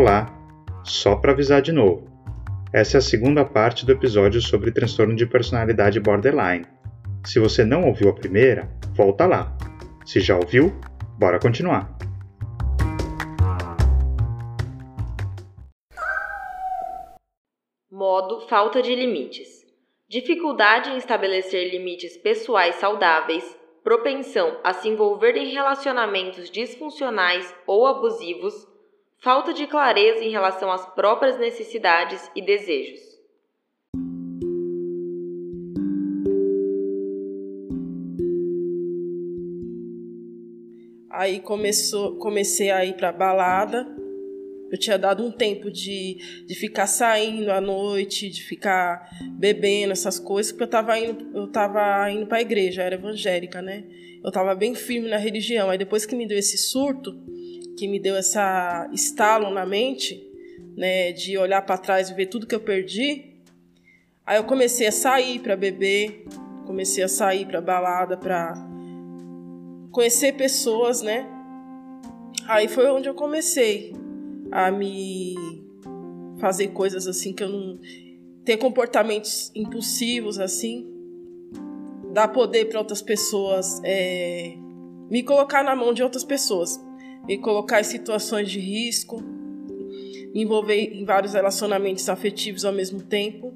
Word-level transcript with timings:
Olá, 0.00 0.32
só 0.84 1.16
para 1.16 1.32
avisar 1.32 1.60
de 1.60 1.72
novo. 1.72 2.06
Essa 2.72 2.98
é 2.98 2.98
a 2.98 3.02
segunda 3.02 3.44
parte 3.44 3.84
do 3.84 3.90
episódio 3.90 4.40
sobre 4.40 4.70
transtorno 4.70 5.16
de 5.16 5.26
personalidade 5.26 5.98
borderline. 5.98 6.64
Se 7.26 7.40
você 7.40 7.64
não 7.64 7.82
ouviu 7.82 8.08
a 8.08 8.14
primeira, 8.14 8.70
volta 8.94 9.26
lá. 9.26 9.52
Se 10.06 10.20
já 10.20 10.36
ouviu, 10.36 10.72
bora 11.18 11.40
continuar. 11.40 11.98
Modo 17.90 18.42
falta 18.42 18.80
de 18.80 18.94
limites. 18.94 19.66
Dificuldade 20.08 20.90
em 20.90 20.96
estabelecer 20.96 21.72
limites 21.72 22.16
pessoais 22.16 22.76
saudáveis, 22.76 23.44
propensão 23.82 24.60
a 24.62 24.72
se 24.72 24.88
envolver 24.88 25.36
em 25.36 25.50
relacionamentos 25.50 26.48
disfuncionais 26.52 27.52
ou 27.66 27.84
abusivos, 27.84 28.67
falta 29.20 29.52
de 29.52 29.66
clareza 29.66 30.22
em 30.22 30.30
relação 30.30 30.70
às 30.70 30.86
próprias 30.94 31.38
necessidades 31.38 32.30
e 32.34 32.42
desejos. 32.42 33.00
Aí 41.10 41.40
começou, 41.40 42.16
comecei 42.16 42.70
a 42.70 42.84
ir 42.84 42.94
para 42.94 43.10
balada. 43.10 43.84
Eu 44.70 44.78
tinha 44.78 44.96
dado 44.96 45.24
um 45.24 45.32
tempo 45.32 45.70
de, 45.70 46.44
de 46.46 46.54
ficar 46.54 46.86
saindo 46.86 47.50
à 47.50 47.60
noite, 47.60 48.28
de 48.28 48.42
ficar 48.44 49.08
bebendo 49.36 49.92
essas 49.92 50.20
coisas, 50.20 50.52
porque 50.52 50.62
eu 50.62 50.66
estava 50.66 50.96
indo, 50.98 51.36
eu 51.36 51.48
tava 51.48 52.08
indo 52.10 52.26
para 52.26 52.38
a 52.38 52.42
igreja, 52.42 52.82
eu 52.82 52.86
era 52.86 52.94
evangélica, 52.94 53.60
né? 53.60 53.84
Eu 54.22 54.28
estava 54.28 54.54
bem 54.54 54.74
firme 54.74 55.08
na 55.08 55.16
religião. 55.16 55.70
Aí 55.70 55.78
depois 55.78 56.06
que 56.06 56.14
me 56.14 56.26
deu 56.26 56.38
esse 56.38 56.58
surto, 56.58 57.18
que 57.78 57.86
me 57.86 58.00
deu 58.00 58.16
essa 58.16 58.90
estalo 58.92 59.50
na 59.50 59.64
mente, 59.64 60.28
né, 60.76 61.12
de 61.12 61.38
olhar 61.38 61.62
para 61.62 61.78
trás 61.78 62.10
e 62.10 62.14
ver 62.14 62.26
tudo 62.26 62.46
que 62.46 62.54
eu 62.54 62.60
perdi, 62.60 63.36
aí 64.26 64.36
eu 64.36 64.44
comecei 64.44 64.88
a 64.88 64.92
sair 64.92 65.38
para 65.38 65.56
beber, 65.56 66.26
comecei 66.66 67.04
a 67.04 67.08
sair 67.08 67.46
para 67.46 67.60
balada, 67.60 68.16
para 68.16 68.54
conhecer 69.92 70.32
pessoas, 70.32 71.02
né? 71.02 71.24
Aí 72.48 72.66
foi 72.66 72.90
onde 72.90 73.08
eu 73.08 73.14
comecei 73.14 73.94
a 74.50 74.72
me 74.72 75.36
fazer 76.40 76.68
coisas 76.68 77.06
assim 77.06 77.32
que 77.32 77.44
eu 77.44 77.48
não 77.48 77.78
ter 78.44 78.56
comportamentos 78.56 79.52
impulsivos 79.54 80.40
assim, 80.40 80.84
dar 82.12 82.28
poder 82.28 82.68
para 82.68 82.80
outras 82.80 83.02
pessoas, 83.02 83.80
é, 83.84 84.54
me 85.08 85.22
colocar 85.22 85.62
na 85.62 85.76
mão 85.76 85.92
de 85.92 86.02
outras 86.02 86.24
pessoas, 86.24 86.80
me 87.26 87.38
colocar 87.38 87.80
em 87.80 87.84
situações 87.84 88.50
de 88.50 88.58
risco, 88.58 89.22
envolver 90.34 90.76
em 90.76 91.04
vários 91.04 91.34
relacionamentos 91.34 92.08
afetivos 92.08 92.64
ao 92.64 92.72
mesmo 92.72 93.02
tempo, 93.02 93.54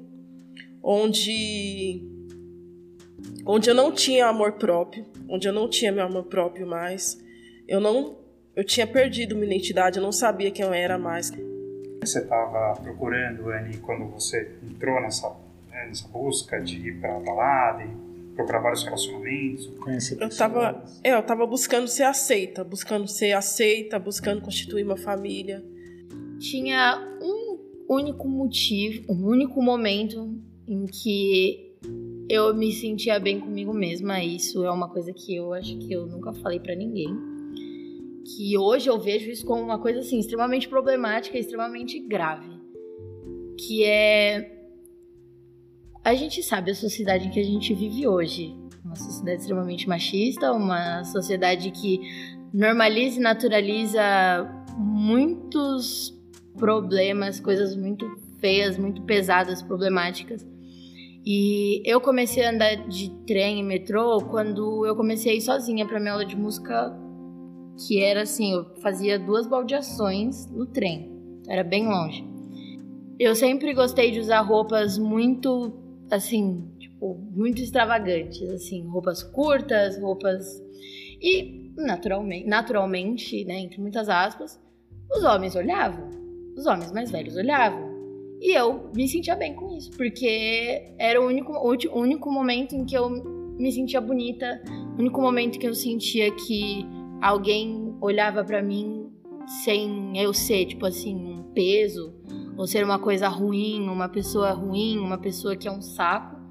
onde 0.81 2.09
onde 3.45 3.69
eu 3.69 3.75
não 3.75 3.91
tinha 3.91 4.27
amor 4.27 4.53
próprio, 4.53 5.05
onde 5.27 5.47
eu 5.47 5.53
não 5.53 5.69
tinha 5.69 5.91
meu 5.91 6.05
amor 6.05 6.25
próprio 6.25 6.65
mais, 6.65 7.21
eu 7.67 7.79
não 7.79 8.17
eu 8.55 8.63
tinha 8.63 8.85
perdido 8.85 9.35
minha 9.35 9.47
identidade, 9.47 9.97
eu 9.97 10.03
não 10.03 10.11
sabia 10.11 10.51
quem 10.51 10.63
eu 10.63 10.73
era 10.73 10.97
mais. 10.97 11.31
Você 12.01 12.19
estava 12.19 12.79
procurando, 12.81 13.49
Anne, 13.49 13.77
quando 13.77 14.11
você 14.11 14.51
entrou 14.61 15.01
nessa, 15.01 15.29
né, 15.69 15.87
nessa 15.87 16.07
busca 16.07 16.61
de 16.61 16.89
ir 16.89 16.99
para 16.99 17.15
a 17.15 17.19
balada 17.19 17.83
e 17.83 18.12
procurar 18.35 18.59
vários 18.59 18.83
relacionamentos, 18.83 19.67
conhecer 19.79 20.21
eu 20.21 20.27
estava 20.27 20.83
é, 21.03 21.13
eu 21.13 21.19
estava 21.19 21.45
buscando 21.45 21.87
ser 21.87 22.03
aceita, 22.03 22.63
buscando 22.63 23.07
ser 23.07 23.33
aceita, 23.33 23.99
buscando 23.99 24.41
constituir 24.41 24.83
uma 24.83 24.97
família. 24.97 25.63
Tinha 26.39 26.99
um 27.21 27.59
único 27.87 28.27
motivo, 28.27 29.11
um 29.11 29.25
único 29.25 29.61
momento 29.61 30.35
em 30.67 30.85
que 30.85 31.73
eu 32.29 32.53
me 32.55 32.71
sentia 32.71 33.19
bem 33.19 33.39
comigo 33.39 33.73
mesma. 33.73 34.23
Isso 34.23 34.63
é 34.63 34.71
uma 34.71 34.89
coisa 34.89 35.13
que 35.13 35.35
eu 35.35 35.53
acho 35.53 35.77
que 35.77 35.93
eu 35.93 36.05
nunca 36.05 36.33
falei 36.33 36.59
para 36.59 36.75
ninguém. 36.75 37.15
Que 38.25 38.57
hoje 38.57 38.89
eu 38.89 38.99
vejo 38.99 39.29
isso 39.29 39.45
como 39.45 39.61
uma 39.61 39.79
coisa 39.79 39.99
assim 39.99 40.17
extremamente 40.19 40.67
problemática, 40.67 41.37
extremamente 41.37 41.99
grave. 41.99 42.49
Que 43.57 43.83
é 43.83 44.62
a 46.03 46.13
gente 46.13 46.43
sabe 46.43 46.71
a 46.71 46.75
sociedade 46.75 47.27
em 47.27 47.31
que 47.31 47.39
a 47.39 47.43
gente 47.43 47.73
vive 47.73 48.05
hoje, 48.07 48.55
uma 48.83 48.95
sociedade 48.95 49.39
extremamente 49.39 49.87
machista, 49.87 50.51
uma 50.51 51.03
sociedade 51.05 51.71
que 51.71 52.01
normaliza 52.53 53.19
e 53.19 53.23
naturaliza 53.23 54.01
muitos 54.77 56.13
problemas, 56.57 57.39
coisas 57.39 57.75
muito 57.75 58.05
feias, 58.39 58.77
muito 58.77 59.01
pesadas, 59.03 59.61
problemáticas. 59.61 60.45
E 61.25 61.81
eu 61.85 62.01
comecei 62.01 62.43
a 62.43 62.51
andar 62.51 62.75
de 62.89 63.09
trem 63.25 63.61
e 63.61 63.63
metrô 63.63 64.17
quando 64.29 64.85
eu 64.85 64.95
comecei 64.97 65.31
a 65.31 65.35
ir 65.35 65.41
sozinha 65.41 65.87
para 65.87 65.99
minha 65.99 66.11
aula 66.11 66.25
de 66.25 66.35
música, 66.35 66.93
que 67.87 68.03
era 68.03 68.23
assim, 68.23 68.51
eu 68.51 68.75
fazia 68.81 69.17
duas 69.17 69.47
baldeações 69.47 70.47
no 70.51 70.65
trem. 70.65 71.09
Era 71.47 71.63
bem 71.63 71.87
longe. 71.87 72.27
Eu 73.17 73.35
sempre 73.35 73.73
gostei 73.73 74.11
de 74.11 74.19
usar 74.19 74.41
roupas 74.41 74.97
muito 74.97 75.82
assim, 76.11 76.69
tipo, 76.79 77.15
muito 77.31 77.61
extravagantes, 77.61 78.49
assim, 78.49 78.85
roupas 78.87 79.23
curtas, 79.23 79.99
roupas 79.99 80.61
e 81.21 81.71
naturalmente, 81.77 82.47
naturalmente, 82.47 83.45
né, 83.45 83.59
entre 83.59 83.79
muitas 83.81 84.09
aspas, 84.09 84.59
os 85.11 85.23
homens 85.23 85.55
olhavam, 85.55 86.09
os 86.55 86.65
homens 86.65 86.91
mais 86.91 87.11
velhos 87.11 87.35
olhavam. 87.35 87.93
E 88.41 88.53
eu 88.57 88.91
me 88.93 89.07
sentia 89.07 89.35
bem 89.35 89.53
com 89.53 89.75
isso, 89.75 89.91
porque 89.91 90.93
era 90.97 91.21
o 91.21 91.25
único, 91.25 91.53
o 91.53 91.99
único 91.99 92.31
momento 92.31 92.75
em 92.75 92.83
que 92.83 92.95
eu 92.95 93.09
me 93.57 93.71
sentia 93.71 94.01
bonita, 94.01 94.61
o 94.97 94.99
único 94.99 95.21
momento 95.21 95.57
que 95.57 95.67
eu 95.67 95.73
sentia 95.73 96.29
que 96.35 96.85
alguém 97.21 97.95
olhava 98.01 98.43
para 98.43 98.61
mim 98.61 99.09
sem 99.63 100.17
eu 100.17 100.33
ser, 100.33 100.65
tipo 100.65 100.85
assim, 100.85 101.15
um 101.15 101.43
peso, 101.53 102.13
ou 102.57 102.67
ser 102.67 102.83
uma 102.83 102.99
coisa 102.99 103.27
ruim, 103.27 103.87
uma 103.87 104.09
pessoa 104.09 104.51
ruim, 104.51 104.97
uma 104.99 105.17
pessoa 105.17 105.55
que 105.55 105.67
é 105.67 105.71
um 105.71 105.81
saco. 105.81 106.41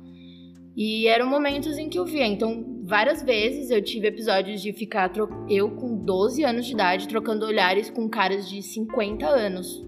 E 0.77 1.07
eram 1.07 1.29
momentos 1.29 1.77
em 1.77 1.89
que 1.89 1.99
eu 1.99 2.05
via. 2.05 2.27
Então, 2.27 2.81
várias 2.85 3.23
vezes 3.23 3.71
eu 3.71 3.83
tive 3.83 4.09
episódios 4.09 4.63
de 4.63 4.73
ficar 4.73 5.13
eu 5.49 5.71
com 5.71 5.97
12 5.97 6.45
anos 6.45 6.67
de 6.67 6.73
idade 6.73 7.09
trocando 7.09 7.47
olhares 7.47 7.91
com 7.91 8.09
caras 8.09 8.49
de 8.49 8.63
50 8.63 9.27
anos 9.27 9.83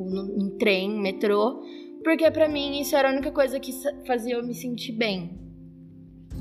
tipo, 0.00 0.04
no, 0.04 0.36
em 0.38 0.56
trem, 0.56 0.90
metrô, 1.00 1.62
porque 2.02 2.30
para 2.30 2.48
mim 2.48 2.80
isso 2.80 2.96
era 2.96 3.10
a 3.10 3.12
única 3.12 3.30
coisa 3.30 3.60
que 3.60 3.72
fazia 4.06 4.34
eu 4.34 4.46
me 4.46 4.54
sentir 4.54 4.92
bem. 4.92 5.38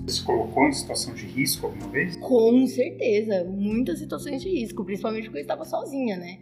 Você 0.06 0.16
se 0.16 0.24
colocou 0.24 0.68
em 0.68 0.72
situação 0.72 1.13
de 1.13 1.25
risco 1.25 1.68
alguma 1.68 1.90
vez? 1.90 2.16
Com 2.18 2.66
certeza, 2.66 3.44
muitas 3.46 4.00
situações 4.00 4.41
de 4.41 4.50
risco, 4.50 4.85
principalmente 4.85 5.25
porque 5.25 5.40
eu 5.40 5.41
estava 5.41 5.66
sozinha, 5.66 6.18
né? 6.18 6.40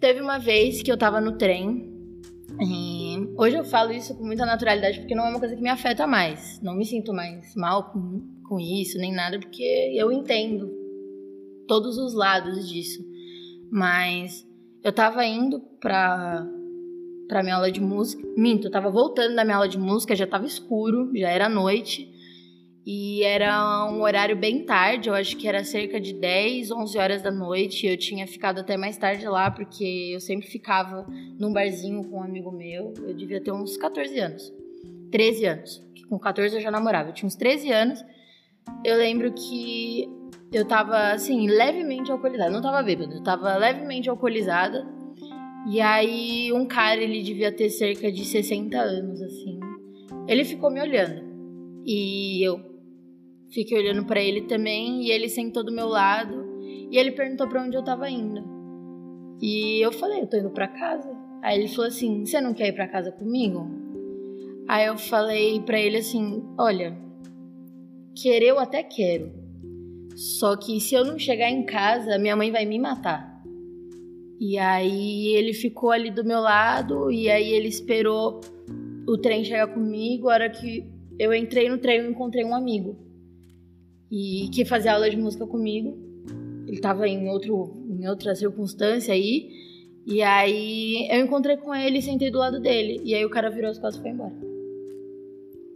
Teve 0.00 0.20
uma 0.20 0.38
vez 0.38 0.82
que 0.82 0.90
eu 0.90 0.96
tava 0.96 1.20
no 1.20 1.36
trem, 1.36 1.93
hoje 3.36 3.56
eu 3.56 3.64
falo 3.64 3.92
isso 3.92 4.14
com 4.16 4.24
muita 4.24 4.46
naturalidade 4.46 5.00
porque 5.00 5.14
não 5.14 5.26
é 5.26 5.30
uma 5.30 5.38
coisa 5.38 5.56
que 5.56 5.62
me 5.62 5.68
afeta 5.68 6.06
mais. 6.06 6.60
Não 6.62 6.74
me 6.74 6.84
sinto 6.84 7.12
mais 7.12 7.54
mal 7.56 7.90
com, 7.90 8.22
com 8.48 8.60
isso, 8.60 8.98
nem 8.98 9.12
nada, 9.12 9.38
porque 9.38 9.92
eu 9.94 10.12
entendo 10.12 10.70
todos 11.66 11.98
os 11.98 12.14
lados 12.14 12.68
disso. 12.68 13.04
Mas 13.70 14.46
eu 14.82 14.92
tava 14.92 15.24
indo 15.24 15.60
pra, 15.80 16.46
pra 17.26 17.42
minha 17.42 17.56
aula 17.56 17.72
de 17.72 17.80
música. 17.80 18.22
Minto, 18.36 18.68
eu 18.68 18.70
tava 18.70 18.90
voltando 18.90 19.34
da 19.34 19.44
minha 19.44 19.56
aula 19.56 19.68
de 19.68 19.78
música, 19.78 20.14
já 20.14 20.26
tava 20.26 20.46
escuro, 20.46 21.10
já 21.16 21.30
era 21.30 21.48
noite. 21.48 22.13
E 22.86 23.22
era 23.22 23.86
um 23.90 24.02
horário 24.02 24.36
bem 24.36 24.62
tarde, 24.62 25.08
eu 25.08 25.14
acho 25.14 25.38
que 25.38 25.48
era 25.48 25.64
cerca 25.64 25.98
de 25.98 26.12
10, 26.12 26.70
11 26.70 26.98
horas 26.98 27.22
da 27.22 27.30
noite. 27.30 27.86
Eu 27.86 27.96
tinha 27.96 28.26
ficado 28.26 28.60
até 28.60 28.76
mais 28.76 28.98
tarde 28.98 29.26
lá, 29.26 29.50
porque 29.50 30.10
eu 30.12 30.20
sempre 30.20 30.46
ficava 30.46 31.06
num 31.38 31.50
barzinho 31.50 32.04
com 32.04 32.18
um 32.18 32.22
amigo 32.22 32.52
meu. 32.52 32.92
Eu 33.02 33.14
devia 33.14 33.40
ter 33.40 33.52
uns 33.52 33.78
14 33.78 34.18
anos. 34.18 34.52
13 35.10 35.46
anos. 35.46 35.82
Com 36.10 36.18
14 36.18 36.56
eu 36.56 36.60
já 36.60 36.70
namorava. 36.70 37.08
Eu 37.08 37.14
tinha 37.14 37.26
uns 37.26 37.36
13 37.36 37.72
anos. 37.72 38.04
Eu 38.84 38.98
lembro 38.98 39.32
que 39.32 40.06
eu 40.52 40.66
tava, 40.66 41.12
assim, 41.12 41.48
levemente 41.48 42.12
alcoolizada. 42.12 42.50
Não 42.50 42.60
tava 42.60 42.82
bêbada, 42.82 43.14
eu 43.14 43.22
tava 43.22 43.56
levemente 43.56 44.10
alcoolizada. 44.10 44.86
E 45.70 45.80
aí, 45.80 46.52
um 46.52 46.66
cara, 46.66 47.00
ele 47.00 47.22
devia 47.22 47.50
ter 47.50 47.70
cerca 47.70 48.12
de 48.12 48.26
60 48.26 48.78
anos, 48.78 49.22
assim. 49.22 49.58
Ele 50.28 50.44
ficou 50.44 50.70
me 50.70 50.82
olhando. 50.82 51.24
E 51.86 52.46
eu 52.46 52.73
fiquei 53.54 53.78
olhando 53.78 54.04
para 54.04 54.20
ele 54.20 54.42
também. 54.42 55.04
E 55.04 55.10
ele 55.10 55.28
sentou 55.28 55.64
do 55.64 55.72
meu 55.72 55.88
lado. 55.88 56.44
E 56.60 56.98
ele 56.98 57.12
perguntou 57.12 57.48
para 57.48 57.62
onde 57.62 57.76
eu 57.76 57.84
tava 57.84 58.10
indo. 58.10 58.42
E 59.40 59.84
eu 59.84 59.92
falei, 59.92 60.22
eu 60.22 60.26
tô 60.26 60.36
indo 60.36 60.50
pra 60.50 60.68
casa. 60.68 61.10
Aí 61.42 61.58
ele 61.58 61.68
falou 61.68 61.86
assim: 61.86 62.24
Você 62.24 62.40
não 62.40 62.52
quer 62.52 62.68
ir 62.68 62.72
pra 62.72 62.88
casa 62.88 63.12
comigo? 63.12 63.68
Aí 64.66 64.86
eu 64.86 64.96
falei 64.96 65.60
para 65.60 65.78
ele 65.78 65.98
assim: 65.98 66.42
Olha, 66.58 66.96
querer 68.14 68.48
eu 68.48 68.58
até 68.58 68.82
quero 68.82 69.44
só 70.14 70.56
que 70.56 70.80
se 70.80 70.94
eu 70.94 71.04
não 71.04 71.18
chegar 71.18 71.50
em 71.50 71.64
casa, 71.64 72.18
minha 72.18 72.36
mãe 72.36 72.50
vai 72.50 72.64
me 72.64 72.78
matar. 72.78 73.42
E 74.40 74.56
aí 74.58 75.34
ele 75.34 75.52
ficou 75.52 75.90
ali 75.90 76.10
do 76.10 76.24
meu 76.24 76.40
lado 76.40 77.10
e 77.10 77.28
aí 77.28 77.52
ele 77.52 77.68
esperou 77.68 78.40
o 79.08 79.18
trem 79.18 79.44
chegar 79.44 79.68
comigo. 79.68 80.28
A 80.28 80.34
hora 80.34 80.50
que 80.50 80.84
eu 81.18 81.34
entrei 81.34 81.68
no 81.68 81.78
trem, 81.78 81.98
eu 81.98 82.10
encontrei 82.10 82.44
um 82.44 82.54
amigo 82.54 82.96
e 84.10 84.48
que 84.52 84.64
fazia 84.64 84.92
aula 84.92 85.10
de 85.10 85.16
música 85.16 85.46
comigo. 85.46 85.96
Ele 86.66 86.76
estava 86.76 87.06
em 87.06 87.28
outro 87.28 87.72
em 87.88 88.08
outra 88.08 88.34
circunstância 88.34 89.14
aí. 89.14 89.50
E 90.06 90.22
aí 90.22 91.08
eu 91.10 91.24
encontrei 91.24 91.56
com 91.56 91.74
ele 91.74 92.02
sentei 92.02 92.30
do 92.30 92.38
lado 92.38 92.60
dele. 92.60 93.00
E 93.04 93.14
aí 93.14 93.24
o 93.24 93.30
cara 93.30 93.50
virou 93.50 93.70
as 93.70 93.78
costas 93.78 93.96
e 93.98 94.02
foi 94.02 94.10
embora. 94.10 94.34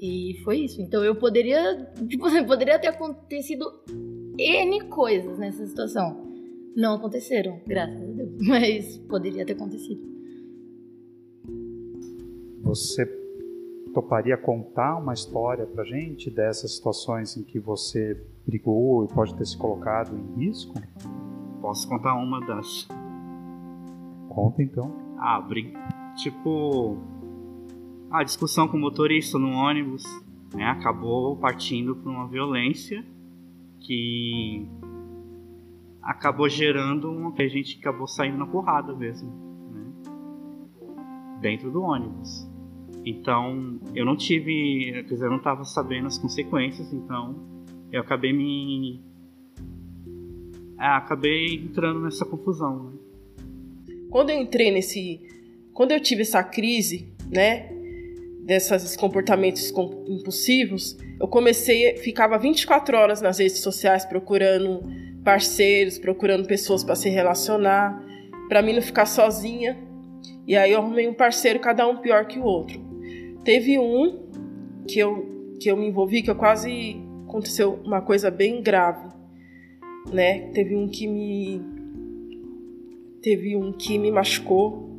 E 0.00 0.36
foi 0.44 0.58
isso. 0.60 0.80
Então 0.80 1.04
eu 1.04 1.14
poderia, 1.16 1.90
tipo, 2.08 2.25
poderia 2.46 2.78
ter 2.78 2.88
acontecido 2.88 3.64
N 4.38 4.84
coisas 4.84 5.38
nessa 5.38 5.66
situação. 5.66 6.28
Não 6.76 6.94
aconteceram, 6.94 7.60
graças 7.66 8.00
a 8.00 8.12
Deus. 8.12 8.31
Mas 8.46 8.98
poderia 9.08 9.44
ter 9.44 9.54
acontecido. 9.54 10.00
Você 12.62 13.06
toparia 14.00 14.36
contar 14.36 14.96
uma 14.96 15.12
história 15.12 15.66
pra 15.66 15.82
gente 15.82 16.30
dessas 16.30 16.76
situações 16.76 17.36
em 17.36 17.42
que 17.42 17.58
você 17.58 18.24
brigou 18.46 19.04
e 19.04 19.08
pode 19.08 19.34
ter 19.34 19.44
se 19.44 19.58
colocado 19.58 20.16
em 20.16 20.44
risco? 20.44 20.74
Posso 21.60 21.88
contar 21.88 22.14
uma 22.14 22.40
das. 22.40 22.86
Conta 24.28 24.62
então. 24.62 24.94
Ah, 25.18 25.40
brig... 25.40 25.74
tipo. 26.16 26.96
A 28.10 28.22
discussão 28.22 28.68
com 28.68 28.76
o 28.76 28.80
motorista 28.80 29.38
no 29.38 29.50
ônibus 29.50 30.04
né, 30.54 30.64
acabou 30.64 31.36
partindo 31.36 31.94
para 31.96 32.10
uma 32.10 32.26
violência 32.26 33.04
que 33.80 34.66
acabou 36.00 36.48
gerando 36.48 37.10
uma 37.10 37.32
que 37.32 37.42
a 37.42 37.48
gente 37.48 37.78
acabou 37.78 38.06
saindo 38.06 38.38
na 38.38 38.46
porrada 38.46 38.94
mesmo, 38.94 39.28
né? 39.72 39.92
Dentro 41.40 41.70
do 41.70 41.82
ônibus. 41.82 42.47
Então, 43.08 43.81
eu 43.94 44.05
não 44.05 44.14
tive, 44.14 44.93
quer 44.93 45.14
dizer, 45.14 45.25
eu 45.25 45.31
não 45.31 45.38
estava 45.38 45.64
sabendo 45.64 46.08
as 46.08 46.19
consequências, 46.19 46.93
então 46.93 47.34
eu 47.90 48.02
acabei 48.02 48.34
me 48.34 49.00
é, 50.78 50.87
acabei 50.88 51.55
entrando 51.55 52.00
nessa 52.00 52.26
confusão. 52.26 52.84
Né? 52.84 52.99
Quando 54.10 54.28
eu 54.28 54.37
entrei 54.37 54.70
nesse, 54.70 55.22
quando 55.72 55.93
eu 55.93 56.00
tive 56.00 56.20
essa 56.20 56.43
crise, 56.43 57.10
né, 57.31 57.70
desses 58.44 58.94
comportamentos 58.94 59.72
impulsivos, 60.06 60.99
eu 61.19 61.26
comecei, 61.28 61.96
ficava 61.96 62.38
24 62.38 62.94
horas 62.94 63.22
nas 63.22 63.38
redes 63.38 63.60
sociais 63.60 64.05
procurando 64.05 64.82
parceiros, 65.25 65.99
procurando 65.99 66.46
pessoas 66.46 66.84
para 66.84 66.94
se 66.94 67.08
relacionar, 67.08 68.05
para 68.50 68.60
mim 68.60 68.75
não 68.75 68.82
ficar 68.82 69.06
sozinha. 69.06 69.78
E 70.46 70.55
aí 70.56 70.72
eu 70.72 70.81
arrumei 70.81 71.08
um 71.08 71.14
parceiro, 71.14 71.58
cada 71.58 71.87
um 71.88 71.96
pior 71.96 72.26
que 72.26 72.38
o 72.38 72.44
outro. 72.44 72.88
Teve 73.48 73.78
um 73.78 74.28
que 74.86 74.98
eu 74.98 75.56
que 75.58 75.70
eu 75.70 75.76
me 75.78 75.88
envolvi 75.88 76.20
que 76.20 76.30
eu 76.30 76.34
quase 76.34 77.00
aconteceu 77.26 77.80
uma 77.82 78.02
coisa 78.02 78.30
bem 78.30 78.60
grave, 78.60 79.08
né? 80.12 80.50
Teve 80.50 80.76
um 80.76 80.86
que 80.86 81.06
me 81.06 81.62
teve 83.22 83.56
um 83.56 83.72
que 83.72 83.98
me 83.98 84.10
machucou, 84.10 84.90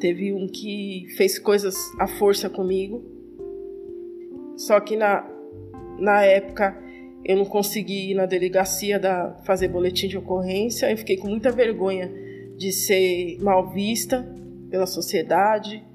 teve 0.00 0.32
um 0.32 0.48
que 0.48 1.06
fez 1.16 1.38
coisas 1.38 1.76
à 2.00 2.08
força 2.08 2.50
comigo. 2.50 3.00
Só 4.56 4.80
que 4.80 4.96
na 4.96 5.24
na 6.00 6.24
época 6.24 6.76
eu 7.24 7.36
não 7.36 7.44
consegui 7.44 8.10
ir 8.10 8.14
na 8.14 8.26
delegacia 8.26 8.98
da, 8.98 9.40
fazer 9.44 9.68
boletim 9.68 10.08
de 10.08 10.18
ocorrência. 10.18 10.90
Eu 10.90 10.96
fiquei 10.96 11.16
com 11.16 11.28
muita 11.28 11.52
vergonha 11.52 12.10
de 12.56 12.72
ser 12.72 13.38
mal 13.40 13.70
vista 13.70 14.28
pela 14.68 14.84
sociedade. 14.84 15.86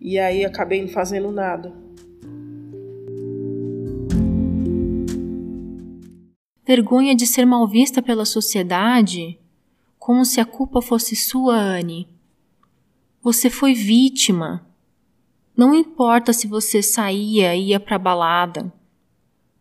E 0.00 0.18
aí 0.18 0.44
acabei 0.44 0.80
não 0.80 0.88
fazendo 0.88 1.30
nada. 1.32 1.72
Vergonha 6.64 7.14
de 7.14 7.26
ser 7.26 7.46
mal 7.46 7.66
vista 7.66 8.02
pela 8.02 8.24
sociedade? 8.24 9.38
Como 9.98 10.24
se 10.24 10.40
a 10.40 10.44
culpa 10.44 10.82
fosse 10.82 11.16
sua, 11.16 11.54
Anne. 11.54 12.06
Você 13.22 13.48
foi 13.48 13.72
vítima. 13.72 14.66
Não 15.56 15.74
importa 15.74 16.32
se 16.32 16.46
você 16.46 16.82
saía 16.82 17.54
e 17.54 17.70
ia 17.70 17.80
pra 17.80 17.98
balada. 17.98 18.72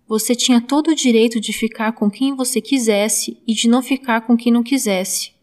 Você 0.07 0.35
tinha 0.35 0.61
todo 0.61 0.89
o 0.89 0.95
direito 0.95 1.39
de 1.39 1.51
ficar 1.51 1.93
com 1.93 2.09
quem 2.09 2.35
você 2.35 2.61
quisesse 2.61 3.41
e 3.47 3.53
de 3.53 3.67
não 3.67 3.81
ficar 3.81 4.21
com 4.21 4.37
quem 4.37 4.53
não 4.53 4.61
quisesse. 4.61 5.33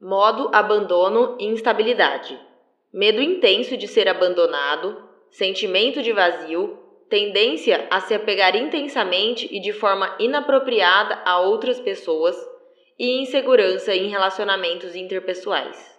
Modo 0.00 0.54
abandono 0.54 1.36
e 1.40 1.46
instabilidade. 1.46 2.38
Medo 2.94 3.20
intenso 3.20 3.76
de 3.76 3.88
ser 3.88 4.06
abandonado, 4.06 4.96
sentimento 5.28 6.00
de 6.00 6.12
vazio, 6.12 6.78
tendência 7.10 7.88
a 7.90 8.00
se 8.00 8.14
apegar 8.14 8.54
intensamente 8.54 9.48
e 9.50 9.58
de 9.58 9.72
forma 9.72 10.16
inapropriada 10.20 11.20
a 11.24 11.40
outras 11.40 11.80
pessoas 11.80 12.36
e 12.96 13.20
insegurança 13.20 13.92
em 13.96 14.08
relacionamentos 14.08 14.94
interpessoais. 14.94 15.92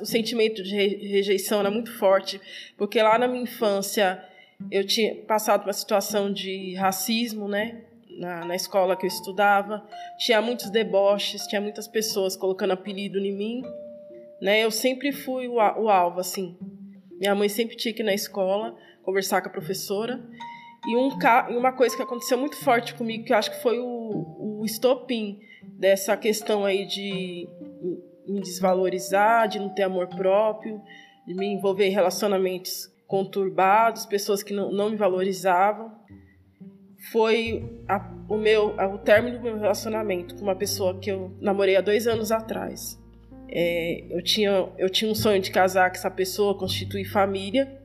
o 0.00 0.06
sentimento 0.06 0.62
de 0.62 0.76
rejeição 0.76 1.58
era 1.58 1.72
muito 1.72 1.92
forte, 1.98 2.40
porque 2.78 3.02
lá 3.02 3.18
na 3.18 3.26
minha 3.26 3.42
infância 3.42 4.24
eu 4.70 4.86
tinha 4.86 5.16
passado 5.24 5.64
uma 5.64 5.72
situação 5.72 6.32
de 6.32 6.76
racismo, 6.76 7.48
né? 7.48 7.91
Na, 8.18 8.44
na 8.44 8.54
escola 8.54 8.96
que 8.96 9.06
eu 9.06 9.08
estudava, 9.08 9.86
tinha 10.18 10.40
muitos 10.40 10.70
deboches, 10.70 11.46
tinha 11.46 11.60
muitas 11.60 11.88
pessoas 11.88 12.36
colocando 12.36 12.72
apelido 12.72 13.18
em 13.18 13.36
mim, 13.36 13.62
né? 14.40 14.64
Eu 14.64 14.70
sempre 14.70 15.12
fui 15.12 15.48
o, 15.48 15.54
o 15.54 15.88
alvo, 15.88 16.20
assim. 16.20 16.56
Minha 17.18 17.34
mãe 17.34 17.48
sempre 17.48 17.76
tinha 17.76 17.94
que 17.94 18.02
ir 18.02 18.04
na 18.04 18.14
escola 18.14 18.76
conversar 19.02 19.40
com 19.40 19.48
a 19.48 19.52
professora. 19.52 20.20
E 20.86 20.96
um, 20.96 21.10
uma 21.56 21.72
coisa 21.72 21.96
que 21.96 22.02
aconteceu 22.02 22.36
muito 22.36 22.56
forte 22.56 22.94
comigo, 22.94 23.24
que 23.24 23.32
eu 23.32 23.36
acho 23.36 23.50
que 23.50 23.62
foi 23.62 23.78
o, 23.78 24.60
o 24.60 24.64
estopim 24.64 25.38
dessa 25.78 26.16
questão 26.16 26.64
aí 26.64 26.86
de 26.86 27.48
me 28.26 28.40
desvalorizar, 28.40 29.48
de 29.48 29.58
não 29.58 29.68
ter 29.68 29.84
amor 29.84 30.08
próprio, 30.08 30.80
de 31.26 31.34
me 31.34 31.46
envolver 31.46 31.86
em 31.86 31.92
relacionamentos 31.92 32.90
conturbados, 33.06 34.06
pessoas 34.06 34.42
que 34.42 34.52
não, 34.52 34.72
não 34.72 34.90
me 34.90 34.96
valorizavam. 34.96 35.92
Foi 37.10 37.64
a, 37.88 37.98
o 38.28 38.36
meu 38.36 38.78
a, 38.78 38.86
o 38.86 38.98
término 38.98 39.38
do 39.38 39.42
meu 39.42 39.58
relacionamento 39.58 40.36
com 40.36 40.42
uma 40.42 40.54
pessoa 40.54 40.98
que 40.98 41.10
eu 41.10 41.32
namorei 41.40 41.74
há 41.74 41.80
dois 41.80 42.06
anos 42.06 42.30
atrás. 42.30 43.00
É, 43.48 44.04
eu, 44.08 44.22
tinha, 44.22 44.68
eu 44.78 44.88
tinha 44.88 45.10
um 45.10 45.14
sonho 45.14 45.40
de 45.40 45.50
casar 45.50 45.90
com 45.90 45.96
essa 45.96 46.10
pessoa, 46.10 46.56
constituir 46.56 47.04
família, 47.04 47.80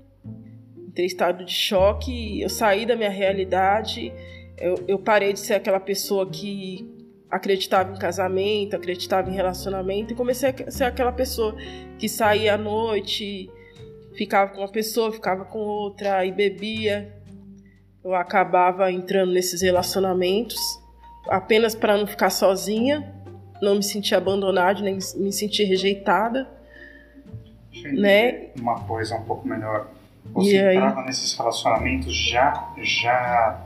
ter 0.93 1.05
estado 1.05 1.43
de 1.43 1.51
choque, 1.51 2.41
eu 2.41 2.47
saí 2.47 2.85
da 2.85 2.95
minha 2.95 3.09
realidade, 3.09 4.13
eu, 4.57 4.75
eu 4.87 4.99
parei 4.99 5.33
de 5.33 5.39
ser 5.39 5.55
aquela 5.55 5.79
pessoa 5.79 6.29
que 6.29 6.89
acreditava 7.29 7.93
em 7.93 7.99
casamento, 7.99 8.75
acreditava 8.75 9.29
em 9.29 9.33
relacionamento 9.33 10.13
e 10.13 10.15
comecei 10.15 10.53
a 10.65 10.71
ser 10.71 10.85
aquela 10.85 11.11
pessoa 11.11 11.55
que 11.99 12.07
saía 12.07 12.53
à 12.53 12.57
noite, 12.57 13.49
ficava 14.15 14.51
com 14.51 14.61
uma 14.61 14.71
pessoa, 14.71 15.11
ficava 15.11 15.43
com 15.43 15.59
outra 15.59 16.25
e 16.25 16.31
bebia. 16.31 17.16
Eu 18.07 18.15
acabava 18.15 18.89
entrando 18.89 19.33
nesses 19.33 19.61
relacionamentos 19.61 20.57
apenas 21.27 21.75
para 21.75 21.97
não 21.97 22.07
ficar 22.07 22.29
sozinha, 22.29 23.13
não 23.61 23.75
me 23.75 23.83
sentir 23.83 24.15
abandonada, 24.15 24.79
nem 24.79 24.97
me 25.17 25.33
sentir 25.33 25.65
rejeitada. 25.65 26.47
né? 27.83 28.47
Uma 28.57 28.79
coisa 28.79 29.13
um 29.13 29.23
pouco 29.23 29.45
melhor. 29.45 29.89
Você 30.31 30.55
e 30.55 30.75
entrava 30.75 31.01
aí... 31.01 31.07
nesses 31.07 31.33
relacionamentos 31.33 32.15
já 32.15 32.73
já 32.81 33.61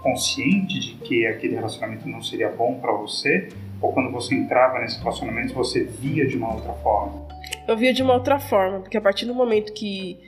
consciente 0.00 0.78
de 0.78 0.94
que 0.98 1.26
aquele 1.26 1.56
relacionamento 1.56 2.08
não 2.08 2.22
seria 2.22 2.50
bom 2.50 2.78
para 2.78 2.92
você? 2.92 3.48
Ou 3.80 3.92
quando 3.92 4.12
você 4.12 4.32
entrava 4.36 4.78
nesse 4.78 5.00
relacionamento, 5.00 5.54
você 5.54 5.82
via 5.82 6.24
de 6.24 6.36
uma 6.36 6.54
outra 6.54 6.72
forma? 6.74 7.26
Eu 7.66 7.76
via 7.76 7.92
de 7.92 8.00
uma 8.00 8.14
outra 8.14 8.38
forma, 8.38 8.78
porque 8.78 8.96
a 8.96 9.00
partir 9.00 9.26
do 9.26 9.34
momento 9.34 9.72
que 9.72 10.20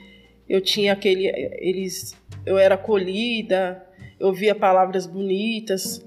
eu 0.47 0.61
tinha 0.61 0.93
aquele. 0.93 1.27
Eles. 1.59 2.15
Eu 2.45 2.57
era 2.57 2.75
acolhida, 2.75 3.85
eu 4.19 4.33
via 4.33 4.53
palavras 4.53 5.05
bonitas, 5.07 6.05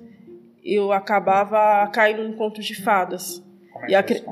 eu 0.65 0.93
acabava 0.93 1.87
caindo 1.89 2.23
no 2.27 2.35
conto 2.35 2.61
de 2.61 2.75
fadas. 2.75 3.43
Como 3.73 3.85
é 3.85 3.87
que 3.87 3.93
e 3.93 3.97
acre... 3.97 4.25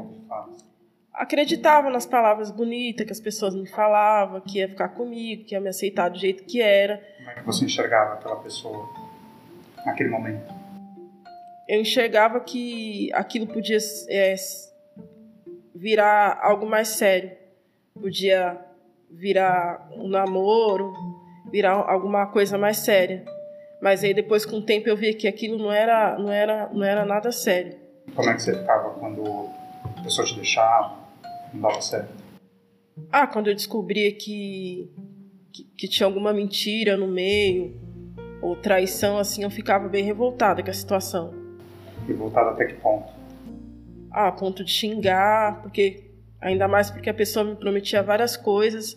Acreditava 1.13 1.89
nas 1.89 2.05
palavras 2.05 2.51
bonitas 2.51 3.07
que 3.07 3.13
as 3.13 3.21
pessoas 3.21 3.55
me 3.55 3.67
falavam, 3.67 4.39
que 4.41 4.59
ia 4.59 4.69
ficar 4.69 4.91
comigo, 4.91 5.45
que 5.45 5.55
ia 5.55 5.61
me 5.61 5.69
aceitar 5.71 6.11
do 6.11 6.19
jeito 6.19 6.45
que 6.45 6.61
era. 6.61 7.03
Como 7.17 7.31
é 7.31 7.35
que 7.35 7.47
você 7.47 7.65
enxergava 7.65 8.15
aquela 8.15 8.37
pessoa? 8.37 8.87
naquele 9.87 10.11
momento? 10.11 10.53
Eu 11.69 11.81
enxergava 11.81 12.41
que 12.41 13.11
aquilo 13.15 13.47
podia 13.47 13.79
é, 14.09 14.35
virar 15.75 16.39
algo 16.43 16.67
mais 16.67 16.89
sério. 16.89 17.33
Podia 17.95 18.61
virar 19.11 19.89
um 19.93 20.09
namoro, 20.09 20.93
virar 21.57 21.73
alguma 21.73 22.27
coisa 22.27 22.59
mais 22.59 22.79
séria. 22.79 23.25
Mas 23.81 24.05
aí 24.05 24.13
depois 24.13 24.45
com 24.45 24.57
o 24.59 24.63
tempo 24.63 24.89
eu 24.89 24.97
vi 24.97 25.15
que 25.15 25.27
aquilo 25.27 25.57
não 25.57 25.73
era, 25.73 26.19
não 26.19 26.31
era, 26.31 26.69
não 26.71 26.85
era 26.85 27.05
nada 27.07 27.33
sério. 27.33 27.75
Como 28.15 28.29
é 28.29 28.35
que 28.35 28.43
você 28.43 28.55
ficava 28.59 28.91
quando 28.91 29.49
a 29.97 30.03
pessoa 30.03 30.27
te 30.27 30.35
deixava, 30.37 30.97
não 31.55 31.63
dava 31.63 31.81
certo? 31.81 32.13
Ah, 33.11 33.27
quando 33.27 33.49
eu 33.49 33.55
descobria 33.55 34.13
que, 34.13 34.91
que, 35.51 35.65
que 35.79 35.89
tinha 35.89 36.07
alguma 36.07 36.33
mentira 36.33 36.95
no 36.95 37.09
meio, 37.09 37.75
ou 38.43 38.55
traição, 38.55 39.19
assim, 39.19 39.43
eu 39.43 39.51
ficava 39.51 39.89
bem 39.89 40.05
revoltada 40.05 40.63
com 40.63 40.71
a 40.71 40.75
situação. 40.75 41.33
Revoltada 42.07 42.51
até 42.51 42.67
que 42.67 42.75
ponto? 42.75 43.11
Ah, 44.11 44.29
a 44.29 44.33
ponto 44.33 44.63
de 44.63 44.71
xingar, 44.71 45.63
porque 45.63 46.11
ainda 46.41 46.69
mais 46.69 46.91
porque 46.91 47.09
a 47.09 47.15
pessoa 47.15 47.45
me 47.45 47.57
prometia 47.57 48.03
várias 48.03 48.37
coisas 48.37 48.97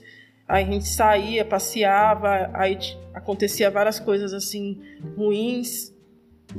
Aí 0.49 0.63
a 0.63 0.67
gente 0.67 0.87
saía, 0.87 1.45
passeava, 1.45 2.49
aí 2.55 2.79
acontecia 3.13 3.69
várias 3.69 3.99
coisas 3.99 4.33
assim 4.33 4.81
ruins. 5.15 5.93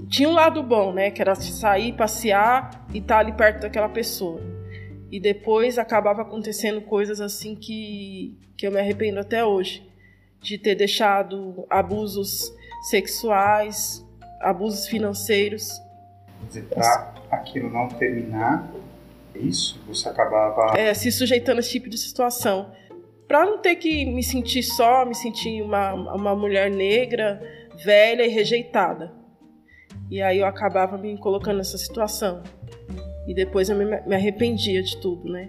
Tinha 0.09 0.29
um 0.29 0.33
lado 0.33 0.63
bom, 0.63 0.93
né? 0.93 1.11
Que 1.11 1.21
era 1.21 1.35
sair, 1.35 1.93
passear 1.95 2.87
e 2.95 2.99
estar 2.99 3.17
tá 3.17 3.19
ali 3.19 3.33
perto 3.33 3.63
daquela 3.63 3.89
pessoa. 3.89 4.41
E 5.11 5.19
depois 5.19 5.77
acabava 5.77 6.23
acontecendo 6.23 6.81
coisas 6.83 7.21
assim 7.21 7.57
que, 7.57 8.39
que 8.57 8.65
eu 8.65 8.71
me 8.71 8.79
arrependo 8.79 9.19
até 9.19 9.45
hoje. 9.45 9.85
De 10.41 10.57
ter 10.57 10.77
deixado 10.77 11.67
abusos 11.69 12.55
sexuais, 12.89 14.07
abusos 14.41 14.87
financeiros. 14.87 15.83
Quer 16.43 16.47
dizer, 16.47 16.63
pra 16.69 17.13
aquilo 17.33 17.69
não 17.69 17.89
terminar, 17.89 18.71
isso, 19.35 19.81
você 19.89 20.09
acabava. 20.09 20.79
É, 20.79 20.95
se 20.95 21.11
sujeitando 21.11 21.59
a 21.59 21.61
esse 21.61 21.71
tipo 21.71 21.91
de 21.91 21.99
situação 21.99 22.71
para 23.31 23.47
não 23.47 23.59
ter 23.59 23.77
que 23.77 24.05
me 24.07 24.25
sentir 24.25 24.65
só, 24.65 25.07
me 25.07 25.15
sentir 25.15 25.63
uma, 25.63 25.93
uma 25.93 26.35
mulher 26.35 26.69
negra, 26.69 27.41
velha 27.77 28.27
e 28.27 28.29
rejeitada. 28.29 29.15
E 30.11 30.21
aí 30.21 30.39
eu 30.39 30.47
acabava 30.47 30.99
me 30.99 31.17
colocando 31.17 31.59
nessa 31.59 31.79
situação. 31.79 32.43
E 33.29 33.33
depois 33.33 33.71
eu 33.71 33.77
me, 33.77 33.85
me 33.85 34.17
arrependia 34.17 34.83
de 34.83 35.01
tudo, 35.01 35.31
né? 35.31 35.49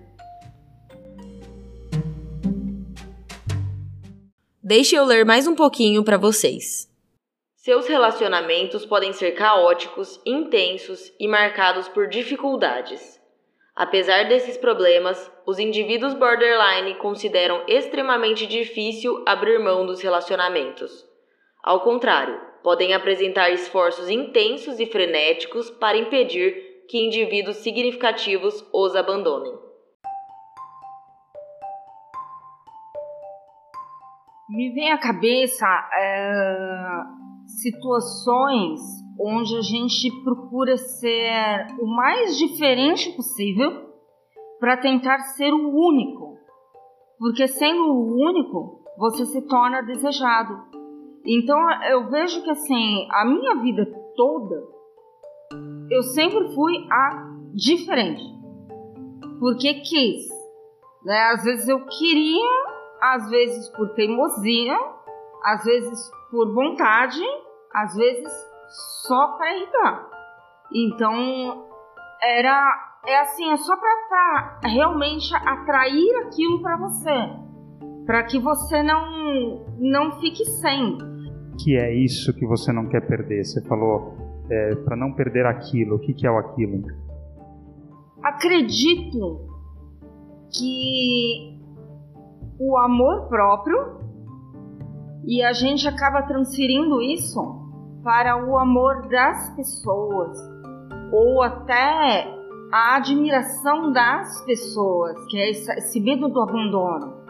Deixe 4.62 4.96
eu 4.96 5.04
ler 5.04 5.26
mais 5.26 5.48
um 5.48 5.56
pouquinho 5.56 6.04
para 6.04 6.20
vocês. 6.20 6.88
Seus 7.56 7.88
relacionamentos 7.88 8.86
podem 8.86 9.12
ser 9.12 9.32
caóticos, 9.32 10.22
intensos 10.24 11.12
e 11.20 11.28
marcados 11.28 11.88
por 11.88 12.08
dificuldades. 12.08 13.20
Apesar 13.76 14.28
desses 14.28 14.58
problemas, 14.58 15.32
os 15.46 15.58
indivíduos 15.58 16.14
borderline 16.14 16.96
consideram 16.96 17.64
extremamente 17.68 18.46
difícil 18.46 19.24
abrir 19.26 19.60
mão 19.60 19.86
dos 19.86 20.02
relacionamentos. 20.02 20.92
Ao 21.64 21.80
contrário, 21.82 22.40
podem 22.64 22.94
apresentar 22.94 23.50
esforços 23.50 24.10
intensos 24.10 24.80
e 24.80 24.86
frenéticos 24.86 25.70
para 25.70 25.98
impedir 25.98 26.86
que 26.90 26.98
indivíduos 26.98 27.58
significativos 27.58 28.66
os 28.74 28.96
abandonem. 28.96 29.54
Me 34.50 34.74
vem 34.74 34.92
à 34.92 34.98
cabeça 34.98 35.66
é, 35.98 37.04
situações 37.46 39.01
onde 39.24 39.56
a 39.56 39.62
gente 39.62 40.12
procura 40.24 40.76
ser 40.78 41.68
o 41.80 41.86
mais 41.86 42.38
diferente 42.38 43.12
possível 43.16 43.90
para 44.60 44.78
tentar 44.78 45.20
ser 45.20 45.54
o 45.54 45.70
único. 45.70 46.38
Porque 47.20 47.48
sendo 47.48 47.84
o 47.84 48.30
único, 48.30 48.84
você 48.98 49.26
se 49.26 49.48
torna 49.48 49.82
desejado. 49.82 50.54
Então 51.26 51.58
eu 51.90 52.10
vejo 52.10 52.44
que 52.44 52.50
assim, 52.50 53.08
a 53.12 53.26
minha 53.26 53.56
vida 53.62 53.86
toda 54.16 54.72
eu 55.90 56.02
sempre 56.04 56.56
fui 56.56 56.88
a 56.90 57.32
diferente. 57.54 58.24
Porque 59.40 59.74
quis. 59.82 60.30
Né? 61.04 61.20
Às 61.34 61.44
vezes 61.44 61.68
eu 61.68 61.86
queria, 61.86 62.50
às 63.02 63.30
vezes 63.30 63.70
por 63.70 63.90
teimosia, 63.94 64.78
às 65.44 65.64
vezes 65.64 66.12
por 66.30 66.54
vontade, 66.54 67.22
às 67.74 67.96
vezes 67.96 68.51
só 68.72 69.38
para 69.38 69.56
irritar. 69.56 70.08
Então, 70.74 71.66
era 72.22 72.92
é 73.06 73.20
assim, 73.20 73.52
é 73.52 73.58
só 73.58 73.76
para 73.76 74.60
realmente 74.64 75.34
atrair 75.36 76.16
aquilo 76.26 76.62
para 76.62 76.78
você, 76.78 77.30
para 78.06 78.24
que 78.24 78.40
você 78.40 78.84
não 78.84 79.66
não 79.80 80.20
fique 80.20 80.46
sem. 80.46 80.98
Que 81.64 81.78
é 81.78 81.94
isso 81.94 82.34
que 82.34 82.46
você 82.46 82.72
não 82.72 82.88
quer 82.88 83.02
perder? 83.08 83.44
Você 83.44 83.62
falou 83.68 84.16
é, 84.50 84.76
para 84.76 84.96
não 84.96 85.14
perder 85.14 85.46
aquilo. 85.46 85.96
O 85.96 86.00
que, 86.00 86.14
que 86.14 86.26
é 86.26 86.32
o 86.32 86.38
aquilo? 86.38 86.84
Acredito 88.24 89.48
que 90.52 91.60
o 92.60 92.78
amor 92.78 93.28
próprio 93.28 94.00
e 95.26 95.44
a 95.44 95.54
gente 95.54 95.88
acaba 95.88 96.24
transferindo 96.24 97.02
isso 97.02 97.61
para 98.04 98.38
o 98.46 98.58
amor 98.58 99.08
das 99.08 99.56
pessoas 99.56 100.38
ou 101.12 101.42
até 101.42 102.42
a 102.72 102.96
admiração 102.96 103.92
das 103.92 104.44
pessoas, 104.46 105.16
que 105.26 105.38
é 105.38 105.50
esse 105.50 106.00
medo 106.00 106.30
do 106.30 106.42
abandono. 106.42 107.22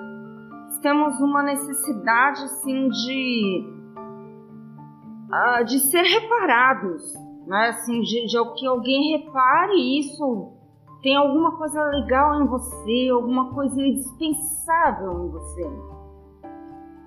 Temos 0.81 1.19
uma 1.19 1.43
necessidade 1.43 2.43
assim 2.43 2.89
de 2.89 3.81
uh, 5.31 5.63
de 5.65 5.79
ser 5.79 6.03
reparados, 6.03 7.13
né? 7.47 7.69
Assim, 7.69 8.01
de, 8.01 8.25
de 8.25 8.53
que 8.55 8.67
alguém 8.67 9.17
repare 9.17 9.99
isso, 9.99 10.53
tem 11.01 11.15
alguma 11.15 11.57
coisa 11.57 11.83
legal 11.85 12.41
em 12.41 12.47
você, 12.47 13.09
alguma 13.11 13.53
coisa 13.53 13.81
indispensável 13.81 15.25
em 15.25 15.29
você. 15.29 15.71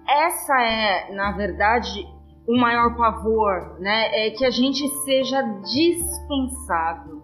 Essa 0.08 0.60
é, 0.60 1.14
na 1.14 1.32
verdade, 1.32 2.06
o 2.46 2.58
maior 2.58 2.96
pavor, 2.96 3.78
né? 3.80 4.26
É 4.26 4.30
que 4.30 4.44
a 4.44 4.50
gente 4.50 4.86
seja 5.04 5.40
dispensável. 5.62 7.22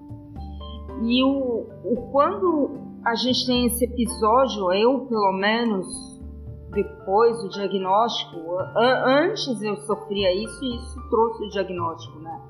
E 1.03 1.23
o, 1.25 1.67
o 1.85 2.11
quando 2.13 2.71
a 3.05 3.15
gente 3.15 3.47
tem 3.47 3.67
esse 3.67 3.85
episódio, 3.85 4.73
eu 4.73 5.07
pelo 5.07 5.33
menos 5.33 5.87
depois 6.73 7.43
do 7.43 7.49
diagnóstico, 7.49 8.39
antes 9.05 9.61
eu 9.63 9.77
sofria 9.79 10.33
isso 10.33 10.65
e 10.65 10.77
isso 10.77 11.09
trouxe 11.11 11.45
o 11.45 11.49
diagnóstico, 11.51 12.19
né? 12.21 12.41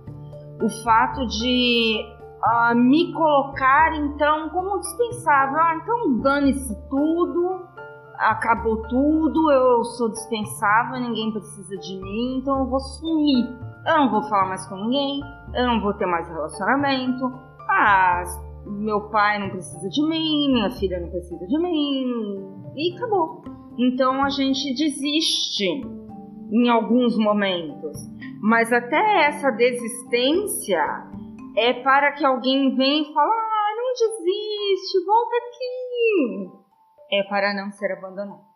O 0.63 0.69
fato 0.85 1.27
de 1.27 2.05
uh, 2.45 2.75
me 2.75 3.13
colocar 3.13 3.95
então 3.97 4.51
como 4.51 4.79
dispensável, 4.81 5.59
ah, 5.59 5.81
então 5.83 6.19
dane-se 6.19 6.75
tudo, 6.89 7.61
acabou 8.21 8.83
tudo, 8.89 9.51
eu 9.51 9.83
sou 9.85 10.11
dispensável, 10.11 11.01
ninguém 11.01 11.33
precisa 11.33 11.77
de 11.79 11.99
mim, 12.01 12.39
então 12.39 12.61
eu 12.61 12.67
vou 12.67 12.81
sumir. 12.81 13.47
Eu 13.87 13.97
não 13.97 14.11
vou 14.11 14.23
falar 14.25 14.47
mais 14.47 14.67
com 14.69 14.77
ninguém, 14.77 15.21
eu 15.55 15.67
não 15.67 15.81
vou 15.81 15.95
ter 15.95 16.07
mais 16.07 16.29
relacionamento. 16.29 17.25
Ah, 17.69 18.23
meu 18.67 19.09
pai 19.09 19.39
não 19.39 19.49
precisa 19.49 19.89
de 19.89 20.03
mim, 20.07 20.53
minha 20.53 20.71
filha 20.73 21.01
não 21.01 21.09
precisa 21.09 21.47
de 21.47 21.59
mim, 21.59 22.75
e 22.77 22.95
acabou. 22.95 23.43
Então 23.79 24.23
a 24.23 24.29
gente 24.29 24.75
desiste 24.75 25.65
em 26.53 26.69
alguns 26.69 27.17
momentos, 27.17 27.97
mas 28.43 28.71
até 28.71 29.29
essa 29.29 29.51
desistência 29.53 30.83
é 31.57 31.73
para 31.73 32.13
que 32.13 32.25
alguém 32.25 32.77
venha 32.77 33.03
e 33.03 33.15
fale: 33.15 33.31
ah, 33.31 33.77
não 33.77 33.93
desiste, 33.93 35.05
volta 35.07 35.37
aqui 35.37 36.60
é 37.13 37.23
para 37.25 37.53
não 37.55 37.71
ser 37.73 37.93
abandonado. 37.93 38.51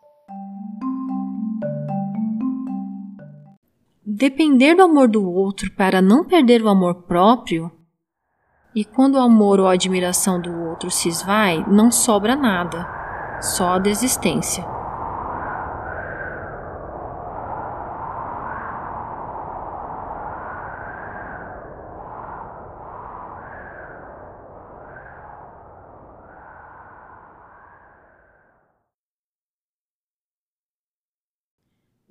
Depender 4.05 4.75
do 4.75 4.83
amor 4.83 5.09
do 5.09 5.29
outro 5.29 5.71
para 5.75 6.01
não 6.01 6.23
perder 6.23 6.61
o 6.61 6.69
amor 6.69 7.03
próprio, 7.03 7.71
e 8.73 8.83
quando 8.83 9.15
o 9.15 9.21
amor 9.21 9.59
ou 9.59 9.67
a 9.67 9.73
admiração 9.73 10.39
do 10.39 10.53
outro 10.69 10.91
se 10.91 11.09
esvai, 11.09 11.65
não 11.67 11.89
sobra 11.91 12.35
nada, 12.35 12.87
só 13.41 13.73
a 13.73 13.79
desistência. 13.79 14.74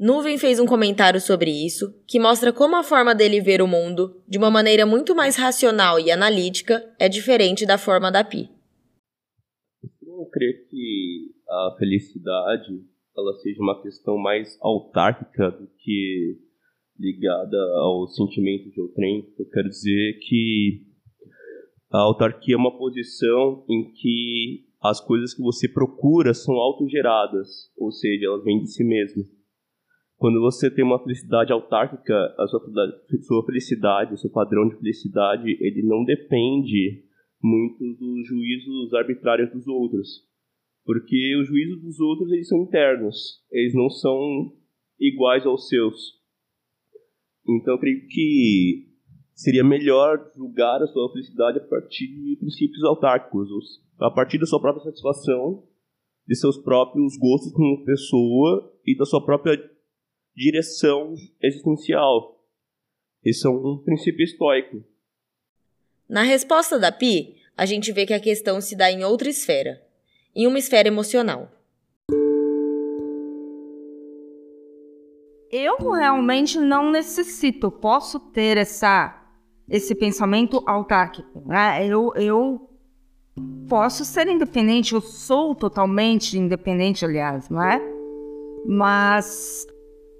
Nuvem 0.04 0.36
fez 0.36 0.60
um 0.60 0.66
comentário 0.66 1.18
sobre 1.18 1.50
isso, 1.50 1.90
que 2.06 2.20
mostra 2.20 2.52
como 2.52 2.76
a 2.76 2.84
forma 2.84 3.14
dele 3.14 3.40
ver 3.40 3.62
o 3.62 3.66
mundo, 3.66 4.22
de 4.28 4.36
uma 4.36 4.50
maneira 4.50 4.84
muito 4.84 5.14
mais 5.14 5.34
racional 5.34 5.98
e 5.98 6.10
analítica, 6.10 6.84
é 6.98 7.08
diferente 7.08 7.64
da 7.64 7.78
forma 7.78 8.12
da 8.12 8.22
Pi. 8.22 8.50
Eu 10.02 10.26
creio 10.30 10.68
que 10.68 11.30
a 11.48 11.76
felicidade 11.78 12.84
ela 13.16 13.32
seja 13.36 13.58
uma 13.62 13.80
questão 13.80 14.18
mais 14.18 14.58
autárquica 14.60 15.50
do 15.52 15.66
que 15.78 16.38
ligada 17.00 17.56
ao 17.78 18.06
sentimento 18.08 18.70
de 18.72 18.82
outrem. 18.82 19.26
Eu 19.38 19.48
quero 19.48 19.70
dizer 19.70 20.18
que 20.20 20.82
a 21.90 22.00
autarquia 22.00 22.56
é 22.56 22.58
uma 22.58 22.76
posição 22.76 23.64
em 23.70 23.90
que 23.94 24.66
as 24.82 25.00
coisas 25.00 25.32
que 25.32 25.40
você 25.40 25.66
procura 25.66 26.34
são 26.34 26.56
autogeradas, 26.56 27.72
ou 27.74 27.90
seja, 27.90 28.26
elas 28.26 28.44
vêm 28.44 28.60
de 28.60 28.70
si 28.70 28.84
mesmas. 28.84 29.33
Quando 30.16 30.40
você 30.40 30.70
tem 30.70 30.84
uma 30.84 31.02
felicidade 31.02 31.52
autárquica, 31.52 32.14
a 32.38 32.46
sua, 32.46 32.60
sua 33.22 33.44
felicidade, 33.44 34.14
o 34.14 34.18
seu 34.18 34.30
padrão 34.30 34.68
de 34.68 34.76
felicidade, 34.76 35.56
ele 35.60 35.82
não 35.82 36.04
depende 36.04 37.04
muito 37.42 37.84
dos 37.96 38.26
juízos 38.26 38.94
arbitrários 38.94 39.50
dos 39.52 39.66
outros. 39.66 40.22
Porque 40.84 41.36
os 41.40 41.48
juízos 41.48 41.82
dos 41.82 42.00
outros, 42.00 42.30
eles 42.30 42.48
são 42.48 42.62
internos. 42.62 43.42
Eles 43.50 43.74
não 43.74 43.90
são 43.90 44.52
iguais 44.98 45.44
aos 45.44 45.68
seus. 45.68 46.22
Então, 47.46 47.74
eu 47.74 47.80
creio 47.80 48.06
que 48.06 48.88
seria 49.34 49.64
melhor 49.64 50.30
julgar 50.36 50.80
a 50.80 50.86
sua 50.86 51.12
felicidade 51.12 51.58
a 51.58 51.64
partir 51.66 52.06
de 52.06 52.36
princípios 52.38 52.84
autárquicos, 52.84 53.48
a 53.98 54.10
partir 54.10 54.38
da 54.38 54.46
sua 54.46 54.60
própria 54.60 54.84
satisfação, 54.84 55.64
de 56.26 56.36
seus 56.36 56.56
próprios 56.56 57.18
gostos 57.18 57.52
como 57.52 57.84
pessoa 57.84 58.72
e 58.86 58.96
da 58.96 59.04
sua 59.04 59.24
própria 59.24 59.58
direção 60.36 61.14
existencial. 61.42 62.40
Esse 63.24 63.46
é 63.46 63.50
um 63.50 63.78
princípio 63.78 64.24
estoico. 64.24 64.84
Na 66.08 66.22
resposta 66.22 66.78
da 66.78 66.92
Pi, 66.92 67.36
a 67.56 67.64
gente 67.64 67.92
vê 67.92 68.04
que 68.04 68.12
a 68.12 68.20
questão 68.20 68.60
se 68.60 68.76
dá 68.76 68.90
em 68.90 69.04
outra 69.04 69.28
esfera, 69.28 69.80
em 70.34 70.46
uma 70.46 70.58
esfera 70.58 70.88
emocional. 70.88 71.50
Eu 75.50 75.76
realmente 75.92 76.58
não 76.58 76.90
necessito, 76.90 77.70
posso 77.70 78.18
ter 78.18 78.56
essa, 78.58 79.24
esse 79.68 79.94
pensamento 79.94 80.62
autárquico. 80.66 81.42
Né? 81.46 81.86
Eu, 81.86 82.12
eu 82.16 82.68
posso 83.68 84.04
ser 84.04 84.26
independente, 84.26 84.94
eu 84.94 85.00
sou 85.00 85.54
totalmente 85.54 86.36
independente, 86.36 87.04
aliás, 87.04 87.48
não 87.48 87.62
é? 87.62 87.80
Mas 88.66 89.66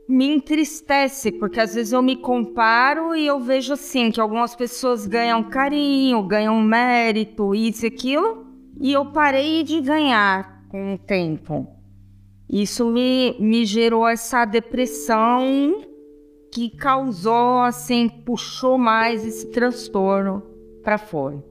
me 0.09 0.27
entristece, 0.27 1.33
porque 1.33 1.61
às 1.61 1.75
vezes 1.75 1.93
eu 1.93 2.03
me 2.03 2.17
comparo 2.17 3.15
e 3.15 3.27
eu 3.27 3.41
vejo 3.41 3.73
assim 3.73 4.11
que 4.11 4.21
algumas 4.21 4.55
pessoas 4.55 5.07
ganham 5.07 5.43
carinho, 5.45 6.23
ganham 6.23 6.61
mérito, 6.61 7.55
isso 7.55 7.87
e 7.87 7.89
aquilo, 7.89 8.47
e 8.81 8.93
eu 8.93 9.07
parei 9.07 9.63
de 9.63 9.81
ganhar 9.81 10.65
com 10.69 10.95
o 10.95 10.99
tempo. 10.99 11.67
Isso 12.49 12.87
me, 12.87 13.35
me 13.41 13.65
gerou 13.65 14.07
essa 14.07 14.45
depressão 14.45 15.87
que 16.53 16.69
causou, 16.71 17.61
assim, 17.61 18.09
puxou 18.09 18.77
mais 18.77 19.25
esse 19.27 19.51
transtorno 19.51 20.43
para 20.83 20.99
fora. 20.99 21.43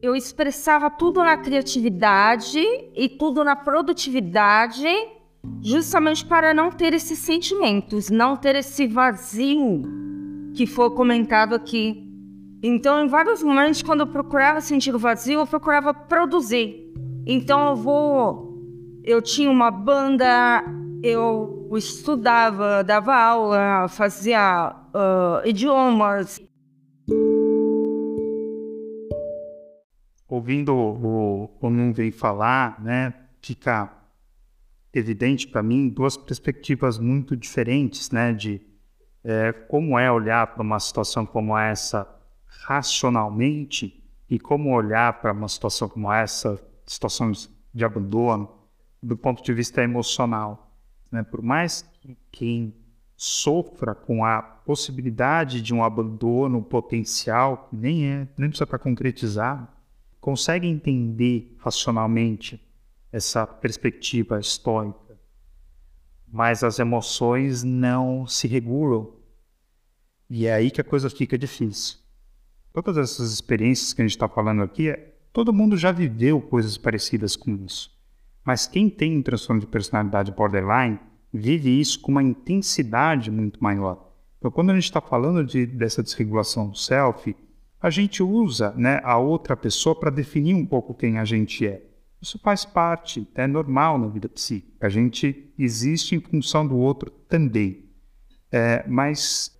Eu 0.00 0.16
expressava 0.16 0.90
tudo 0.90 1.20
na 1.20 1.36
criatividade 1.36 2.58
e 2.94 3.08
tudo 3.08 3.44
na 3.44 3.54
produtividade 3.54 4.86
justamente 5.62 6.24
para 6.24 6.54
não 6.54 6.70
ter 6.70 6.94
esses 6.94 7.18
sentimentos, 7.18 8.08
não 8.08 8.36
ter 8.36 8.54
esse 8.56 8.86
vazio 8.86 9.82
que 10.54 10.66
foi 10.66 10.90
comentado 10.90 11.54
aqui. 11.54 12.02
Então, 12.62 13.04
em 13.04 13.08
vários 13.08 13.42
momentos, 13.42 13.82
quando 13.82 14.00
eu 14.00 14.06
procurava 14.06 14.60
sentir 14.60 14.94
o 14.94 14.98
vazio, 14.98 15.40
eu 15.40 15.46
procurava 15.46 15.92
produzir. 15.92 16.92
Então, 17.26 17.70
eu 17.70 17.76
vou. 17.76 18.46
Eu 19.04 19.20
tinha 19.20 19.50
uma 19.50 19.70
banda, 19.70 20.64
eu 21.02 21.68
estudava, 21.76 22.82
dava 22.82 23.14
aula, 23.14 23.88
fazia 23.88 24.74
uh, 24.94 25.46
idiomas. 25.46 26.40
Ouvindo 30.28 30.74
o, 30.74 31.50
o 31.60 31.70
Nuvem 31.70 32.10
falar, 32.10 32.82
né, 32.82 33.14
fica 33.40 33.92
evidente 34.98 35.46
para 35.48 35.62
mim 35.62 35.88
duas 35.88 36.16
perspectivas 36.16 36.98
muito 36.98 37.36
diferentes, 37.36 38.10
né, 38.10 38.32
de 38.32 38.60
é, 39.24 39.52
como 39.52 39.98
é 39.98 40.10
olhar 40.10 40.46
para 40.54 40.62
uma 40.62 40.78
situação 40.78 41.26
como 41.26 41.56
essa 41.58 42.08
racionalmente 42.46 44.02
e 44.30 44.38
como 44.38 44.74
olhar 44.74 45.20
para 45.20 45.32
uma 45.32 45.48
situação 45.48 45.88
como 45.88 46.12
essa, 46.12 46.60
situações 46.86 47.50
de 47.72 47.84
abandono, 47.84 48.50
do 49.02 49.16
ponto 49.16 49.42
de 49.42 49.52
vista 49.52 49.82
emocional. 49.82 50.72
Né? 51.10 51.22
Por 51.22 51.42
mais 51.42 51.82
que 52.00 52.16
quem 52.30 52.74
sofra 53.16 53.94
com 53.94 54.24
a 54.24 54.42
possibilidade 54.42 55.62
de 55.62 55.72
um 55.72 55.82
abandono 55.82 56.62
potencial, 56.62 57.68
que 57.68 57.76
nem 57.76 58.06
é, 58.06 58.28
nem 58.36 58.48
precisa 58.48 58.66
para 58.66 58.78
concretizar, 58.78 59.72
consegue 60.20 60.66
entender 60.66 61.56
racionalmente 61.58 62.60
essa 63.16 63.46
perspectiva 63.46 64.38
estoica. 64.38 65.18
Mas 66.30 66.62
as 66.62 66.78
emoções 66.78 67.62
não 67.62 68.26
se 68.26 68.46
regulam. 68.46 69.14
E 70.28 70.46
é 70.46 70.52
aí 70.52 70.70
que 70.70 70.82
a 70.82 70.84
coisa 70.84 71.08
fica 71.08 71.38
difícil. 71.38 71.98
Todas 72.74 72.98
essas 72.98 73.32
experiências 73.32 73.94
que 73.94 74.02
a 74.02 74.04
gente 74.04 74.14
está 74.14 74.28
falando 74.28 74.62
aqui, 74.62 74.90
é, 74.90 75.14
todo 75.32 75.52
mundo 75.52 75.78
já 75.78 75.90
viveu 75.90 76.42
coisas 76.42 76.76
parecidas 76.76 77.36
com 77.36 77.56
isso. 77.64 77.90
Mas 78.44 78.66
quem 78.66 78.90
tem 78.90 79.16
um 79.16 79.22
transtorno 79.22 79.60
de 79.60 79.66
personalidade 79.66 80.30
borderline 80.32 81.00
vive 81.32 81.80
isso 81.80 82.00
com 82.00 82.12
uma 82.12 82.22
intensidade 82.22 83.30
muito 83.30 83.62
maior. 83.62 84.12
Então, 84.38 84.50
quando 84.50 84.70
a 84.70 84.74
gente 84.74 84.84
está 84.84 85.00
falando 85.00 85.42
de, 85.42 85.64
dessa 85.64 86.02
desregulação 86.02 86.68
do 86.68 86.76
self, 86.76 87.34
a 87.80 87.88
gente 87.88 88.22
usa 88.22 88.74
né, 88.76 89.00
a 89.02 89.16
outra 89.16 89.56
pessoa 89.56 89.98
para 89.98 90.10
definir 90.10 90.54
um 90.54 90.66
pouco 90.66 90.92
quem 90.92 91.18
a 91.18 91.24
gente 91.24 91.66
é. 91.66 91.95
Isso 92.20 92.38
faz 92.38 92.64
parte, 92.64 93.28
é 93.34 93.46
normal 93.46 93.98
na 93.98 94.08
vida 94.08 94.28
psíquica. 94.28 94.86
A 94.86 94.90
gente 94.90 95.52
existe 95.58 96.14
em 96.14 96.20
função 96.20 96.66
do 96.66 96.76
outro 96.76 97.10
também. 97.28 97.84
É, 98.50 98.86
mas 98.88 99.56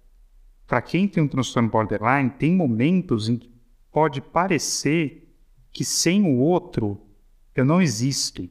para 0.67 0.83
quem 0.83 1.07
tem 1.07 1.23
um 1.23 1.29
transtorno 1.29 1.69
borderline, 1.69 2.31
tem 2.31 2.55
momentos 2.55 3.29
em 3.29 3.37
que 3.37 3.51
pode 3.93 4.21
parecer 4.21 5.33
que 5.73 5.85
sem 5.85 6.23
o 6.23 6.39
outro 6.39 7.01
eu 7.55 7.65
não 7.65 7.81
existo. 7.81 8.49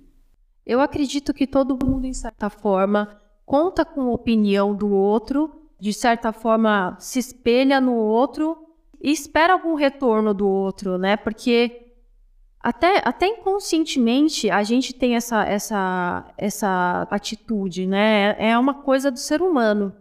Eu 0.65 0.80
acredito 0.82 1.34
que 1.34 1.46
todo 1.46 1.78
mundo, 1.78 2.06
em 2.06 2.13
certa 2.13 2.50
forma, 2.50 3.22
conta 3.46 3.86
com 3.86 4.02
a 4.02 4.12
opinião 4.12 4.74
do 4.74 4.89
outro, 4.89 5.70
de 5.80 5.94
certa 5.94 6.32
forma 6.32 6.96
se 7.00 7.20
espelha 7.20 7.80
no 7.80 7.94
outro 7.94 8.58
e 9.02 9.12
espera 9.12 9.54
algum 9.54 9.76
retorno 9.76 10.34
do 10.34 10.48
outro, 10.48 10.98
né? 10.98 11.15
Porque 11.18 11.85
até, 12.65 12.99
até 13.06 13.28
inconscientemente 13.28 14.49
a 14.49 14.63
gente 14.63 14.91
tem 14.91 15.15
essa, 15.15 15.43
essa, 15.43 16.34
essa 16.36 17.08
atitude, 17.12 17.86
né? 17.86 18.36
É 18.39 18.58
uma 18.58 18.73
coisa 18.73 19.12
do 19.12 19.19
ser 19.19 19.39
humano. 19.39 19.93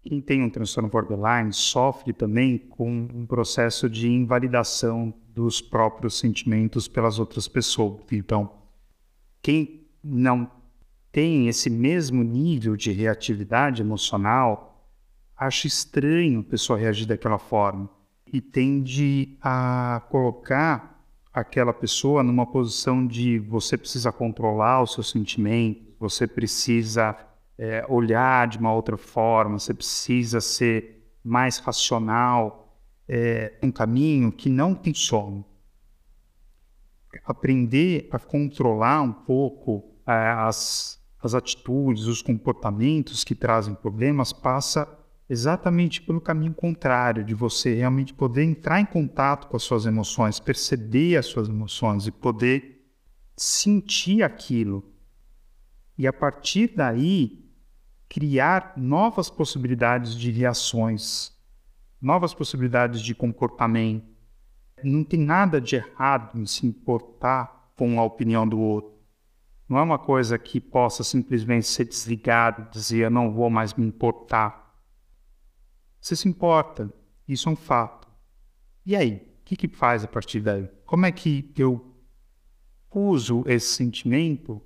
Quem 0.00 0.20
tem 0.20 0.44
um 0.44 0.48
transtorno 0.48 0.88
borderline 0.88 1.52
sofre 1.52 2.12
também 2.12 2.56
com 2.56 2.88
um 3.12 3.26
processo 3.26 3.90
de 3.90 4.08
invalidação 4.08 5.12
dos 5.34 5.60
próprios 5.60 6.20
sentimentos 6.20 6.86
pelas 6.86 7.18
outras 7.18 7.48
pessoas. 7.48 8.00
Então, 8.12 8.52
quem 9.42 9.88
não 10.04 10.48
tem 11.10 11.48
esse 11.48 11.68
mesmo 11.68 12.22
nível 12.22 12.76
de 12.76 12.92
reatividade 12.92 13.82
emocional 13.82 14.86
acha 15.36 15.66
estranho 15.66 16.40
a 16.40 16.44
pessoa 16.44 16.78
reagir 16.78 17.06
daquela 17.06 17.40
forma 17.40 17.90
e 18.32 18.40
tende 18.40 19.36
a 19.42 20.00
colocar 20.08 20.99
aquela 21.32 21.72
pessoa 21.72 22.22
numa 22.22 22.46
posição 22.46 23.06
de 23.06 23.38
você 23.38 23.76
precisa 23.76 24.10
controlar 24.10 24.82
os 24.82 24.94
seus 24.94 25.10
sentimentos, 25.10 25.82
você 25.98 26.26
precisa 26.26 27.16
é, 27.58 27.84
olhar 27.88 28.48
de 28.48 28.58
uma 28.58 28.72
outra 28.72 28.96
forma, 28.96 29.58
você 29.58 29.72
precisa 29.72 30.40
ser 30.40 31.06
mais 31.22 31.58
racional, 31.58 32.76
é, 33.08 33.58
um 33.62 33.70
caminho 33.70 34.32
que 34.32 34.48
não 34.48 34.74
tem 34.74 34.94
sono. 34.94 35.44
Aprender 37.24 38.08
a 38.10 38.18
controlar 38.18 39.02
um 39.02 39.12
pouco 39.12 39.84
é, 40.06 40.12
as, 40.12 41.00
as 41.22 41.34
atitudes, 41.34 42.04
os 42.04 42.22
comportamentos 42.22 43.24
que 43.24 43.34
trazem 43.34 43.74
problemas 43.74 44.32
passa 44.32 44.88
exatamente 45.30 46.02
pelo 46.02 46.20
caminho 46.20 46.52
contrário, 46.52 47.22
de 47.22 47.34
você 47.34 47.72
realmente 47.72 48.12
poder 48.12 48.42
entrar 48.42 48.80
em 48.80 48.84
contato 48.84 49.46
com 49.46 49.56
as 49.56 49.62
suas 49.62 49.86
emoções, 49.86 50.40
perceber 50.40 51.16
as 51.16 51.26
suas 51.26 51.48
emoções 51.48 52.08
e 52.08 52.10
poder 52.10 52.84
sentir 53.36 54.24
aquilo. 54.24 54.92
E 55.96 56.04
a 56.04 56.12
partir 56.12 56.72
daí, 56.74 57.48
criar 58.08 58.72
novas 58.76 59.30
possibilidades 59.30 60.16
de 60.16 60.32
reações, 60.32 61.32
novas 62.02 62.34
possibilidades 62.34 63.00
de 63.00 63.14
comportamento. 63.14 64.10
Não 64.82 65.04
tem 65.04 65.20
nada 65.20 65.60
de 65.60 65.76
errado 65.76 66.40
em 66.40 66.44
se 66.44 66.66
importar 66.66 67.70
com 67.76 68.00
a 68.00 68.02
opinião 68.02 68.48
do 68.48 68.58
outro. 68.58 68.98
Não 69.68 69.78
é 69.78 69.82
uma 69.82 69.98
coisa 69.98 70.36
que 70.36 70.58
possa 70.58 71.04
simplesmente 71.04 71.68
ser 71.68 71.84
desligada, 71.84 72.68
dizer 72.72 73.04
eu 73.04 73.10
não 73.10 73.32
vou 73.32 73.48
mais 73.48 73.72
me 73.74 73.86
importar. 73.86 74.69
Você 76.00 76.16
se 76.16 76.28
importa, 76.28 76.92
isso 77.28 77.48
é 77.48 77.52
um 77.52 77.56
fato. 77.56 78.08
E 78.86 78.96
aí, 78.96 79.16
o 79.40 79.44
que, 79.44 79.56
que 79.56 79.68
faz 79.68 80.02
a 80.02 80.08
partir 80.08 80.40
daí? 80.40 80.68
Como 80.86 81.04
é 81.04 81.12
que 81.12 81.52
eu 81.56 81.94
uso 82.90 83.44
esse 83.46 83.74
sentimento 83.74 84.60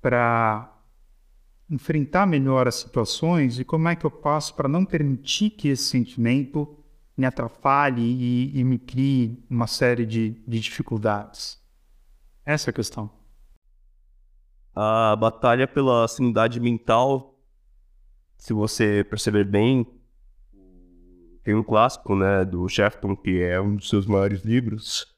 para 0.00 0.76
enfrentar 1.68 2.26
melhor 2.26 2.66
as 2.66 2.76
situações 2.76 3.58
e 3.60 3.64
como 3.64 3.88
é 3.88 3.94
que 3.94 4.04
eu 4.04 4.10
faço 4.10 4.54
para 4.54 4.68
não 4.68 4.84
permitir 4.84 5.50
que 5.50 5.68
esse 5.68 5.84
sentimento 5.84 6.76
me 7.16 7.26
atrapalhe 7.26 8.02
e, 8.02 8.58
e 8.58 8.64
me 8.64 8.78
crie 8.78 9.44
uma 9.48 9.66
série 9.66 10.04
de, 10.04 10.30
de 10.48 10.58
dificuldades? 10.58 11.60
Essa 12.44 12.70
é 12.70 12.72
a 12.72 12.74
questão. 12.74 13.10
A 14.74 15.14
batalha 15.14 15.68
pela 15.68 16.08
sanidade 16.08 16.58
mental, 16.58 17.38
se 18.38 18.52
você 18.52 19.04
perceber 19.08 19.44
bem, 19.44 19.86
tem 21.50 21.56
um 21.56 21.64
clássico 21.64 22.14
né, 22.14 22.44
do 22.44 22.68
Shefton, 22.68 23.16
que 23.16 23.42
é 23.42 23.60
um 23.60 23.74
dos 23.74 23.88
seus 23.88 24.06
maiores 24.06 24.42
livros, 24.44 25.12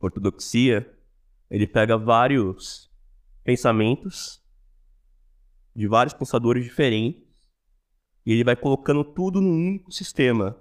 Ortodoxia. 0.00 0.92
Ele 1.48 1.68
pega 1.68 1.96
vários 1.96 2.90
pensamentos 3.44 4.42
de 5.76 5.86
vários 5.86 6.12
pensadores 6.12 6.64
diferentes 6.64 7.22
e 8.26 8.32
ele 8.32 8.42
vai 8.42 8.56
colocando 8.56 9.04
tudo 9.04 9.40
num 9.40 9.68
único 9.68 9.92
sistema. 9.92 10.60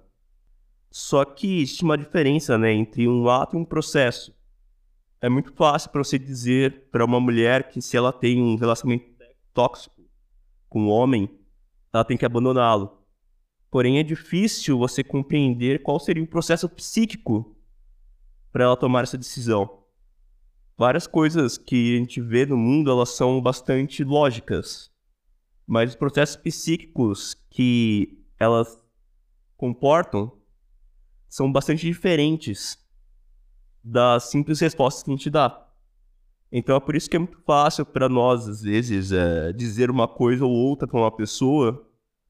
Só 0.91 1.25
que 1.25 1.61
existe 1.61 1.83
uma 1.83 1.97
diferença 1.97 2.55
né, 2.55 2.71
entre 2.71 3.07
um 3.07 3.27
ato 3.27 3.57
e 3.57 3.59
um 3.59 3.65
processo. 3.65 4.31
É 5.19 5.27
muito 5.27 5.51
fácil 5.53 5.89
para 5.89 6.03
você 6.03 6.19
dizer 6.19 6.89
para 6.91 7.03
uma 7.03 7.19
mulher 7.19 7.71
que 7.71 7.81
se 7.81 7.97
ela 7.97 8.13
tem 8.13 8.39
um 8.39 8.55
relacionamento 8.55 9.07
tóxico 9.51 9.99
com 10.69 10.83
um 10.83 10.89
homem, 10.89 11.27
ela 11.91 12.05
tem 12.05 12.15
que 12.15 12.25
abandoná-lo. 12.25 12.96
Porém, 13.69 13.99
é 13.99 14.03
difícil 14.03 14.77
você 14.77 15.03
compreender 15.03 15.83
qual 15.83 15.99
seria 15.99 16.23
o 16.23 16.27
processo 16.27 16.69
psíquico 16.69 17.55
para 18.51 18.63
ela 18.63 18.77
tomar 18.77 19.03
essa 19.03 19.17
decisão. 19.17 19.83
Várias 20.77 21.07
coisas 21.07 21.57
que 21.57 21.95
a 21.95 21.99
gente 21.99 22.21
vê 22.21 22.45
no 22.45 22.57
mundo, 22.57 22.89
elas 22.89 23.09
são 23.09 23.41
bastante 23.41 24.03
lógicas 24.03 24.91
mas 25.67 25.89
os 25.89 25.95
processos 25.97 26.37
psíquicos 26.37 27.35
que 27.49 28.23
elas 28.39 28.79
comportam 29.57 30.31
são 31.27 31.51
bastante 31.51 31.85
diferentes 31.85 32.77
das 33.83 34.29
simples 34.29 34.61
respostas 34.61 35.03
que 35.03 35.11
a 35.11 35.15
gente 35.15 35.29
dá. 35.29 35.67
Então 36.49 36.77
é 36.77 36.79
por 36.79 36.95
isso 36.95 37.09
que 37.09 37.17
é 37.17 37.19
muito 37.19 37.37
fácil 37.41 37.85
para 37.85 38.07
nós, 38.07 38.47
às 38.47 38.61
vezes, 38.61 39.11
é, 39.11 39.51
dizer 39.51 39.91
uma 39.91 40.07
coisa 40.07 40.45
ou 40.45 40.51
outra 40.51 40.87
para 40.87 40.97
uma 40.97 41.11
pessoa 41.11 41.85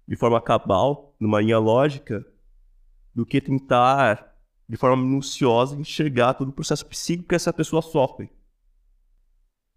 de 0.08 0.16
forma 0.16 0.42
cabal, 0.42 1.07
numa 1.20 1.42
linha 1.42 1.60
lógica, 1.60 2.26
do 3.14 3.26
que 3.26 3.42
tentar, 3.42 4.36
de 4.68 4.78
forma 4.78 5.04
minuciosa, 5.04 5.76
enxergar 5.76 6.34
todo 6.36 6.50
o 6.50 6.54
processo 6.54 6.86
psíquico 6.86 7.30
que 7.30 7.36
essa 7.36 7.52
pessoa 7.52 7.82
sofre. 7.82 8.30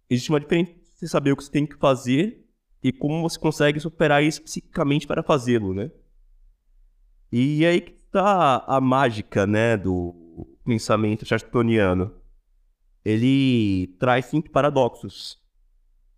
Existe 0.08 0.30
uma 0.30 0.40
diferença 0.40 0.72
de 0.72 0.80
você 0.94 1.08
saber 1.08 1.32
o 1.32 1.36
que 1.36 1.44
você 1.44 1.50
tem 1.50 1.66
que 1.66 1.76
fazer 1.76 2.46
e 2.82 2.92
como 2.92 3.22
você 3.22 3.38
consegue 3.38 3.78
superar 3.80 4.22
isso 4.22 4.42
psiquicamente 4.42 5.06
para 5.06 5.22
fazê-lo, 5.22 5.72
né? 5.72 5.90
E 7.32 7.64
aí 7.64 7.80
que 7.80 7.92
está 7.92 8.64
a 8.66 8.80
mágica, 8.80 9.46
né, 9.46 9.76
do 9.76 10.48
pensamento 10.64 11.24
chestertoniano. 11.24 12.12
Ele 13.04 13.94
traz 13.98 14.26
cinco 14.26 14.50
paradoxos. 14.50 15.40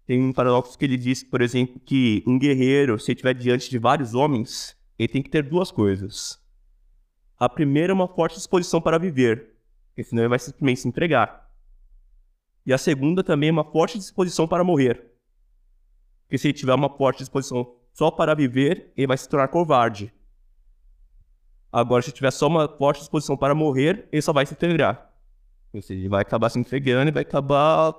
Tem 0.07 0.21
um 0.21 0.33
paradoxo 0.33 0.77
que 0.77 0.85
ele 0.85 0.97
diz, 0.97 1.23
por 1.23 1.41
exemplo, 1.41 1.79
que 1.81 2.25
um 2.27 2.39
guerreiro, 2.39 2.99
se 2.99 3.13
estiver 3.13 3.35
diante 3.35 3.71
de 3.71 3.79
vários 3.79 4.15
homens, 4.15 4.77
ele 5.03 5.13
tem 5.13 5.23
que 5.23 5.31
ter 5.31 5.43
duas 5.43 5.71
coisas. 5.71 6.41
A 7.39 7.49
primeira 7.49 7.93
é 7.93 7.95
uma 7.95 8.09
forte 8.09 8.37
disposição 8.37 8.81
para 8.81 8.99
viver, 8.99 9.57
porque 9.89 10.05
senão 10.05 10.23
ele 10.23 10.29
vai 10.29 10.39
simplesmente 10.39 10.81
se 10.81 10.89
entregar. 10.89 11.51
E 12.65 12.73
a 12.73 12.79
segunda 12.79 13.25
também 13.25 13.49
é 13.49 13.53
uma 13.53 13.65
forte 13.65 13.99
disposição 13.99 14.47
para 14.47 14.63
morrer, 14.63 15.11
que 16.29 16.39
se 16.39 16.49
ele 16.49 16.55
tiver 16.55 16.75
uma 16.75 16.89
forte 16.89 17.19
disposição 17.19 17.75
só 17.93 18.11
para 18.11 18.35
viver, 18.35 18.93
ele 18.97 19.09
vai 19.09 19.19
se 19.19 19.29
tornar 19.29 19.49
covarde. 19.49 20.13
Agora, 21.73 22.03
se 22.03 22.13
tiver 22.13 22.31
só 22.31 22.47
uma 22.47 22.69
forte 22.69 23.01
disposição 23.01 23.37
para 23.37 23.55
morrer, 23.55 24.09
ele 24.13 24.23
só 24.23 24.33
vai 24.33 24.47
se 24.47 24.55
entregar. 24.55 25.11
Ou 25.73 25.83
seja, 25.83 26.01
ele 26.01 26.09
vai 26.09 26.23
acabar 26.23 26.49
se 26.51 26.59
entregando 26.59 27.09
e 27.09 27.13
vai 27.13 27.23
acabar 27.23 27.95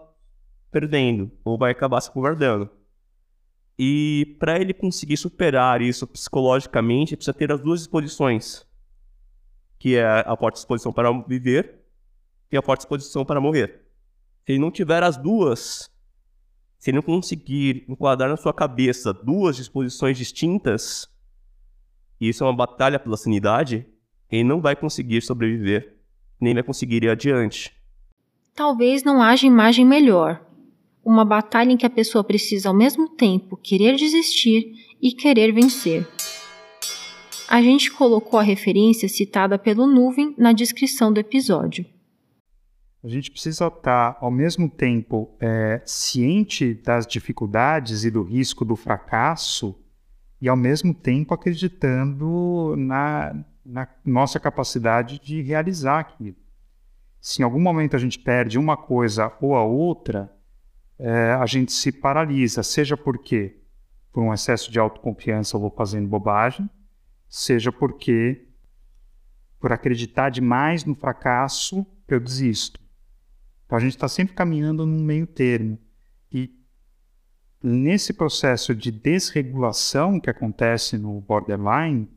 perdendo, 0.72 1.32
ou 1.44 1.58
vai 1.58 1.72
acabar 1.72 2.00
se 2.00 2.10
covardando. 2.10 2.70
E 3.77 4.36
para 4.39 4.59
ele 4.59 4.73
conseguir 4.73 5.17
superar 5.17 5.81
isso 5.81 6.05
psicologicamente, 6.05 7.15
precisa 7.15 7.33
ter 7.33 7.51
as 7.51 7.59
duas 7.59 7.79
disposições, 7.79 8.65
que 9.79 9.95
é 9.95 10.05
a 10.05 10.36
forte 10.38 10.55
disposição 10.55 10.93
para 10.93 11.12
viver 11.27 11.81
e 12.51 12.57
a 12.57 12.62
forte 12.62 12.81
disposição 12.81 13.25
para 13.25 13.41
morrer. 13.41 13.81
Se 14.45 14.51
ele 14.51 14.59
não 14.59 14.69
tiver 14.69 15.01
as 15.01 15.17
duas, 15.17 15.89
se 16.77 16.91
ele 16.91 16.97
não 16.97 17.01
conseguir 17.01 17.86
enquadrar 17.88 18.29
na 18.29 18.38
sua 18.38 18.53
cabeça 18.53 19.13
duas 19.13 19.55
disposições 19.55 20.17
distintas, 20.17 21.09
e 22.19 22.29
isso 22.29 22.43
é 22.43 22.47
uma 22.47 22.55
batalha 22.55 22.99
pela 22.99 23.17
sanidade, 23.17 23.88
ele 24.29 24.43
não 24.43 24.62
vai 24.62 24.75
conseguir 24.75 25.21
sobreviver, 25.21 25.97
nem 26.39 26.53
vai 26.53 26.63
conseguir 26.63 27.03
ir 27.03 27.09
adiante. 27.09 27.75
Talvez 28.55 29.03
não 29.03 29.21
haja 29.21 29.47
imagem 29.47 29.86
melhor. 29.86 30.45
Uma 31.04 31.26
batalha 31.26 31.72
em 31.72 31.78
que 31.78 31.86
a 31.86 31.89
pessoa 31.89 32.24
precisa 32.24 32.70
ao 32.70 32.76
mesmo 32.76 33.10
tempo 33.10 33.58
querer 33.58 33.96
desistir 33.96 34.72
e 35.02 35.12
querer 35.12 35.52
vencer. 35.52 36.08
A 37.50 37.62
gente 37.62 37.92
colocou 37.92 38.39
a 38.39 38.44
referência 38.44 39.10
citada 39.10 39.60
pelo 39.60 39.86
Nuvem 39.86 40.34
na 40.38 40.54
descrição 40.54 41.12
do 41.12 41.20
episódio. 41.20 41.86
A 43.04 43.08
gente 43.10 43.30
precisa 43.30 43.68
estar, 43.68 44.18
ao 44.22 44.32
mesmo 44.32 44.70
tempo, 44.70 45.36
é, 45.42 45.82
ciente 45.86 46.74
das 46.74 47.06
dificuldades 47.06 48.06
e 48.06 48.10
do 48.10 48.24
risco 48.24 48.63
do 48.63 48.78
fracasso, 48.78 49.76
e 50.42 50.48
ao 50.48 50.56
mesmo 50.56 50.94
tempo 50.94 51.34
acreditando 51.34 52.76
na, 52.78 53.46
na 53.66 53.88
nossa 54.06 54.39
capacidade 54.39 55.20
de 55.20 55.42
realizar 55.42 56.00
aquilo. 56.00 56.38
Se 57.20 57.42
em 57.42 57.46
algum 57.46 57.60
momento 57.60 57.96
a 57.96 58.00
gente 58.00 58.18
perde 58.18 58.58
uma 58.58 58.78
coisa 58.78 59.32
ou 59.42 59.56
a 59.56 59.63
outra, 59.63 60.34
é, 61.06 61.34
a 61.34 61.46
gente 61.46 61.74
se 61.74 61.92
paralisa, 61.92 62.63
seja 62.63 62.96
porque 62.96 63.58
por 64.10 64.24
um 64.24 64.34
excesso 64.34 64.72
de 64.72 64.80
autoconfiança 64.80 65.58
eu 65.58 65.60
vou 65.60 65.70
fazendo 65.70 66.08
bobagem, 66.08 66.70
seja 67.28 67.74
porque 67.74 68.48
por 69.60 69.74
acreditar 69.74 70.30
demais 70.30 70.86
no 70.86 70.96
fracasso 70.96 71.86
eu 72.08 72.22
desisto. 72.22 72.80
Então 73.66 73.78
a 73.78 73.82
gente 73.82 73.96
está 73.96 74.08
sempre 74.08 74.34
caminhando 74.34 74.86
num 74.86 75.04
meio 75.04 75.28
termo. 75.28 75.78
E 76.32 76.58
nesse 77.62 78.13
processo 78.13 78.74
de 78.74 78.89
desregulação 78.89 80.22
que 80.22 80.30
acontece 80.30 80.98
no 80.98 81.20
borderline, 81.20 82.10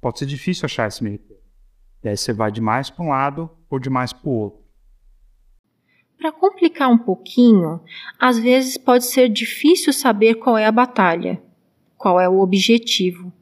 pode 0.00 0.20
ser 0.20 0.26
difícil 0.26 0.66
achar 0.66 0.86
esse 0.86 1.02
meio 1.02 1.18
termo. 1.18 1.42
E 2.04 2.08
aí 2.08 2.16
você 2.16 2.32
vai 2.32 2.52
demais 2.52 2.88
para 2.88 3.04
um 3.04 3.08
lado 3.08 3.50
ou 3.68 3.80
demais 3.80 4.12
para 4.12 4.28
o 4.28 4.32
outro. 4.32 4.67
Para 6.18 6.32
complicar 6.32 6.90
um 6.90 6.98
pouquinho, 6.98 7.80
às 8.18 8.40
vezes 8.40 8.76
pode 8.76 9.04
ser 9.04 9.28
difícil 9.28 9.92
saber 9.92 10.34
qual 10.34 10.58
é 10.58 10.66
a 10.66 10.72
batalha, 10.72 11.40
qual 11.96 12.20
é 12.20 12.28
o 12.28 12.40
objetivo, 12.40 13.32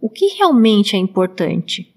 o 0.00 0.10
que 0.10 0.26
realmente 0.36 0.96
é 0.96 0.98
importante. 0.98 1.94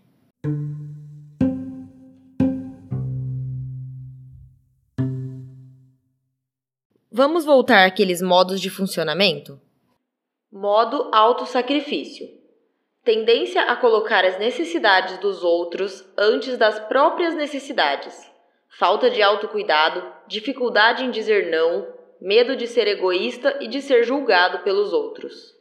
Vamos 7.11 7.43
voltar 7.43 7.85
àqueles 7.85 8.21
modos 8.21 8.61
de 8.61 8.69
funcionamento? 8.69 9.59
Modo 10.51 11.09
autossacrifício. 11.11 12.27
Tendência 13.03 13.63
a 13.63 13.75
colocar 13.75 14.23
as 14.23 14.37
necessidades 14.37 15.17
dos 15.17 15.43
outros 15.43 16.05
antes 16.15 16.57
das 16.59 16.79
próprias 16.87 17.35
necessidades. 17.35 18.30
Falta 18.77 19.09
de 19.09 19.21
autocuidado, 19.21 20.03
dificuldade 20.27 21.03
em 21.03 21.11
dizer 21.11 21.51
não, 21.51 21.87
medo 22.21 22.55
de 22.55 22.67
ser 22.67 22.87
egoísta 22.87 23.57
e 23.61 23.67
de 23.67 23.81
ser 23.81 24.03
julgado 24.03 24.59
pelos 24.63 24.93
outros. 24.93 25.53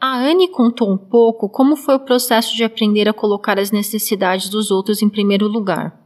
A 0.00 0.18
Anne 0.18 0.48
contou 0.48 0.90
um 0.90 0.98
pouco 0.98 1.48
como 1.48 1.76
foi 1.76 1.94
o 1.94 2.04
processo 2.04 2.54
de 2.56 2.64
aprender 2.64 3.08
a 3.08 3.12
colocar 3.12 3.58
as 3.58 3.70
necessidades 3.70 4.48
dos 4.48 4.70
outros 4.70 5.00
em 5.02 5.08
primeiro 5.08 5.46
lugar. 5.46 6.04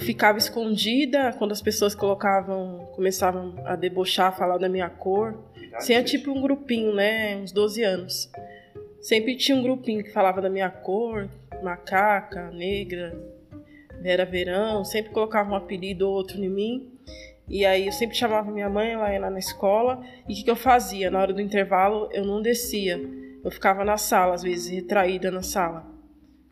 ficava 0.00 0.38
escondida 0.38 1.34
quando 1.38 1.52
as 1.52 1.60
pessoas 1.60 1.94
colocavam, 1.94 2.88
começavam 2.94 3.54
a 3.66 3.76
debochar, 3.76 4.34
falar 4.34 4.56
da 4.56 4.68
minha 4.68 4.88
cor. 4.88 5.38
Tinha 5.84 6.02
tipo 6.02 6.30
um 6.30 6.40
grupinho, 6.40 6.94
né? 6.94 7.36
Uns 7.36 7.52
12 7.52 7.82
anos. 7.82 8.30
Sempre 9.00 9.36
tinha 9.36 9.56
um 9.56 9.62
grupinho 9.62 10.04
que 10.04 10.12
falava 10.12 10.42
da 10.42 10.50
minha 10.50 10.70
cor, 10.70 11.28
macaca, 11.62 12.50
negra. 12.50 13.18
Vera 14.00 14.24
Verão, 14.24 14.84
sempre 14.84 15.12
colocava 15.12 15.50
um 15.50 15.54
apelido 15.54 16.08
ou 16.08 16.14
outro 16.14 16.42
em 16.42 16.48
mim. 16.48 16.90
E 17.48 17.66
aí 17.66 17.86
eu 17.86 17.92
sempre 17.92 18.16
chamava 18.16 18.50
minha 18.50 18.68
mãe, 18.68 18.92
ela 18.92 19.12
ia 19.12 19.20
lá 19.20 19.30
na 19.30 19.38
escola. 19.38 20.02
E 20.28 20.32
o 20.32 20.36
que, 20.36 20.44
que 20.44 20.50
eu 20.50 20.56
fazia? 20.56 21.10
Na 21.10 21.20
hora 21.20 21.32
do 21.32 21.40
intervalo 21.40 22.08
eu 22.12 22.24
não 22.24 22.40
descia. 22.40 22.98
Eu 23.42 23.50
ficava 23.50 23.84
na 23.84 23.96
sala, 23.96 24.34
às 24.34 24.42
vezes 24.42 24.70
retraída 24.70 25.30
na 25.30 25.42
sala. 25.42 25.86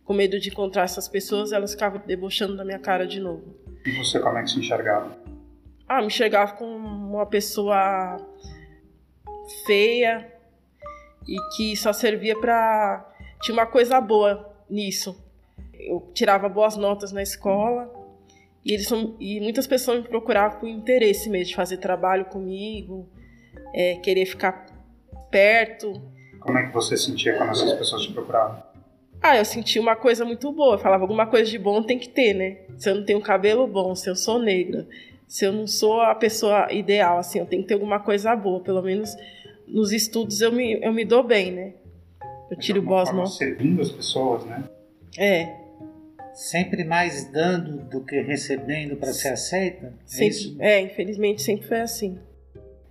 Com 0.04 0.14
medo 0.14 0.40
de 0.40 0.48
encontrar 0.48 0.84
essas 0.84 1.06
pessoas, 1.06 1.52
elas 1.52 1.72
ficavam 1.72 2.02
debochando 2.06 2.56
da 2.56 2.64
minha 2.64 2.78
cara 2.78 3.06
de 3.06 3.20
novo. 3.20 3.54
E 3.84 3.92
você 3.92 4.18
como 4.18 4.38
é 4.38 4.42
que 4.42 4.50
se 4.50 4.58
enxergava? 4.58 5.16
Ah, 5.86 6.00
me 6.00 6.08
enxergava 6.08 6.52
como 6.52 6.76
uma 6.76 7.26
pessoa 7.26 8.16
feia 9.66 10.37
e 11.26 11.36
que 11.56 11.76
só 11.76 11.92
servia 11.92 12.38
para 12.38 13.04
tinha 13.42 13.54
uma 13.54 13.66
coisa 13.66 14.00
boa 14.00 14.52
nisso. 14.68 15.16
Eu 15.78 16.10
tirava 16.12 16.48
boas 16.48 16.76
notas 16.76 17.12
na 17.12 17.22
escola 17.22 17.92
e 18.64 18.72
eles 18.72 18.90
e 19.20 19.40
muitas 19.40 19.66
pessoas 19.66 20.02
me 20.02 20.08
procuravam 20.08 20.60
por 20.60 20.68
interesse 20.68 21.30
mesmo 21.30 21.48
de 21.50 21.56
fazer 21.56 21.78
trabalho 21.78 22.24
comigo, 22.26 23.08
é, 23.72 23.96
querer 23.96 24.26
ficar 24.26 24.66
perto. 25.30 25.92
Como 26.40 26.58
é 26.58 26.66
que 26.66 26.72
você 26.72 26.96
sentia 26.96 27.36
quando 27.36 27.50
essas 27.50 27.72
pessoas 27.74 28.02
te 28.02 28.12
procuravam? 28.12 28.62
Ah, 29.20 29.36
eu 29.36 29.44
sentia 29.44 29.82
uma 29.82 29.96
coisa 29.96 30.24
muito 30.24 30.50
boa. 30.52 30.74
Eu 30.74 30.78
falava, 30.78 31.02
alguma 31.02 31.26
coisa 31.26 31.50
de 31.50 31.58
bom 31.58 31.82
tem 31.82 31.98
que 31.98 32.08
ter, 32.08 32.34
né? 32.34 32.58
Se 32.76 32.88
eu 32.88 32.94
não 32.94 33.04
tenho 33.04 33.20
cabelo 33.20 33.66
bom, 33.66 33.94
se 33.94 34.08
eu 34.08 34.14
sou 34.14 34.38
negra, 34.38 34.86
se 35.26 35.44
eu 35.44 35.52
não 35.52 35.66
sou 35.66 36.00
a 36.00 36.14
pessoa 36.14 36.72
ideal, 36.72 37.18
assim, 37.18 37.40
eu 37.40 37.46
tenho 37.46 37.62
que 37.62 37.68
ter 37.68 37.74
alguma 37.74 37.98
coisa 37.98 38.34
boa. 38.36 38.60
Pelo 38.60 38.82
menos 38.82 39.14
nos 39.70 39.92
estudos 39.92 40.40
eu 40.40 40.52
me, 40.52 40.80
eu 40.82 40.92
me 40.92 41.04
dou 41.04 41.22
bem, 41.22 41.52
né? 41.52 41.74
Eu 42.50 42.56
tiro 42.56 42.80
boas 42.82 43.12
notas. 43.12 43.36
servindo 43.36 43.82
as 43.82 43.90
pessoas, 43.90 44.44
né? 44.46 44.64
É. 45.18 45.56
Sempre 46.34 46.84
mais 46.84 47.30
dando 47.32 47.78
do 47.88 48.04
que 48.04 48.20
recebendo 48.20 48.96
para 48.96 49.12
ser 49.12 49.28
aceita? 49.28 49.86
É 49.86 50.06
sempre, 50.06 50.56
é, 50.60 50.72
é, 50.72 50.80
infelizmente 50.80 51.42
sempre 51.42 51.66
foi 51.66 51.80
assim. 51.80 52.18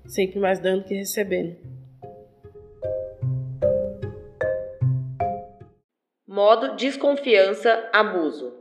Sempre 0.05 0.39
mais 0.39 0.59
dando 0.59 0.83
que 0.83 0.93
recebendo. 0.93 1.55
Modo 6.27 6.75
desconfiança, 6.75 7.89
abuso. 7.91 8.53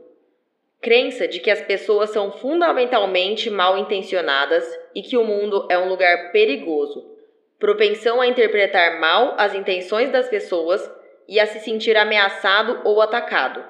Crença 0.81 1.27
de 1.27 1.39
que 1.39 1.51
as 1.51 1.61
pessoas 1.61 2.11
são 2.11 2.31
fundamentalmente 2.31 3.49
mal 3.49 3.77
intencionadas 3.77 4.63
e 4.95 5.01
que 5.01 5.17
o 5.17 5.23
mundo 5.23 5.67
é 5.69 5.77
um 5.77 5.89
lugar 5.89 6.31
perigoso. 6.31 7.16
Propensão 7.59 8.21
a 8.21 8.27
interpretar 8.27 8.99
mal 8.99 9.33
as 9.37 9.55
intenções 9.55 10.11
das 10.11 10.29
pessoas 10.29 10.89
e 11.27 11.39
a 11.39 11.47
se 11.47 11.59
sentir 11.59 11.97
ameaçado 11.97 12.81
ou 12.83 13.01
atacado. 13.01 13.63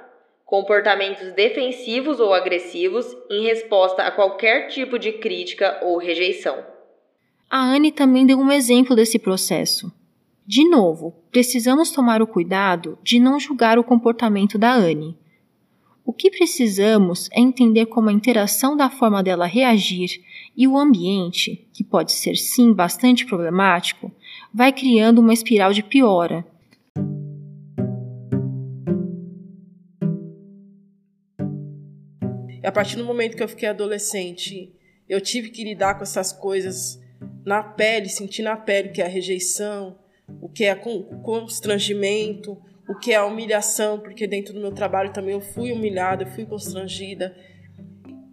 Comportamentos 0.45 1.31
defensivos 1.33 2.19
ou 2.19 2.33
agressivos 2.33 3.05
em 3.29 3.43
resposta 3.43 4.03
a 4.03 4.11
qualquer 4.11 4.67
tipo 4.67 4.99
de 4.99 5.13
crítica 5.13 5.79
ou 5.81 5.97
rejeição. 5.97 6.65
A 7.49 7.63
Anne 7.63 7.91
também 7.91 8.25
deu 8.25 8.37
um 8.37 8.51
exemplo 8.51 8.95
desse 8.95 9.17
processo. 9.17 9.91
De 10.45 10.67
novo, 10.69 11.13
precisamos 11.31 11.91
tomar 11.91 12.21
o 12.21 12.27
cuidado 12.27 12.97
de 13.01 13.19
não 13.19 13.39
julgar 13.39 13.79
o 13.79 13.83
comportamento 13.83 14.57
da 14.57 14.73
Anne. 14.73 15.17
O 16.07 16.13
que 16.13 16.31
precisamos 16.31 17.29
é 17.33 17.41
entender 17.41 17.87
como 17.87 18.07
a 18.07 18.13
interação 18.13 18.77
da 18.77 18.89
forma 18.89 19.21
dela 19.21 19.45
reagir 19.45 20.23
e 20.55 20.65
o 20.65 20.77
ambiente, 20.77 21.67
que 21.73 21.83
pode 21.83 22.13
ser 22.13 22.37
sim 22.37 22.71
bastante 22.71 23.25
problemático, 23.25 24.09
vai 24.53 24.71
criando 24.71 25.19
uma 25.19 25.33
espiral 25.33 25.73
de 25.73 25.83
piora. 25.83 26.47
A 32.63 32.71
partir 32.71 32.95
do 32.95 33.03
momento 33.03 33.35
que 33.35 33.43
eu 33.43 33.49
fiquei 33.49 33.67
adolescente, 33.67 34.73
eu 35.09 35.19
tive 35.19 35.49
que 35.49 35.65
lidar 35.65 35.95
com 35.95 36.03
essas 36.03 36.31
coisas 36.31 37.01
na 37.45 37.61
pele, 37.61 38.07
sentir 38.07 38.43
na 38.43 38.55
pele 38.55 38.89
que 38.89 39.01
é 39.01 39.05
a 39.05 39.09
rejeição, 39.09 39.99
o 40.41 40.47
que 40.47 40.63
é 40.63 40.73
constrangimento, 40.73 42.57
o 42.87 42.95
que 42.95 43.11
é 43.11 43.17
a 43.17 43.25
humilhação, 43.25 43.99
porque 43.99 44.25
dentro 44.25 44.53
do 44.53 44.61
meu 44.61 44.71
trabalho 44.71 45.11
também 45.11 45.33
eu 45.33 45.41
fui 45.41 45.71
humilhada, 45.71 46.23
eu 46.23 46.27
fui 46.27 46.45
constrangida. 46.45 47.35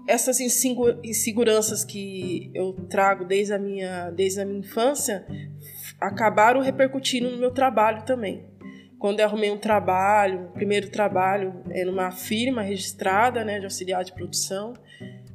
Essas 0.07 0.39
inseguranças 0.41 1.85
que 1.85 2.51
eu 2.55 2.73
trago 2.89 3.25
desde 3.25 3.55
a 3.55 3.59
minha, 3.59 4.11
desde 4.11 4.41
a 4.41 4.45
minha 4.45 4.61
infância 4.61 5.27
acabaram 6.01 6.61
repercutindo 6.61 7.31
no 7.31 7.39
meu 7.39 7.51
trabalho 7.51 8.05
também. 8.05 8.47
Quando 8.99 9.21
eu 9.21 9.27
arrumei 9.27 9.51
um 9.51 9.59
trabalho, 9.59 10.51
primeiro 10.55 10.91
trabalho 10.91 11.63
é 11.71 11.85
numa 11.85 12.11
firma 12.11 12.63
registrada, 12.63 13.45
né, 13.45 13.59
de 13.59 13.65
auxiliar 13.65 14.05
de 14.05 14.13
produção. 14.13 14.75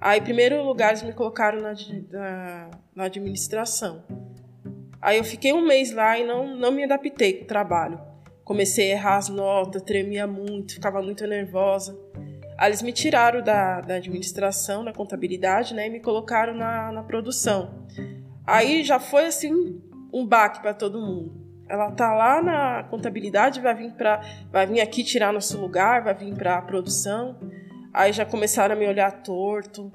Aí, 0.01 0.19
em 0.19 0.23
primeiro 0.23 0.63
lugar, 0.63 0.89
eles 0.89 1.03
me 1.03 1.13
colocaram 1.13 1.61
na, 1.61 1.73
na, 2.09 2.71
na 2.95 3.03
administração. 3.03 4.03
Aí 5.01 5.17
eu 5.17 5.23
fiquei 5.23 5.53
um 5.53 5.65
mês 5.65 5.91
lá 5.91 6.17
e 6.17 6.25
não, 6.25 6.55
não 6.55 6.71
me 6.71 6.83
adaptei 6.83 7.33
com 7.33 7.43
o 7.43 7.47
trabalho. 7.47 8.08
Comecei 8.49 8.91
a 8.91 8.95
errar 8.95 9.17
as 9.17 9.29
notas, 9.29 9.79
tremia 9.83 10.25
muito, 10.25 10.73
ficava 10.73 11.03
muito 11.03 11.23
nervosa. 11.27 11.95
Aí 12.57 12.69
eles 12.69 12.81
me 12.81 12.91
tiraram 12.91 13.43
da, 13.43 13.79
da 13.79 13.93
administração, 13.93 14.83
da 14.83 14.91
contabilidade, 14.91 15.75
né, 15.75 15.85
e 15.85 15.89
me 15.91 15.99
colocaram 15.99 16.55
na, 16.55 16.91
na 16.91 17.03
produção. 17.03 17.85
Aí 18.47 18.83
já 18.83 18.99
foi 18.99 19.27
assim 19.27 19.79
um 20.11 20.25
baque 20.25 20.61
para 20.61 20.73
todo 20.73 20.99
mundo. 20.99 21.31
Ela 21.69 21.91
tá 21.91 22.11
lá 22.11 22.41
na 22.41 22.83
contabilidade, 22.85 23.61
vai 23.61 23.75
vir 23.75 23.91
para, 23.91 24.19
vai 24.51 24.65
vir 24.65 24.81
aqui 24.81 25.03
tirar 25.03 25.31
nosso 25.31 25.61
lugar, 25.61 26.03
vai 26.03 26.15
vir 26.15 26.33
para 26.33 26.57
a 26.57 26.61
produção. 26.63 27.37
Aí 27.93 28.11
já 28.11 28.25
começaram 28.25 28.73
a 28.73 28.79
me 28.79 28.87
olhar 28.87 29.11
torto. 29.21 29.91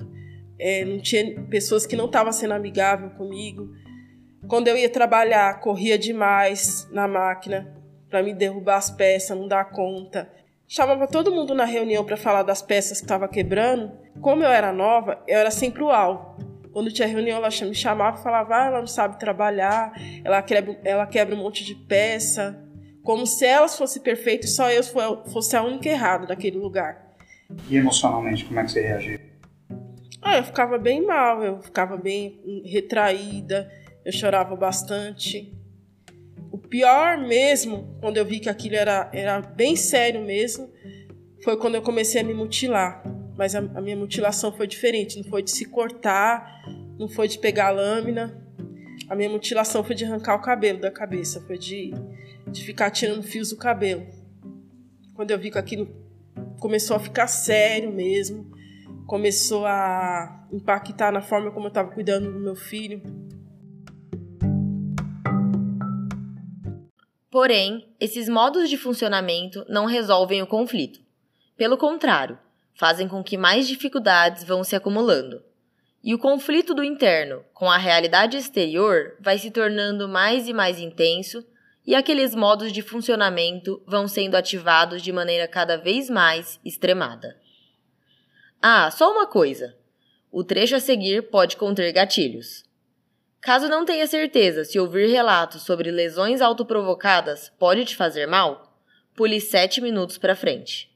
É, 0.61 0.85
não 0.85 1.01
tinha 1.01 1.43
pessoas 1.47 1.87
que 1.87 1.97
não 1.97 2.07
estavam 2.07 2.31
sendo 2.31 2.55
amigável 2.55 3.11
comigo. 3.11 3.69
Quando 4.47 4.69
eu 4.69 4.77
ia 4.77 4.89
trabalhar, 4.89 5.59
corria 5.59 5.99
demais 5.99 6.89
na 6.93 7.09
máquina 7.09 7.83
para 8.15 8.23
me 8.23 8.33
derrubar 8.33 8.77
as 8.77 8.91
peças, 8.91 9.37
não 9.37 9.49
dar 9.49 9.65
conta. 9.71 10.31
Chamava 10.69 11.09
todo 11.09 11.33
mundo 11.33 11.53
na 11.53 11.65
reunião 11.65 12.05
para 12.05 12.17
falar 12.17 12.45
das 12.45 12.63
peças 12.63 12.99
que 12.99 13.05
estava 13.05 13.27
quebrando. 13.27 13.91
Como 14.21 14.41
eu 14.41 14.49
era 14.49 14.73
nova, 14.73 15.21
eu 15.27 15.37
era 15.37 15.51
sempre 15.51 15.83
o 15.83 15.91
alvo. 15.91 16.37
Quando 16.73 16.93
tinha 16.93 17.09
reunião, 17.09 17.39
ela 17.39 17.49
me 17.49 17.75
chamava 17.75 18.21
e 18.21 18.23
falava: 18.23 18.55
ah, 18.55 18.67
ela 18.67 18.79
não 18.79 18.87
sabe 18.87 19.19
trabalhar, 19.19 19.93
ela 20.23 20.41
quebra, 20.43 20.79
ela 20.85 21.07
quebra 21.09 21.35
um 21.35 21.39
monte 21.39 21.65
de 21.65 21.75
peça. 21.75 22.57
Como 23.03 23.27
se 23.27 23.45
elas 23.45 23.77
fossem 23.77 24.01
perfeitas 24.01 24.51
e 24.51 24.55
só 24.55 24.71
eu 24.71 24.85
fosse 25.33 25.57
a 25.57 25.63
única 25.65 25.89
errada 25.89 26.29
daquele 26.29 26.57
lugar. 26.57 27.17
E 27.69 27.77
emocionalmente, 27.77 28.45
como 28.45 28.61
é 28.61 28.65
que 28.65 28.71
você 28.71 28.81
reagia? 28.81 29.21
Ah, 30.23 30.37
eu 30.37 30.45
ficava 30.45 30.79
bem 30.79 31.05
mal, 31.05 31.43
eu 31.43 31.61
ficava 31.61 31.97
bem 31.97 32.63
retraída 32.65 33.69
eu 34.05 34.13
chorava 34.13 34.55
bastante. 34.55 35.53
Pior 36.75 37.19
mesmo, 37.19 37.97
quando 38.01 38.17
eu 38.17 38.25
vi 38.25 38.41
que 38.41 38.49
aquilo 38.49 38.75
era, 38.75 39.09
era 39.13 39.41
bem 39.41 39.77
sério 39.77 40.21
mesmo, 40.25 40.69
foi 41.45 41.57
quando 41.57 41.77
eu 41.77 41.83
comecei 41.83 42.21
a 42.21 42.25
me 42.25 42.35
mutilar. 42.35 43.01
Mas 43.39 43.55
a, 43.55 43.61
a 43.61 43.81
minha 43.81 43.97
mutilação 43.97 44.53
foi 44.53 44.67
diferente, 44.67 45.17
não 45.17 45.23
foi 45.31 45.41
de 45.41 45.53
se 45.53 45.67
cortar, 45.67 46.65
não 46.99 47.09
foi 47.09 47.29
de 47.29 47.39
pegar 47.39 47.69
a 47.69 47.71
lâmina. 47.71 48.45
A 49.09 49.15
minha 49.15 49.31
mutilação 49.31 49.85
foi 49.85 49.95
de 49.95 50.05
arrancar 50.05 50.35
o 50.35 50.43
cabelo 50.43 50.81
da 50.81 50.91
cabeça, 50.91 51.41
foi 51.43 51.57
de, 51.59 51.93
de 52.49 52.65
ficar 52.65 52.91
tirando 52.91 53.23
fios 53.23 53.51
do 53.51 53.57
cabelo. 53.57 54.05
Quando 55.15 55.31
eu 55.31 55.39
vi 55.39 55.53
que 55.53 55.59
aquilo 55.59 55.87
começou 56.59 56.97
a 56.97 56.99
ficar 56.99 57.29
sério 57.29 57.93
mesmo, 57.93 58.51
começou 59.07 59.65
a 59.65 60.45
impactar 60.53 61.13
na 61.13 61.23
forma 61.23 61.53
como 61.53 61.67
eu 61.67 61.69
estava 61.69 61.93
cuidando 61.93 62.33
do 62.33 62.41
meu 62.41 62.57
filho, 62.57 63.01
Porém, 67.35 67.89
esses 67.99 68.29
modos 68.29 68.71
de 68.71 68.77
funcionamento 68.77 69.67
não 69.69 69.87
resolvem 69.87 70.41
o 70.41 70.47
conflito. 70.47 71.01
Pelo 71.57 71.77
contrário, 71.77 72.39
fazem 72.77 73.09
com 73.09 73.25
que 73.25 73.37
mais 73.37 73.67
dificuldades 73.67 74.45
vão 74.45 74.63
se 74.63 74.77
acumulando. 74.77 75.43
E 76.01 76.15
o 76.15 76.19
conflito 76.19 76.73
do 76.73 76.85
interno 76.85 77.45
com 77.53 77.69
a 77.69 77.77
realidade 77.77 78.37
exterior 78.37 79.17
vai 79.19 79.37
se 79.37 79.51
tornando 79.51 80.09
mais 80.09 80.47
e 80.47 80.53
mais 80.53 80.79
intenso, 80.79 81.45
e 81.85 81.93
aqueles 81.93 82.37
modos 82.37 82.71
de 82.71 82.83
funcionamento 82.83 83.83
vão 83.85 84.07
sendo 84.07 84.37
ativados 84.37 85.03
de 85.03 85.11
maneira 85.11 85.49
cada 85.49 85.77
vez 85.77 86.09
mais 86.09 86.61
extremada. 86.65 87.37
Ah, 88.63 88.93
só 88.93 89.11
uma 89.11 89.27
coisa: 89.27 89.77
o 90.31 90.45
trecho 90.45 90.77
a 90.77 90.81
seguir 90.81 91.31
pode 91.31 91.57
conter 91.57 91.93
gatilhos. 91.93 92.64
Caso 93.45 93.69
não 93.69 93.85
tenha 93.85 94.07
certeza 94.07 94.65
se 94.65 94.81
ouvir 94.81 95.11
relatos 95.11 95.65
sobre 95.65 95.91
lesões 95.91 96.41
autoprovocadas 96.41 97.53
pode 97.59 97.85
te 97.85 97.95
fazer 97.95 98.27
mal, 98.27 98.75
pule 99.15 99.39
7 99.39 99.83
minutos 99.83 100.17
para 100.17 100.35
frente. 100.35 100.91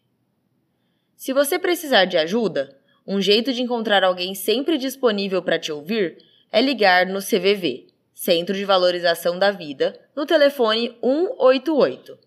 Se 1.14 1.34
você 1.34 1.58
precisar 1.58 2.06
de 2.06 2.16
ajuda, 2.16 2.74
um 3.06 3.20
jeito 3.20 3.52
de 3.52 3.60
encontrar 3.60 4.02
alguém 4.02 4.34
sempre 4.34 4.78
disponível 4.78 5.42
para 5.42 5.58
te 5.58 5.70
ouvir 5.70 6.24
é 6.50 6.62
ligar 6.62 7.04
no 7.04 7.20
CVV, 7.20 7.88
Centro 8.14 8.56
de 8.56 8.64
Valorização 8.64 9.38
da 9.38 9.50
Vida, 9.50 10.00
no 10.16 10.24
telefone 10.24 10.96
188. 11.02 12.18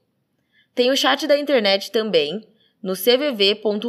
Tem 0.76 0.92
o 0.92 0.96
chat 0.96 1.26
da 1.26 1.36
internet 1.36 1.92
também, 1.92 2.48
no 2.80 2.94
cvv.org.br. 2.96 3.82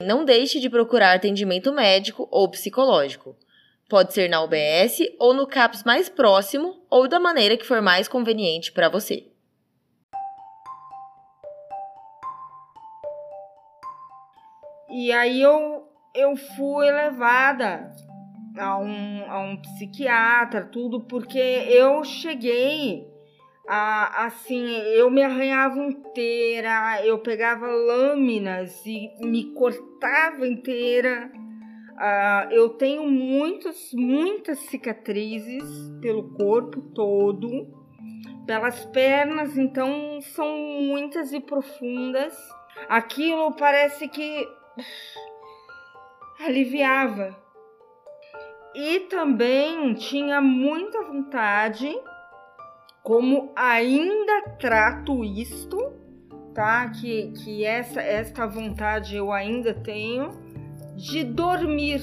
Não 0.00 0.24
deixe 0.24 0.58
de 0.58 0.70
procurar 0.70 1.12
atendimento 1.12 1.70
médico 1.70 2.26
ou 2.30 2.48
psicológico. 2.48 3.36
Pode 3.90 4.14
ser 4.14 4.30
na 4.30 4.40
UBS 4.40 5.00
ou 5.18 5.34
no 5.34 5.48
CAPS 5.48 5.82
mais 5.82 6.08
próximo 6.08 6.80
ou 6.88 7.08
da 7.08 7.18
maneira 7.18 7.56
que 7.56 7.66
for 7.66 7.82
mais 7.82 8.06
conveniente 8.06 8.70
para 8.70 8.88
você. 8.88 9.26
E 14.88 15.10
aí 15.10 15.42
eu, 15.42 15.88
eu 16.14 16.36
fui 16.36 16.88
levada 16.88 17.90
a 18.56 18.78
um, 18.78 19.24
a 19.28 19.40
um 19.40 19.56
psiquiatra, 19.56 20.64
tudo, 20.66 21.00
porque 21.00 21.38
eu 21.38 22.04
cheguei 22.04 23.08
a, 23.68 24.26
assim, 24.26 24.68
eu 24.94 25.10
me 25.10 25.24
arranhava 25.24 25.78
inteira, 25.78 27.04
eu 27.04 27.18
pegava 27.18 27.66
lâminas 27.66 28.86
e 28.86 29.10
me 29.20 29.52
cortava 29.52 30.46
inteira. 30.46 31.28
Uh, 32.00 32.50
eu 32.50 32.70
tenho 32.70 33.06
muitas, 33.06 33.92
muitas 33.92 34.58
cicatrizes 34.70 35.62
pelo 36.00 36.30
corpo 36.30 36.80
todo, 36.94 37.68
pelas 38.46 38.86
pernas, 38.86 39.58
então 39.58 40.18
são 40.22 40.48
muitas 40.80 41.30
e 41.34 41.40
profundas. 41.40 42.34
Aquilo 42.88 43.54
parece 43.54 44.08
que 44.08 44.48
aliviava. 46.40 47.36
E 48.74 49.00
também 49.00 49.92
tinha 49.92 50.40
muita 50.40 51.02
vontade, 51.02 51.94
como 53.02 53.52
ainda 53.54 54.56
trato 54.58 55.22
isto, 55.22 55.76
tá? 56.54 56.88
Que, 56.88 57.30
que 57.32 57.62
essa, 57.62 58.00
esta 58.00 58.46
vontade 58.46 59.16
eu 59.16 59.30
ainda 59.30 59.74
tenho, 59.74 60.39
de 61.00 61.24
dormir, 61.24 62.02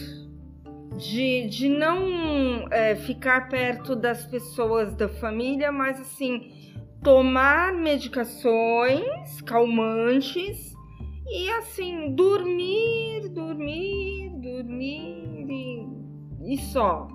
de, 0.97 1.47
de 1.47 1.69
não 1.69 2.67
é, 2.71 2.95
ficar 2.95 3.47
perto 3.47 3.95
das 3.95 4.25
pessoas 4.25 4.95
da 4.95 5.07
família, 5.07 5.71
mas 5.71 6.01
assim, 6.01 6.51
tomar 7.03 7.73
medicações 7.73 9.39
calmantes 9.41 10.73
e 11.27 11.47
assim, 11.51 12.15
dormir, 12.15 13.29
dormir, 13.29 14.31
dormir 14.41 15.45
e, 15.47 16.53
e 16.53 16.57
só. 16.57 17.07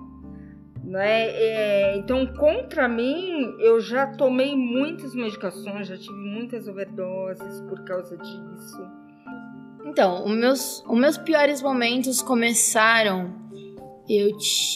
Né? 0.85 1.29
É, 1.31 1.97
então, 1.97 2.25
contra 2.27 2.87
mim, 2.87 3.55
eu 3.59 3.81
já 3.81 4.07
tomei 4.07 4.55
muitas 4.55 5.13
medicações, 5.13 5.87
já 5.87 5.97
tive 5.97 6.13
muitas 6.13 6.65
overdoses 6.67 7.61
por 7.67 7.83
causa 7.83 8.15
disso. 8.17 9.02
Então, 9.85 10.25
os 10.25 10.35
meus, 10.35 10.83
os 10.87 10.99
meus 10.99 11.17
piores 11.17 11.61
momentos 11.61 12.21
começaram. 12.21 13.33
Eu, 14.07 14.31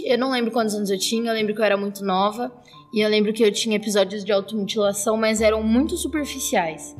eu 0.05 0.17
não 0.17 0.31
lembro 0.31 0.51
quantos 0.51 0.75
anos 0.75 0.89
eu 0.89 0.97
tinha, 0.97 1.29
eu 1.29 1.33
lembro 1.33 1.53
que 1.53 1.61
eu 1.61 1.65
era 1.65 1.77
muito 1.77 2.03
nova. 2.03 2.51
E 2.93 3.01
eu 3.01 3.09
lembro 3.09 3.33
que 3.33 3.43
eu 3.43 3.51
tinha 3.51 3.75
episódios 3.75 4.23
de 4.23 4.31
automutilação, 4.31 5.17
mas 5.17 5.41
eram 5.41 5.61
muito 5.61 5.97
superficiais. 5.97 6.95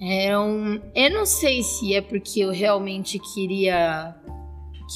Eram. 0.00 0.80
Eu 0.94 1.10
não 1.10 1.26
sei 1.26 1.62
se 1.62 1.94
é 1.94 2.00
porque 2.00 2.40
eu 2.40 2.50
realmente 2.50 3.18
queria. 3.18 4.14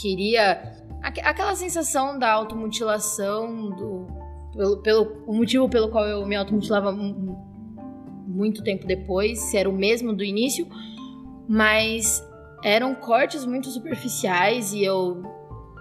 Queria. 0.00 0.80
Aquela 1.02 1.54
sensação 1.56 2.16
da 2.16 2.30
automutilação, 2.30 3.70
do, 3.70 4.06
pelo, 4.52 4.76
pelo 4.82 5.24
o 5.26 5.34
motivo 5.34 5.68
pelo 5.68 5.88
qual 5.88 6.06
eu 6.06 6.24
me 6.24 6.36
automutilava 6.36 6.92
muito 6.92 8.62
tempo 8.62 8.86
depois, 8.86 9.40
se 9.40 9.56
era 9.56 9.68
o 9.68 9.72
mesmo 9.72 10.12
do 10.12 10.22
início, 10.22 10.66
mas 11.48 12.22
eram 12.62 12.94
cortes 12.94 13.44
muito 13.44 13.68
superficiais 13.68 14.72
e 14.72 14.84
eu, 14.84 15.22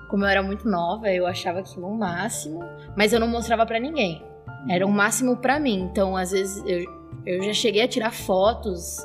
como 0.10 0.24
eu 0.24 0.28
era 0.28 0.44
muito 0.44 0.68
nova, 0.68 1.12
eu 1.12 1.26
achava 1.28 1.60
aquilo 1.60 1.88
o 1.88 1.94
um 1.94 1.98
máximo, 1.98 2.60
mas 2.98 3.14
eu 3.14 3.20
não 3.20 3.28
mostrava 3.28 3.66
para 3.66 3.80
ninguém. 3.80 4.24
Era 4.70 4.86
o 4.86 4.90
um 4.90 4.94
máximo 4.94 5.38
para 5.38 5.60
mim. 5.60 5.82
Então, 5.92 6.16
às 6.16 6.32
vezes 6.32 6.64
eu, 6.66 6.84
eu 7.26 7.44
já 7.44 7.54
cheguei 7.54 7.84
a 7.84 7.88
tirar 7.88 8.12
fotos 8.12 8.98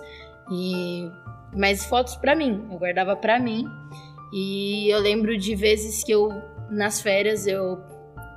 e 0.50 1.08
mas 1.56 1.86
fotos 1.86 2.16
para 2.16 2.36
mim, 2.36 2.66
eu 2.70 2.78
guardava 2.78 3.16
para 3.16 3.38
mim. 3.38 3.64
E 4.32 4.88
eu 4.92 4.98
lembro 4.98 5.36
de 5.38 5.54
vezes 5.54 6.04
que 6.04 6.12
eu 6.12 6.28
nas 6.70 7.00
férias 7.00 7.46
eu 7.46 7.78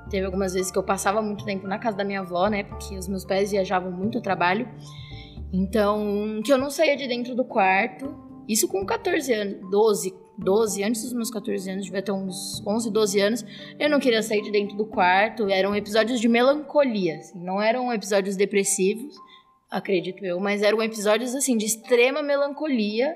teve 0.10 0.26
algumas 0.26 0.54
vezes 0.54 0.72
que 0.72 0.78
eu 0.78 0.84
passava 0.84 1.22
muito 1.22 1.46
tempo 1.46 1.68
na 1.68 1.78
casa 1.78 1.98
da 1.98 2.04
minha 2.04 2.22
avó, 2.22 2.48
né? 2.48 2.64
Porque 2.64 2.98
os 2.98 3.08
meus 3.08 3.26
pais 3.26 3.52
viajavam 3.52 3.92
muito 3.92 4.18
ao 4.18 4.22
trabalho. 4.22 4.68
Então, 5.52 6.42
que 6.44 6.52
eu 6.52 6.58
não 6.58 6.70
saía 6.70 6.96
de 6.96 7.08
dentro 7.08 7.36
do 7.36 7.44
quarto. 7.44 8.29
Isso 8.50 8.68
com 8.68 8.86
14 8.86 9.32
anos, 9.32 9.70
12, 9.70 10.14
12, 10.38 10.84
antes 10.84 11.04
dos 11.04 11.14
meus 11.14 11.30
14 11.30 11.70
anos, 11.70 11.86
devia 11.86 12.02
ter 12.02 12.12
uns 12.12 12.66
11, 12.66 12.90
12 12.92 13.20
anos, 13.20 13.46
eu 13.80 13.90
não 13.90 14.00
queria 14.00 14.24
sair 14.24 14.42
de 14.42 14.52
dentro 14.52 14.76
do 14.76 14.86
quarto. 14.86 15.48
Eram 15.50 15.76
episódios 15.76 16.20
de 16.20 16.28
melancolia, 16.28 17.18
assim, 17.18 17.40
não 17.40 17.62
eram 17.62 17.94
episódios 17.94 18.36
depressivos 18.36 19.16
acredito 19.70 20.26
eu, 20.26 20.40
mas 20.40 20.64
eram 20.64 20.82
episódios 20.82 21.36
assim 21.36 21.56
de 21.56 21.66
extrema 21.66 22.24
melancolia. 22.24 23.16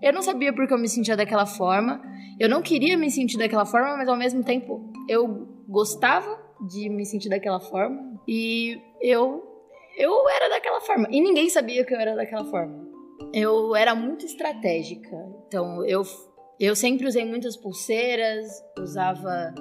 Eu 0.00 0.12
não 0.12 0.22
sabia 0.22 0.52
porque 0.52 0.72
eu 0.72 0.78
me 0.78 0.88
sentia 0.88 1.16
daquela 1.16 1.46
forma. 1.46 2.02
Eu 2.40 2.48
não 2.48 2.62
queria 2.62 2.96
me 2.96 3.10
sentir 3.10 3.36
daquela 3.36 3.66
forma, 3.66 3.96
mas 3.96 4.08
ao 4.08 4.16
mesmo 4.16 4.42
tempo 4.42 4.90
eu 5.08 5.46
gostava 5.68 6.40
de 6.68 6.88
me 6.88 7.04
sentir 7.04 7.28
daquela 7.28 7.60
forma 7.60 8.20
e 8.26 8.80
eu 9.00 9.48
eu 9.96 10.28
era 10.30 10.48
daquela 10.48 10.80
forma 10.80 11.06
e 11.10 11.20
ninguém 11.20 11.50
sabia 11.50 11.84
que 11.84 11.92
eu 11.92 12.00
era 12.00 12.14
daquela 12.14 12.44
forma. 12.44 12.91
Eu 13.32 13.74
era 13.74 13.94
muito 13.94 14.24
estratégica. 14.24 15.16
Então 15.46 15.84
eu 15.84 16.02
eu 16.60 16.76
sempre 16.76 17.06
usei 17.06 17.24
muitas 17.24 17.56
pulseiras, 17.56 18.46
usava 18.78 19.52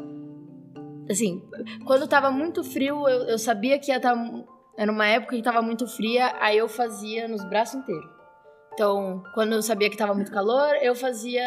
assim, 1.09 1.41
quando 1.85 2.07
tava 2.07 2.29
muito 2.31 2.63
frio, 2.63 3.07
eu, 3.07 3.23
eu 3.23 3.39
sabia 3.39 3.79
que 3.79 3.91
ia 3.91 3.97
estar 3.97 4.13
tá 4.13 4.45
era 4.77 4.91
uma 4.91 5.05
época 5.05 5.31
que 5.31 5.39
estava 5.39 5.61
muito 5.61 5.85
fria, 5.87 6.33
aí 6.39 6.57
eu 6.57 6.67
fazia 6.67 7.27
nos 7.27 7.43
braços 7.43 7.75
inteiros. 7.75 8.09
Então, 8.73 9.21
quando 9.33 9.53
eu 9.53 9.61
sabia 9.61 9.89
que 9.89 9.95
estava 9.95 10.13
muito 10.13 10.31
calor, 10.31 10.75
eu 10.81 10.95
fazia 10.95 11.43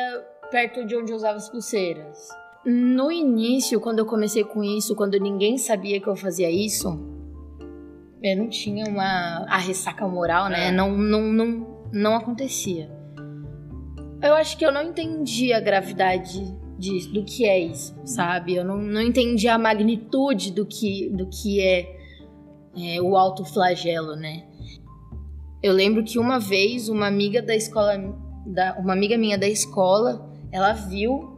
perto 0.50 0.84
de 0.84 0.96
onde 0.96 1.10
eu 1.10 1.16
usava 1.16 1.36
as 1.36 1.48
pulseiras. 1.48 2.28
No 2.64 3.10
início, 3.10 3.80
quando 3.80 3.98
eu 3.98 4.06
comecei 4.06 4.44
com 4.44 4.62
isso, 4.62 4.94
quando 4.94 5.18
ninguém 5.18 5.58
sabia 5.58 6.00
que 6.00 6.06
eu 6.06 6.14
fazia 6.14 6.50
isso, 6.50 6.88
eu 8.22 8.36
não 8.36 8.48
tinha 8.48 8.86
uma 8.86 9.44
a 9.48 9.58
ressaca 9.58 10.06
moral, 10.06 10.48
né? 10.48 10.68
É. 10.68 10.72
Não, 10.72 10.96
não, 10.96 11.22
não, 11.22 11.73
não 11.94 12.14
acontecia. 12.16 12.90
Eu 14.22 14.34
acho 14.34 14.56
que 14.56 14.66
eu 14.66 14.72
não 14.72 14.82
entendi 14.82 15.52
a 15.52 15.60
gravidade 15.60 16.42
disso, 16.78 17.12
do 17.12 17.24
que 17.24 17.46
é 17.46 17.58
isso, 17.58 17.94
sabe? 18.04 18.56
Eu 18.56 18.64
não, 18.64 18.78
não 18.78 19.00
entendi 19.00 19.48
a 19.48 19.58
magnitude 19.58 20.50
do 20.52 20.66
que, 20.66 21.10
do 21.10 21.26
que 21.28 21.60
é 21.60 21.94
é, 22.76 23.00
o 23.00 23.16
autoflagelo, 23.16 24.16
né? 24.16 24.44
Eu 25.62 25.72
lembro 25.72 26.02
que 26.04 26.18
uma 26.18 26.38
vez 26.38 26.88
uma 26.88 27.06
amiga 27.06 27.40
da 27.40 27.54
escola, 27.54 27.96
da, 28.46 28.76
uma 28.78 28.92
amiga 28.92 29.16
minha 29.16 29.38
da 29.38 29.48
escola, 29.48 30.28
ela 30.52 30.72
viu 30.72 31.32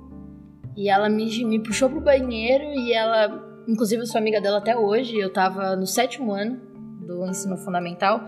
e 0.76 0.88
ela 0.88 1.08
me, 1.08 1.44
me 1.44 1.62
puxou 1.62 1.88
pro 1.88 2.00
banheiro 2.00 2.64
e 2.64 2.92
ela, 2.92 3.62
inclusive 3.68 4.02
eu 4.02 4.06
sou 4.06 4.18
amiga 4.18 4.40
dela 4.40 4.58
até 4.58 4.76
hoje, 4.76 5.16
eu 5.16 5.32
tava 5.32 5.76
no 5.76 5.86
sétimo 5.86 6.32
ano 6.32 6.60
do 7.06 7.24
ensino 7.26 7.56
fundamental. 7.56 8.20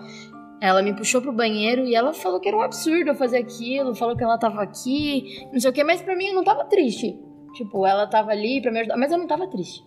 Ela 0.60 0.82
me 0.82 0.94
puxou 0.94 1.22
pro 1.22 1.32
banheiro 1.32 1.84
e 1.84 1.94
ela 1.94 2.12
falou 2.12 2.40
que 2.40 2.48
era 2.48 2.56
um 2.56 2.62
absurdo 2.62 3.10
eu 3.10 3.14
fazer 3.14 3.38
aquilo, 3.38 3.94
falou 3.94 4.16
que 4.16 4.24
ela 4.24 4.38
tava 4.38 4.62
aqui, 4.62 5.46
não 5.52 5.60
sei 5.60 5.70
o 5.70 5.72
que, 5.72 5.84
mas 5.84 6.02
pra 6.02 6.16
mim 6.16 6.26
eu 6.26 6.34
não 6.34 6.44
tava 6.44 6.64
triste. 6.64 7.18
Tipo, 7.54 7.86
ela 7.86 8.06
tava 8.06 8.32
ali 8.32 8.60
pra 8.60 8.70
me 8.70 8.80
ajudar, 8.80 8.96
mas 8.96 9.10
eu 9.12 9.18
não 9.18 9.26
tava 9.26 9.46
triste 9.48 9.82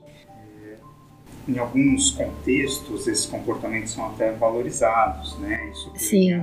em 1.47 1.57
alguns 1.57 2.11
contextos 2.11 3.07
esses 3.07 3.25
comportamentos 3.25 3.91
são 3.91 4.05
até 4.07 4.31
valorizados, 4.31 5.37
né? 5.39 5.69
Isso 5.71 5.91
Sim. 5.95 6.35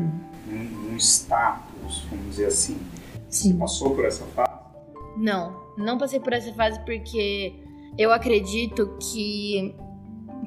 Um, 0.48 0.92
um 0.92 0.96
status, 0.96 2.04
vamos 2.10 2.30
dizer 2.30 2.46
assim. 2.46 2.78
Sim. 3.28 3.52
Você 3.52 3.58
passou 3.58 3.94
por 3.94 4.04
essa 4.04 4.24
fase? 4.26 4.52
Não, 5.16 5.60
não 5.76 5.98
passei 5.98 6.20
por 6.20 6.32
essa 6.32 6.52
fase 6.54 6.80
porque 6.84 7.54
eu 7.96 8.12
acredito 8.12 8.96
que, 9.12 9.74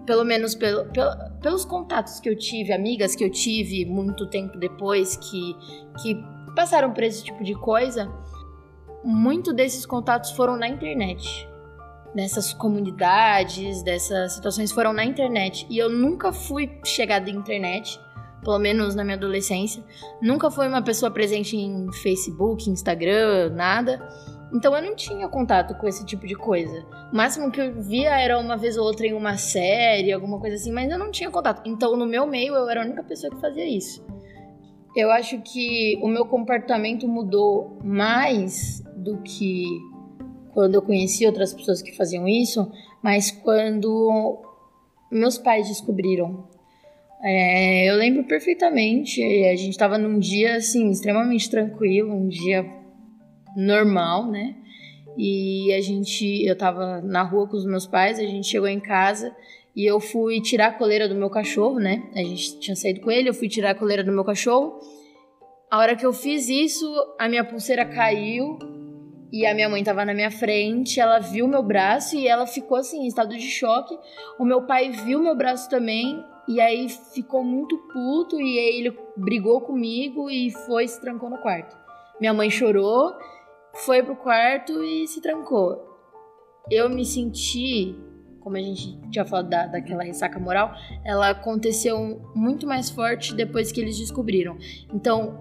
pelo 0.06 0.24
menos 0.24 0.56
pelo, 0.56 0.86
pelo, 0.92 1.12
pelos 1.42 1.66
contatos 1.66 2.20
que 2.20 2.30
eu 2.30 2.38
tive, 2.38 2.72
amigas 2.72 3.16
que 3.16 3.24
eu 3.24 3.30
tive 3.30 3.86
muito 3.86 4.28
tempo 4.28 4.58
depois 4.58 5.18
que, 5.18 5.56
que 6.02 6.24
passaram 6.56 6.94
por 6.94 7.04
esse 7.04 7.24
tipo 7.24 7.44
de 7.44 7.56
coisa, 7.56 8.12
muito 9.04 9.52
desses 9.54 9.86
contatos 9.86 10.32
foram 10.32 10.56
na 10.56 10.68
internet 10.68 11.48
dessas 12.14 12.54
comunidades, 12.54 13.82
dessas 13.84 14.34
situações 14.34 14.72
foram 14.72 14.94
na 14.94 15.04
internet. 15.04 15.66
E 15.70 15.78
eu 15.78 15.90
nunca 15.90 16.32
fui 16.32 16.70
chegada 16.84 17.30
em 17.30 17.36
internet, 17.36 18.00
pelo 18.44 18.60
menos 18.60 18.96
na 18.96 19.04
minha 19.04 19.16
adolescência. 19.16 19.84
Nunca 20.22 20.52
fui 20.52 20.68
uma 20.68 20.82
pessoa 20.82 21.12
presente 21.12 21.56
em 21.56 21.92
Facebook, 21.94 22.70
Instagram, 22.70 23.52
nada. 23.52 24.06
Então 24.54 24.76
eu 24.76 24.82
não 24.82 24.96
tinha 24.96 25.28
contato 25.28 25.76
com 25.76 25.88
esse 25.88 26.06
tipo 26.06 26.28
de 26.28 26.36
coisa. 26.36 26.86
O 27.12 27.16
máximo 27.16 27.52
que 27.52 27.62
eu 27.62 27.82
via 27.82 28.20
era 28.20 28.38
uma 28.38 28.58
vez 28.58 28.78
ou 28.78 28.86
outra 28.86 29.08
em 29.08 29.14
uma 29.14 29.38
série, 29.38 30.12
alguma 30.12 30.40
coisa 30.40 30.56
assim, 30.56 30.72
mas 30.72 30.92
eu 30.92 31.00
não 31.00 31.12
tinha 31.12 31.32
contato. 31.32 31.62
Então 31.66 31.96
no 31.96 32.06
meu 32.06 32.28
meio 32.28 32.54
eu 32.56 32.70
era 32.70 32.82
a 32.82 32.86
única 32.86 33.04
pessoa 33.04 33.34
que 33.34 33.40
fazia 33.40 33.66
isso. 33.66 34.06
Eu 34.96 35.10
acho 35.10 35.40
que 35.42 35.98
o 36.02 36.08
meu 36.08 36.26
comportamento 36.26 37.08
mudou 37.08 37.78
mais 37.82 38.84
do 38.96 39.18
que 39.20 39.64
quando 40.54 40.76
eu 40.76 40.82
conheci 40.82 41.26
outras 41.26 41.54
pessoas 41.54 41.82
que 41.82 41.96
faziam 41.96 42.28
isso, 42.28 42.70
mas 43.02 43.32
quando 43.32 44.42
meus 45.10 45.38
pais 45.38 45.70
descobriram. 45.70 46.46
É, 47.24 47.90
eu 47.90 47.96
lembro 47.96 48.24
perfeitamente, 48.26 49.22
a 49.46 49.56
gente 49.56 49.70
estava 49.70 49.98
num 49.98 50.20
dia 50.20 50.56
assim 50.56 50.90
extremamente 50.90 51.50
tranquilo, 51.50 52.14
um 52.14 52.28
dia 52.28 52.66
normal, 53.56 54.28
né? 54.28 54.56
E 55.18 55.74
a 55.74 55.82
gente, 55.82 56.46
eu 56.46 56.58
tava 56.58 57.02
na 57.02 57.24
rua 57.24 57.48
com 57.48 57.58
os 57.58 57.66
meus 57.66 57.86
pais, 57.86 58.18
a 58.20 58.24
gente 58.24 58.48
chegou 58.48 58.68
em 58.68 58.80
casa 58.80 59.36
e 59.76 59.86
eu 59.86 60.00
fui 60.00 60.42
tirar 60.42 60.68
a 60.68 60.74
coleira 60.74 61.08
do 61.08 61.16
meu 61.16 61.30
cachorro, 61.30 61.80
né? 61.80 62.10
A 62.14 62.20
gente 62.20 62.60
tinha 62.60 62.76
saído 62.76 63.02
com 63.02 63.12
ele, 63.12 63.30
eu 63.30 63.34
fui 63.34 63.48
tirar 63.48 63.72
a 63.72 63.76
coleira 63.76 64.04
do 64.04 64.12
meu 64.12 64.24
cachorro. 64.24 64.80
A 65.70 65.78
hora 65.78 65.96
que 65.96 66.06
eu 66.06 66.12
fiz 66.12 66.50
isso, 66.50 66.86
a 67.18 67.30
minha 67.30 67.44
pulseira 67.44 67.86
caiu 67.86 68.58
e 69.32 69.46
a 69.46 69.54
minha 69.54 69.70
mãe 69.70 69.82
tava 69.82 70.04
na 70.04 70.14
minha 70.14 70.30
frente, 70.30 71.00
ela 71.00 71.20
viu 71.20 71.48
meu 71.48 71.64
braço 71.64 72.18
e 72.18 72.28
ela 72.28 72.46
ficou 72.46 72.78
assim, 72.78 73.04
em 73.04 73.08
estado 73.08 73.30
de 73.30 73.50
choque. 73.50 73.98
O 74.38 74.44
meu 74.44 74.64
pai 74.64 74.92
viu 74.92 75.22
meu 75.22 75.36
braço 75.36 75.70
também 75.70 76.22
e 76.50 76.60
aí 76.60 76.90
ficou 77.14 77.42
muito 77.42 77.78
puto 77.94 78.42
e 78.42 78.58
ele 78.58 78.98
brigou 79.16 79.62
comigo 79.62 80.30
e 80.30 80.52
foi 80.52 80.86
se 80.88 81.00
trancou 81.00 81.30
no 81.30 81.38
quarto. 81.38 81.78
Minha 82.20 82.34
mãe 82.34 82.50
chorou 82.50 83.14
foi 83.74 84.04
pro 84.04 84.16
quarto 84.16 84.84
e 84.84 85.08
se 85.08 85.22
trancou. 85.22 85.90
Eu 86.70 86.90
me 86.90 87.06
senti, 87.06 87.96
como 88.40 88.58
a 88.58 88.60
gente 88.60 89.00
tinha 89.10 89.26
falado 89.26 89.50
da, 89.50 89.68
daquela 89.68 90.04
ressaca 90.04 90.40
moral, 90.40 90.74
ela 91.04 91.30
aconteceu 91.30 92.22
muito 92.36 92.68
mais 92.68 92.90
forte 92.90 93.34
depois 93.34 93.72
que 93.72 93.82
eles 93.82 93.98
descobriram. 93.98 94.58
Então, 94.94 95.40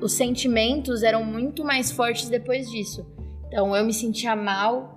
os 0.00 0.12
sentimentos 0.12 1.02
eram 1.02 1.24
muito 1.24 1.64
mais 1.64 1.90
fortes 1.90 2.28
depois 2.28 2.70
disso. 2.70 3.06
Então, 3.46 3.74
eu 3.74 3.84
me 3.84 3.92
sentia 3.92 4.34
mal 4.34 4.96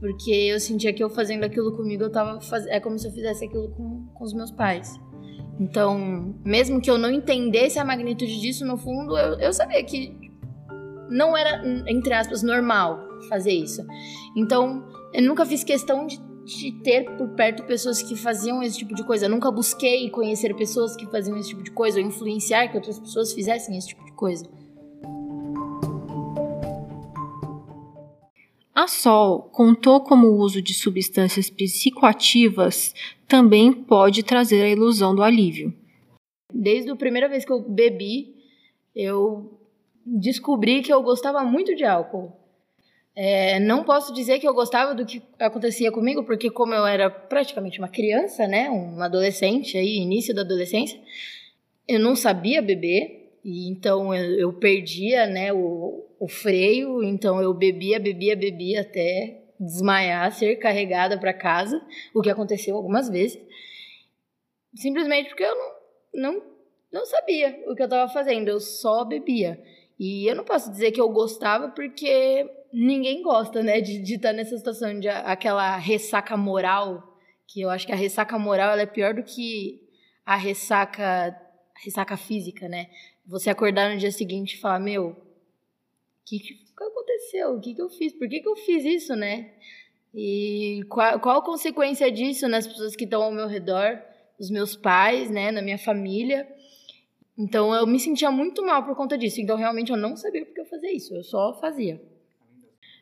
porque 0.00 0.30
eu 0.30 0.58
sentia 0.58 0.94
que 0.94 1.04
eu 1.04 1.10
fazendo 1.10 1.44
aquilo 1.44 1.76
comigo, 1.76 2.04
eu 2.04 2.10
tava 2.10 2.40
faz... 2.40 2.66
é 2.66 2.80
como 2.80 2.98
se 2.98 3.06
eu 3.06 3.12
fizesse 3.12 3.44
aquilo 3.44 3.68
com, 3.68 4.06
com 4.14 4.24
os 4.24 4.32
meus 4.32 4.50
pais. 4.50 4.98
Então, 5.60 6.34
mesmo 6.42 6.80
que 6.80 6.90
eu 6.90 6.96
não 6.96 7.10
entendesse 7.10 7.78
a 7.78 7.84
magnitude 7.84 8.40
disso, 8.40 8.64
no 8.64 8.78
fundo, 8.78 9.16
eu, 9.18 9.38
eu 9.38 9.52
sabia 9.52 9.84
que 9.84 10.16
não 11.10 11.36
era, 11.36 11.62
entre 11.88 12.12
aspas, 12.12 12.42
normal 12.42 13.00
fazer 13.28 13.52
isso. 13.52 13.84
Então, 14.36 14.84
eu 15.12 15.22
nunca 15.22 15.44
fiz 15.44 15.64
questão 15.64 16.06
de, 16.06 16.18
de, 16.44 16.72
ter 16.82 17.04
por 17.16 17.28
perto 17.30 17.64
pessoas 17.64 18.02
que 18.02 18.16
faziam 18.16 18.62
esse 18.62 18.78
tipo 18.78 18.94
de 18.94 19.04
coisa. 19.04 19.26
Eu 19.26 19.30
nunca 19.30 19.50
busquei 19.50 20.08
conhecer 20.10 20.54
pessoas 20.54 20.96
que 20.96 21.06
faziam 21.06 21.36
esse 21.36 21.50
tipo 21.50 21.62
de 21.62 21.70
coisa 21.70 22.00
ou 22.00 22.06
influenciar 22.06 22.68
que 22.68 22.76
outras 22.76 22.98
pessoas 22.98 23.32
fizessem 23.32 23.76
esse 23.76 23.88
tipo 23.88 24.04
de 24.04 24.12
coisa. 24.12 24.44
A 28.74 28.86
Sol 28.86 29.42
contou 29.52 30.00
como 30.00 30.28
o 30.28 30.38
uso 30.38 30.62
de 30.62 30.72
substâncias 30.72 31.50
psicoativas 31.50 32.94
também 33.28 33.72
pode 33.72 34.22
trazer 34.22 34.62
a 34.62 34.68
ilusão 34.68 35.14
do 35.14 35.22
alívio. 35.22 35.74
Desde 36.52 36.90
a 36.90 36.96
primeira 36.96 37.28
vez 37.28 37.44
que 37.44 37.52
eu 37.52 37.60
bebi, 37.60 38.34
eu 38.94 39.59
descobri 40.18 40.82
que 40.82 40.92
eu 40.92 41.02
gostava 41.02 41.42
muito 41.44 41.74
de 41.74 41.84
álcool. 41.84 42.32
É, 43.14 43.58
não 43.60 43.84
posso 43.84 44.14
dizer 44.14 44.38
que 44.38 44.46
eu 44.46 44.54
gostava 44.54 44.94
do 44.94 45.04
que 45.04 45.22
acontecia 45.38 45.90
comigo, 45.90 46.24
porque 46.24 46.50
como 46.50 46.72
eu 46.74 46.86
era 46.86 47.10
praticamente 47.10 47.78
uma 47.78 47.88
criança, 47.88 48.46
né, 48.46 48.70
um 48.70 49.00
adolescente 49.02 49.76
aí, 49.76 49.98
início 49.98 50.34
da 50.34 50.42
adolescência, 50.42 50.98
eu 51.86 51.98
não 51.98 52.14
sabia 52.14 52.62
beber, 52.62 53.38
e 53.44 53.68
então 53.68 54.14
eu, 54.14 54.38
eu 54.38 54.52
perdia, 54.52 55.26
né, 55.26 55.52
o, 55.52 56.06
o 56.18 56.28
freio, 56.28 57.02
então 57.02 57.42
eu 57.42 57.52
bebia, 57.52 57.98
bebia, 57.98 58.36
bebia 58.36 58.82
até 58.82 59.42
desmaiar, 59.58 60.32
ser 60.32 60.56
carregada 60.56 61.18
para 61.18 61.34
casa, 61.34 61.82
o 62.14 62.22
que 62.22 62.30
aconteceu 62.30 62.76
algumas 62.76 63.08
vezes, 63.08 63.38
simplesmente 64.74 65.28
porque 65.28 65.44
eu 65.44 65.56
não, 65.56 65.72
não, 66.14 66.42
não 66.92 67.04
sabia 67.04 67.62
o 67.66 67.74
que 67.74 67.82
eu 67.82 67.86
estava 67.86 68.10
fazendo, 68.10 68.48
eu 68.48 68.60
só 68.60 69.04
bebia. 69.04 69.60
E 70.00 70.26
eu 70.26 70.34
não 70.34 70.44
posso 70.44 70.70
dizer 70.70 70.92
que 70.92 71.00
eu 71.00 71.10
gostava 71.10 71.68
porque 71.68 72.48
ninguém 72.72 73.22
gosta, 73.22 73.62
né, 73.62 73.82
de, 73.82 73.98
de 73.98 74.14
estar 74.14 74.32
nessa 74.32 74.56
situação 74.56 74.98
de 74.98 75.06
aquela 75.10 75.76
ressaca 75.76 76.38
moral, 76.38 77.18
que 77.46 77.60
eu 77.60 77.68
acho 77.68 77.86
que 77.86 77.92
a 77.92 77.96
ressaca 77.96 78.38
moral 78.38 78.78
é 78.78 78.86
pior 78.86 79.12
do 79.12 79.22
que 79.22 79.78
a 80.24 80.36
ressaca 80.36 81.38
ressaca 81.84 82.16
física, 82.16 82.66
né? 82.66 82.88
Você 83.26 83.50
acordar 83.50 83.92
no 83.92 83.98
dia 83.98 84.10
seguinte 84.10 84.54
e 84.54 84.60
falar, 84.60 84.80
meu, 84.80 85.08
o 85.08 85.16
que, 86.24 86.38
que 86.38 86.54
aconteceu? 86.78 87.56
O 87.56 87.60
que, 87.60 87.74
que 87.74 87.82
eu 87.82 87.90
fiz? 87.90 88.14
Por 88.14 88.26
que, 88.26 88.40
que 88.40 88.48
eu 88.48 88.56
fiz 88.56 88.82
isso, 88.86 89.14
né? 89.14 89.52
E 90.14 90.80
qual, 90.88 91.20
qual 91.20 91.38
a 91.40 91.44
consequência 91.44 92.10
disso 92.10 92.48
nas 92.48 92.66
pessoas 92.66 92.96
que 92.96 93.04
estão 93.04 93.22
ao 93.22 93.32
meu 93.32 93.46
redor, 93.46 94.00
os 94.38 94.50
meus 94.50 94.74
pais, 94.74 95.30
né, 95.30 95.50
na 95.50 95.60
minha 95.60 95.78
família? 95.78 96.48
Então 97.40 97.74
eu 97.74 97.86
me 97.86 97.98
sentia 97.98 98.30
muito 98.30 98.62
mal 98.62 98.84
por 98.84 98.94
conta 98.94 99.16
disso. 99.16 99.40
Então 99.40 99.56
realmente 99.56 99.90
eu 99.90 99.96
não 99.96 100.14
sabia 100.14 100.44
por 100.44 100.52
que 100.52 100.60
eu 100.60 100.66
fazia 100.66 100.94
isso. 100.94 101.14
Eu 101.14 101.24
só 101.24 101.58
fazia. 101.58 101.98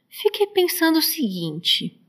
Fiquei 0.09 0.47
pensando 0.47 1.01
o 1.01 1.03
seguinte: 1.03 2.01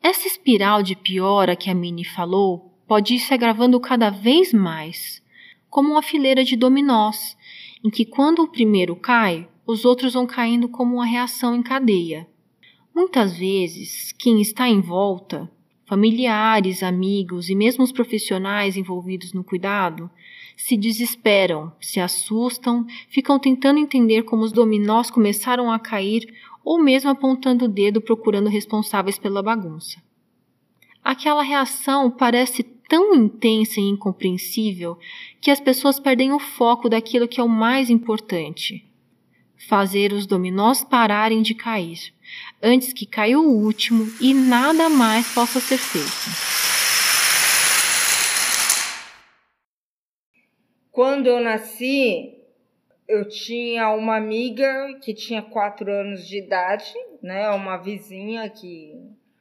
essa 0.00 0.28
espiral 0.28 0.84
de 0.84 0.94
piora 0.94 1.56
que 1.56 1.68
a 1.68 1.74
Mini 1.74 2.04
falou 2.04 2.78
pode 2.86 3.14
ir 3.14 3.18
se 3.18 3.34
agravando 3.34 3.80
cada 3.80 4.08
vez 4.08 4.52
mais, 4.52 5.20
como 5.68 5.90
uma 5.90 6.02
fileira 6.02 6.44
de 6.44 6.54
dominós, 6.54 7.36
em 7.84 7.90
que 7.90 8.04
quando 8.04 8.42
o 8.42 8.48
primeiro 8.48 8.94
cai, 8.94 9.48
os 9.66 9.84
outros 9.84 10.12
vão 10.12 10.26
caindo 10.26 10.68
como 10.68 10.94
uma 10.94 11.06
reação 11.06 11.56
em 11.56 11.62
cadeia. 11.62 12.28
Muitas 12.94 13.36
vezes, 13.36 14.12
quem 14.12 14.40
está 14.40 14.68
em 14.68 14.80
volta, 14.80 15.50
familiares, 15.86 16.84
amigos 16.84 17.48
e 17.48 17.56
mesmo 17.56 17.82
os 17.82 17.90
profissionais 17.90 18.76
envolvidos 18.76 19.32
no 19.32 19.42
cuidado, 19.42 20.08
se 20.56 20.76
desesperam, 20.76 21.72
se 21.80 22.00
assustam, 22.00 22.86
ficam 23.08 23.38
tentando 23.38 23.78
entender 23.78 24.22
como 24.22 24.42
os 24.42 24.52
dominós 24.52 25.10
começaram 25.10 25.70
a 25.70 25.78
cair 25.78 26.32
ou 26.64 26.82
mesmo 26.82 27.10
apontando 27.10 27.66
o 27.66 27.68
dedo 27.68 28.00
procurando 28.00 28.48
responsáveis 28.48 29.18
pela 29.18 29.42
bagunça. 29.42 30.02
Aquela 31.02 31.42
reação 31.42 32.10
parece 32.10 32.62
tão 32.62 33.14
intensa 33.14 33.80
e 33.80 33.84
incompreensível 33.84 34.98
que 35.40 35.50
as 35.50 35.60
pessoas 35.60 36.00
perdem 36.00 36.32
o 36.32 36.38
foco 36.38 36.88
daquilo 36.88 37.28
que 37.28 37.40
é 37.40 37.44
o 37.44 37.48
mais 37.48 37.90
importante: 37.90 38.84
fazer 39.68 40.12
os 40.12 40.26
dominós 40.26 40.82
pararem 40.82 41.42
de 41.42 41.54
cair, 41.54 41.98
antes 42.62 42.92
que 42.92 43.04
caia 43.04 43.38
o 43.38 43.46
último 43.46 44.10
e 44.20 44.32
nada 44.32 44.88
mais 44.88 45.28
possa 45.34 45.60
ser 45.60 45.78
feito. 45.78 46.63
Quando 50.94 51.26
eu 51.26 51.40
nasci, 51.40 52.38
eu 53.08 53.28
tinha 53.28 53.90
uma 53.90 54.14
amiga 54.14 54.96
que 55.02 55.12
tinha 55.12 55.42
quatro 55.42 55.90
anos 55.90 56.24
de 56.24 56.38
idade, 56.38 56.94
né? 57.20 57.50
Uma 57.50 57.78
vizinha 57.78 58.48
que 58.48 58.94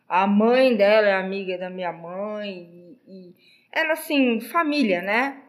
a 0.10 0.26
mãe 0.26 0.76
dela 0.76 1.10
é 1.10 1.14
amiga 1.14 1.56
da 1.60 1.70
minha 1.70 1.93
mãe 1.93 2.97
e, 3.08 3.36
era 3.72 3.93
assim 3.93 4.39
família, 4.39 5.04
né? 5.04 5.43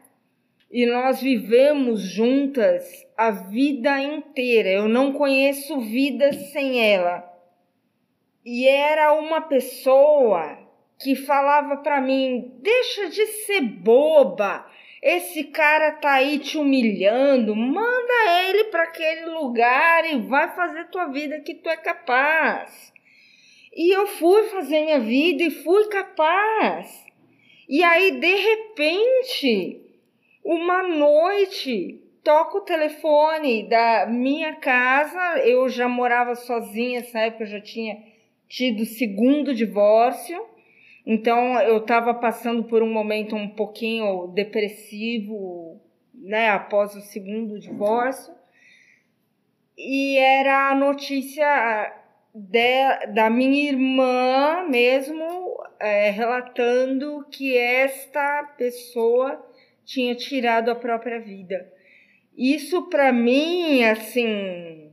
E 0.71 0.85
nós 0.85 1.23
vivemos 1.23 2.03
juntas 2.03 2.85
a 3.17 3.31
vida 3.31 3.99
inteira. 4.03 4.69
Eu 4.69 4.87
não 4.87 5.11
conheço 5.15 5.81
vida 5.81 6.35
sem 6.35 6.85
ela. 6.87 7.25
E 8.45 8.69
era 8.69 9.15
uma 9.15 9.41
pessoa 9.41 10.59
que 10.99 11.17
falava 11.17 11.79
para 11.79 11.99
mim: 12.03 12.53
deixa 12.61 13.09
de 13.09 13.27
ser 13.47 13.63
boba 13.63 14.67
esse 15.05 15.45
cara 15.45 15.93
tá 15.93 16.15
aí 16.15 16.39
te 16.39 16.57
humilhando, 16.57 17.55
manda 17.55 18.49
ele 18.49 18.65
para 18.65 18.85
aquele 18.85 19.27
lugar 19.27 20.11
e 20.11 20.17
vai 20.17 20.49
fazer 20.57 20.89
tua 20.89 21.09
vida 21.09 21.41
que 21.41 21.55
tu 21.55 21.69
é 21.69 21.77
capaz. 21.77 22.91
E 23.77 23.95
eu 23.95 24.07
fui 24.07 24.45
fazer 24.45 24.81
minha 24.81 25.01
vida 25.01 25.43
e 25.43 25.51
fui 25.51 25.89
capaz. 25.89 27.05
E 27.69 27.83
aí, 27.83 28.19
de 28.19 28.35
repente, 28.35 29.83
uma 30.43 30.83
noite, 30.85 32.01
toca 32.23 32.57
o 32.57 32.63
telefone 32.63 33.69
da 33.69 34.07
minha 34.07 34.55
casa. 34.55 35.39
Eu 35.41 35.69
já 35.69 35.87
morava 35.87 36.35
sozinha, 36.35 37.01
nessa 37.01 37.19
época 37.19 37.45
eu 37.45 37.49
já 37.49 37.61
tinha 37.61 37.99
tido 38.49 38.87
segundo 38.87 39.55
divórcio. 39.55 40.54
Então 41.07 41.61
eu 41.61 41.79
estava 41.79 42.15
passando 42.15 42.65
por 42.65 42.83
um 42.83 42.91
momento 42.91 43.37
um 43.37 43.49
pouquinho 43.49 44.29
depressivo, 44.29 45.81
né, 46.15 46.49
após 46.49 46.95
o 46.95 47.01
segundo 47.03 47.59
divórcio. 47.59 48.33
E 49.77 50.17
era 50.17 50.71
a 50.71 50.75
notícia 50.75 51.93
de, 52.35 53.07
da 53.13 53.29
minha 53.29 53.71
irmã 53.71 54.67
mesmo 54.69 55.63
é, 55.79 56.11
relatando 56.11 57.27
que 57.31 57.57
esta 57.57 58.45
pessoa 58.57 59.45
tinha 59.85 60.15
tirado 60.15 60.71
a 60.71 60.75
própria 60.75 61.21
vida. 61.21 61.71
Isso 62.37 62.89
para 62.89 63.13
mim, 63.13 63.85
assim, 63.85 64.91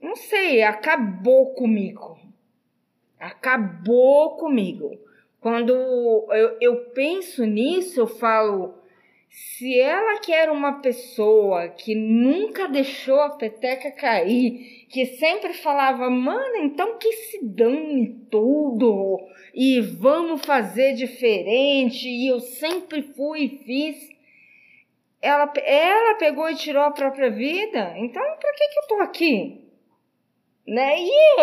não 0.00 0.16
sei, 0.16 0.62
acabou 0.62 1.54
comigo. 1.54 2.23
Acabou 3.24 4.36
comigo. 4.36 4.98
Quando 5.40 5.72
eu, 5.72 6.58
eu 6.60 6.76
penso 6.90 7.44
nisso, 7.46 8.00
eu 8.00 8.06
falo, 8.06 8.74
se 9.30 9.80
ela 9.80 10.20
que 10.20 10.30
era 10.30 10.52
uma 10.52 10.82
pessoa 10.82 11.68
que 11.68 11.94
nunca 11.94 12.68
deixou 12.68 13.18
a 13.20 13.30
peteca 13.30 13.90
cair, 13.90 14.86
que 14.90 15.06
sempre 15.06 15.54
falava, 15.54 16.10
mano, 16.10 16.56
então 16.56 16.98
que 16.98 17.10
se 17.12 17.44
dane 17.44 18.26
tudo 18.30 19.18
e 19.54 19.80
vamos 19.80 20.44
fazer 20.44 20.92
diferente, 20.92 22.06
e 22.06 22.28
eu 22.28 22.40
sempre 22.40 23.02
fui 23.02 23.44
e 23.44 23.58
fiz. 23.64 24.08
Ela, 25.22 25.50
ela 25.56 26.14
pegou 26.16 26.50
e 26.50 26.56
tirou 26.56 26.82
a 26.82 26.90
própria 26.90 27.30
vida, 27.30 27.94
então 27.96 28.22
pra 28.22 28.52
que, 28.52 28.68
que 28.68 28.78
eu 28.80 28.86
tô 28.88 28.94
aqui? 29.02 29.64
Né? 30.66 30.96
E 30.98 31.40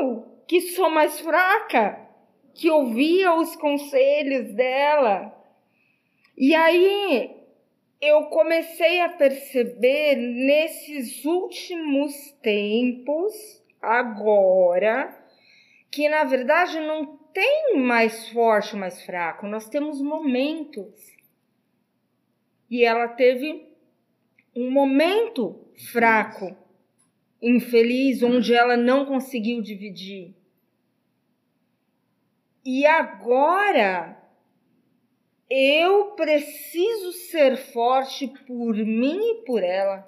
eu, 0.00 0.35
que 0.46 0.60
sou 0.60 0.90
mais 0.90 1.20
fraca, 1.20 2.00
que 2.54 2.70
ouvia 2.70 3.34
os 3.34 3.54
conselhos 3.56 4.54
dela, 4.54 5.36
e 6.36 6.54
aí 6.54 7.34
eu 8.00 8.24
comecei 8.24 9.00
a 9.00 9.08
perceber 9.08 10.16
nesses 10.16 11.24
últimos 11.24 12.12
tempos, 12.42 13.32
agora, 13.80 15.16
que 15.90 16.08
na 16.08 16.24
verdade 16.24 16.78
não 16.80 17.16
tem 17.32 17.78
mais 17.78 18.28
forte, 18.28 18.76
mais 18.76 19.02
fraco, 19.02 19.46
nós 19.46 19.68
temos 19.68 20.00
momentos. 20.00 20.94
E 22.70 22.84
ela 22.84 23.08
teve 23.08 23.66
um 24.54 24.70
momento 24.70 25.58
fraco, 25.90 26.54
infeliz, 27.40 28.22
onde 28.22 28.52
ela 28.52 28.76
não 28.76 29.06
conseguiu 29.06 29.62
dividir. 29.62 30.34
E 32.66 32.84
agora 32.84 34.20
eu 35.48 36.06
preciso 36.16 37.12
ser 37.12 37.56
forte 37.56 38.26
por 38.44 38.74
mim 38.74 39.20
e 39.20 39.44
por 39.44 39.62
ela. 39.62 40.04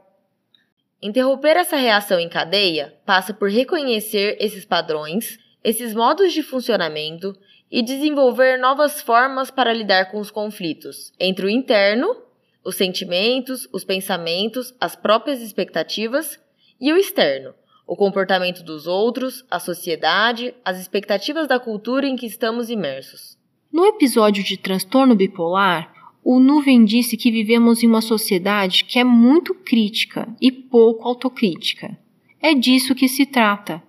Interromper 1.00 1.56
essa 1.56 1.76
reação 1.76 2.18
em 2.18 2.28
cadeia 2.28 2.98
passa 3.06 3.32
por 3.32 3.48
reconhecer 3.48 4.36
esses 4.40 4.64
padrões, 4.64 5.38
esses 5.62 5.94
modos 5.94 6.32
de 6.32 6.42
funcionamento 6.42 7.38
e 7.70 7.80
desenvolver 7.80 8.58
novas 8.58 9.00
formas 9.00 9.52
para 9.52 9.72
lidar 9.72 10.10
com 10.10 10.18
os 10.18 10.32
conflitos 10.32 11.12
entre 11.20 11.46
o 11.46 11.48
interno, 11.48 12.24
os 12.64 12.74
sentimentos, 12.74 13.68
os 13.72 13.84
pensamentos, 13.84 14.74
as 14.80 14.96
próprias 14.96 15.40
expectativas 15.40 16.40
e 16.80 16.92
o 16.92 16.96
externo, 16.96 17.54
o 17.88 17.96
comportamento 17.96 18.62
dos 18.62 18.86
outros, 18.86 19.46
a 19.50 19.58
sociedade, 19.58 20.54
as 20.62 20.78
expectativas 20.78 21.48
da 21.48 21.58
cultura 21.58 22.06
em 22.06 22.16
que 22.16 22.26
estamos 22.26 22.68
imersos. 22.68 23.38
No 23.72 23.86
episódio 23.86 24.44
de 24.44 24.58
transtorno 24.58 25.16
bipolar, 25.16 25.90
o 26.22 26.38
Nuvem 26.38 26.84
disse 26.84 27.16
que 27.16 27.30
vivemos 27.30 27.82
em 27.82 27.86
uma 27.86 28.02
sociedade 28.02 28.84
que 28.84 28.98
é 28.98 29.04
muito 29.04 29.54
crítica 29.54 30.28
e 30.38 30.52
pouco 30.52 31.08
autocrítica. 31.08 31.98
É 32.42 32.52
disso 32.52 32.94
que 32.94 33.08
se 33.08 33.24
trata. 33.24 33.82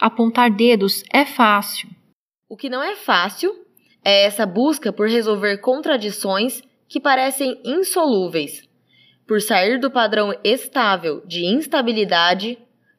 Apontar 0.00 0.50
dedos 0.50 1.04
é 1.12 1.24
fácil. 1.24 1.88
O 2.48 2.56
que 2.56 2.68
não 2.68 2.82
é 2.82 2.96
fácil 2.96 3.54
é 4.04 4.24
essa 4.24 4.44
busca 4.44 4.92
por 4.92 5.08
resolver 5.08 5.58
contradições 5.58 6.60
que 6.88 6.98
parecem 6.98 7.60
insolúveis, 7.64 8.68
por 9.28 9.40
sair 9.40 9.78
do 9.78 9.92
padrão 9.92 10.34
estável 10.42 11.22
de 11.24 11.46
instabilidade 11.46 12.58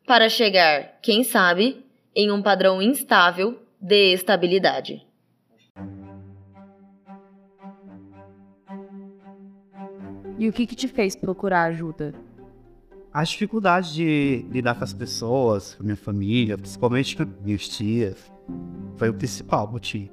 para 0.10 0.28
chegar, 0.28 0.98
quem 1.04 1.24
sabe, 1.24 1.86
em 2.16 2.32
um 2.32 2.42
padrão 2.42 2.82
instável 2.82 3.60
de 3.80 4.12
estabilidade. 4.12 5.06
E 10.40 10.50
o 10.50 10.52
que, 10.52 10.66
que 10.66 10.76
te 10.76 10.88
fez 10.88 11.16
procurar 11.16 11.66
ajuda? 11.66 12.16
As 13.14 13.30
dificuldades 13.30 13.94
de 13.94 14.48
lidar 14.50 14.74
com 14.74 14.84
as 14.84 14.94
pessoas, 14.94 15.76
com 15.76 15.84
a 15.84 15.86
minha 15.86 15.96
família, 15.96 16.58
principalmente 16.58 17.16
com 17.16 17.28
meus 17.46 17.70
tias, 17.70 18.18
foi 18.98 19.10
o 19.10 19.14
principal 19.14 19.72
motivo. 19.72 20.10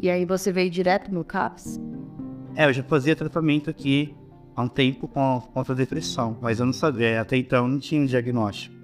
E 0.00 0.08
aí 0.08 0.24
você 0.24 0.52
veio 0.52 0.70
direto 0.70 1.12
no 1.12 1.24
CAPS? 1.24 1.80
É, 2.54 2.66
eu 2.66 2.72
já 2.72 2.84
fazia 2.84 3.16
tratamento 3.16 3.68
aqui 3.68 4.14
há 4.54 4.62
um 4.62 4.68
tempo 4.68 5.08
com, 5.08 5.40
contra 5.52 5.72
a 5.72 5.76
depressão, 5.76 6.38
mas 6.40 6.60
eu 6.60 6.66
não 6.66 6.72
sabia, 6.72 7.20
até 7.20 7.36
então 7.36 7.66
não 7.66 7.80
tinha 7.80 8.00
um 8.00 8.06
diagnóstico. 8.06 8.81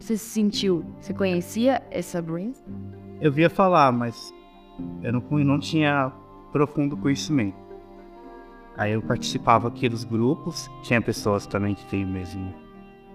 Você 0.00 0.16
se 0.16 0.30
sentiu, 0.30 0.84
você 0.98 1.12
conhecia 1.12 1.82
essa 1.90 2.22
Brain? 2.22 2.54
Eu 3.20 3.30
via 3.30 3.50
falar, 3.50 3.92
mas 3.92 4.32
eu 5.02 5.12
não, 5.12 5.20
não 5.44 5.60
tinha 5.60 6.10
profundo 6.50 6.96
conhecimento. 6.96 7.56
Aí 8.76 8.92
eu 8.92 9.02
participava 9.02 9.68
aqui 9.68 9.90
dos 9.90 10.02
grupos, 10.02 10.70
tinha 10.82 11.02
pessoas 11.02 11.46
também 11.46 11.74
que 11.74 11.84
têm 11.84 12.04
o 12.04 12.08
mesmo, 12.08 12.54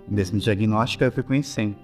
mesmo 0.08 0.38
diagnóstico, 0.38 1.04
aí 1.04 1.08
eu 1.08 1.12
fui 1.12 1.24
conhecendo. 1.24 1.76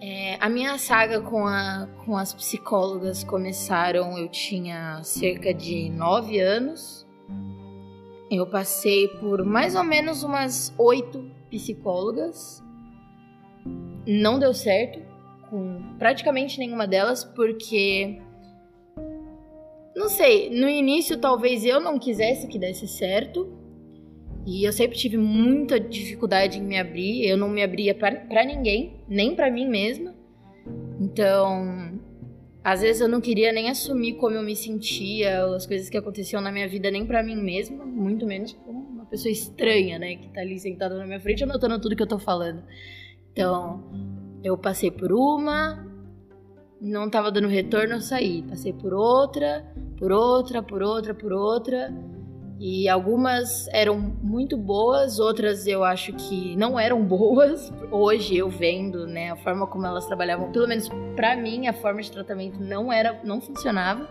É, 0.00 0.36
a 0.40 0.48
minha 0.48 0.76
saga 0.76 1.20
com, 1.20 1.46
a, 1.46 1.88
com 2.04 2.16
as 2.16 2.34
psicólogas 2.34 3.22
começaram, 3.22 4.18
eu 4.18 4.28
tinha 4.28 5.00
cerca 5.04 5.54
de 5.54 5.88
nove 5.90 6.40
anos. 6.40 7.06
Eu 8.28 8.46
passei 8.48 9.06
por 9.20 9.44
mais 9.44 9.76
ou 9.76 9.84
menos 9.84 10.24
umas 10.24 10.74
oito 10.76 11.30
psicólogas. 11.48 12.66
Não 14.06 14.38
deu 14.38 14.54
certo 14.54 15.00
com 15.50 15.96
praticamente 15.98 16.58
nenhuma 16.58 16.86
delas, 16.86 17.24
porque 17.24 18.20
não 19.94 20.08
sei, 20.08 20.50
no 20.50 20.68
início 20.68 21.18
talvez 21.18 21.64
eu 21.64 21.80
não 21.80 21.98
quisesse 21.98 22.46
que 22.46 22.58
desse 22.58 22.86
certo. 22.86 23.52
E 24.46 24.64
eu 24.64 24.72
sempre 24.72 24.96
tive 24.96 25.18
muita 25.18 25.78
dificuldade 25.78 26.58
em 26.58 26.62
me 26.62 26.78
abrir. 26.78 27.26
Eu 27.26 27.36
não 27.36 27.48
me 27.48 27.62
abria 27.62 27.94
para 27.94 28.44
ninguém, 28.44 29.02
nem 29.08 29.34
para 29.34 29.50
mim 29.50 29.68
mesma. 29.68 30.14
Então, 31.00 31.98
às 32.62 32.80
vezes 32.80 33.00
eu 33.00 33.08
não 33.08 33.20
queria 33.20 33.52
nem 33.52 33.68
assumir 33.68 34.14
como 34.14 34.36
eu 34.36 34.42
me 34.42 34.54
sentia, 34.54 35.44
as 35.54 35.66
coisas 35.66 35.90
que 35.90 35.96
aconteciam 35.96 36.40
na 36.40 36.52
minha 36.52 36.68
vida, 36.68 36.90
nem 36.90 37.04
para 37.04 37.22
mim 37.22 37.36
mesma, 37.36 37.84
muito 37.84 38.24
menos 38.24 38.52
pra 38.52 38.70
uma 38.70 39.04
pessoa 39.06 39.32
estranha, 39.32 39.98
né, 39.98 40.16
que 40.16 40.28
tá 40.28 40.40
ali 40.40 40.58
sentada 40.58 40.96
na 40.96 41.06
minha 41.06 41.20
frente 41.20 41.42
anotando 41.42 41.80
tudo 41.80 41.96
que 41.96 42.02
eu 42.02 42.06
tô 42.06 42.18
falando. 42.18 42.62
Então, 43.38 43.80
eu 44.42 44.58
passei 44.58 44.90
por 44.90 45.12
uma, 45.12 45.86
não 46.80 47.08
tava 47.08 47.30
dando 47.30 47.46
retorno, 47.46 47.94
eu 47.94 48.00
saí. 48.00 48.42
Passei 48.42 48.72
por 48.72 48.92
outra, 48.92 49.64
por 49.96 50.10
outra, 50.10 50.60
por 50.60 50.82
outra, 50.82 51.14
por 51.14 51.32
outra. 51.32 51.94
E 52.58 52.88
algumas 52.88 53.68
eram 53.68 53.96
muito 53.96 54.56
boas, 54.56 55.20
outras 55.20 55.68
eu 55.68 55.84
acho 55.84 56.12
que 56.14 56.56
não 56.56 56.80
eram 56.80 57.00
boas. 57.06 57.72
Hoje 57.92 58.36
eu 58.36 58.48
vendo, 58.48 59.06
né, 59.06 59.30
a 59.30 59.36
forma 59.36 59.68
como 59.68 59.86
elas 59.86 60.04
trabalhavam, 60.06 60.50
pelo 60.50 60.66
menos 60.66 60.88
para 61.14 61.36
mim, 61.36 61.68
a 61.68 61.72
forma 61.72 62.02
de 62.02 62.10
tratamento 62.10 62.58
não 62.60 62.92
era, 62.92 63.20
não 63.22 63.40
funcionava. 63.40 64.04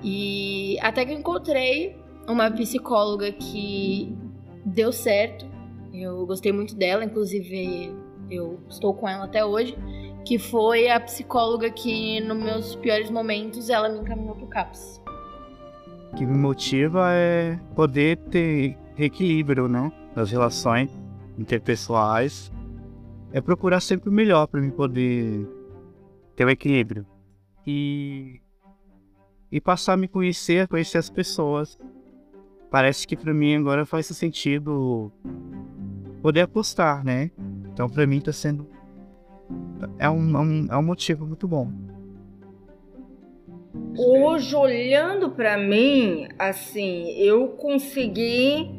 E 0.00 0.78
até 0.80 1.04
que 1.04 1.12
eu 1.12 1.18
encontrei 1.18 1.98
uma 2.28 2.52
psicóloga 2.52 3.32
que 3.32 4.16
deu 4.64 4.92
certo. 4.92 5.49
Eu 5.92 6.26
gostei 6.26 6.52
muito 6.52 6.74
dela, 6.74 7.04
inclusive 7.04 7.94
eu 8.30 8.60
estou 8.68 8.94
com 8.94 9.08
ela 9.08 9.24
até 9.24 9.44
hoje 9.44 9.76
que 10.24 10.38
foi 10.38 10.88
a 10.88 11.00
psicóloga 11.00 11.70
que, 11.70 12.20
nos 12.20 12.36
meus 12.36 12.76
piores 12.76 13.10
momentos, 13.10 13.68
ela 13.68 13.88
me 13.88 13.98
encaminhou 13.98 14.34
pro 14.34 14.46
CAPS. 14.46 15.02
O 16.12 16.16
que 16.16 16.26
me 16.26 16.36
motiva 16.36 17.10
é 17.12 17.58
poder 17.74 18.18
ter 18.30 18.76
equilíbrio, 18.98 19.68
né? 19.68 19.90
Nas 20.14 20.30
relações 20.30 20.90
interpessoais. 21.38 22.52
É 23.32 23.40
procurar 23.40 23.80
sempre 23.80 24.08
o 24.08 24.12
melhor 24.12 24.46
para 24.46 24.60
mim 24.60 24.70
poder 24.70 25.46
ter 26.34 26.44
o 26.44 26.50
equilíbrio. 26.50 27.06
E, 27.66 28.40
e 29.50 29.60
passar 29.60 29.92
a 29.92 29.96
me 29.96 30.08
conhecer, 30.08 30.66
conhecer 30.66 30.98
as 30.98 31.08
pessoas. 31.08 31.78
Parece 32.70 33.06
que 33.06 33.16
para 33.16 33.32
mim 33.32 33.56
agora 33.56 33.86
faz 33.86 34.06
sentido 34.06 35.12
poder 36.22 36.42
apostar, 36.42 37.04
né? 37.04 37.30
Então 37.72 37.88
para 37.88 38.06
mim 38.06 38.20
tá 38.20 38.32
sendo 38.32 38.68
é 39.98 40.08
um, 40.08 40.36
é 40.36 40.40
um, 40.40 40.66
é 40.70 40.76
um 40.76 40.82
motivo 40.82 41.26
muito 41.26 41.48
bom. 41.48 41.70
Hoje, 43.96 44.54
olhando 44.54 45.30
para 45.30 45.56
mim, 45.56 46.28
assim, 46.38 47.10
eu 47.18 47.48
consegui 47.48 48.70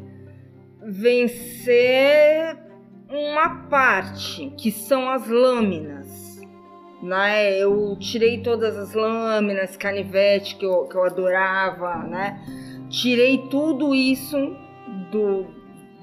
vencer 0.83 2.57
uma 3.09 3.67
parte, 3.67 4.53
que 4.57 4.71
são 4.71 5.09
as 5.09 5.27
lâminas. 5.27 6.41
Né? 7.03 7.57
Eu 7.57 7.97
tirei 7.99 8.41
todas 8.41 8.77
as 8.77 8.93
lâminas, 8.93 9.75
canivete 9.75 10.55
que 10.55 10.65
eu, 10.65 10.85
que 10.85 10.95
eu 10.95 11.03
adorava, 11.03 11.97
né? 12.03 12.41
tirei 12.89 13.37
tudo 13.49 13.95
isso 13.95 14.37
do, 15.11 15.45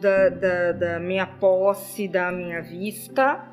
da, 0.00 0.28
da, 0.28 0.72
da 0.72 1.00
minha 1.00 1.26
posse, 1.26 2.08
da 2.08 2.32
minha 2.32 2.62
vista. 2.62 3.44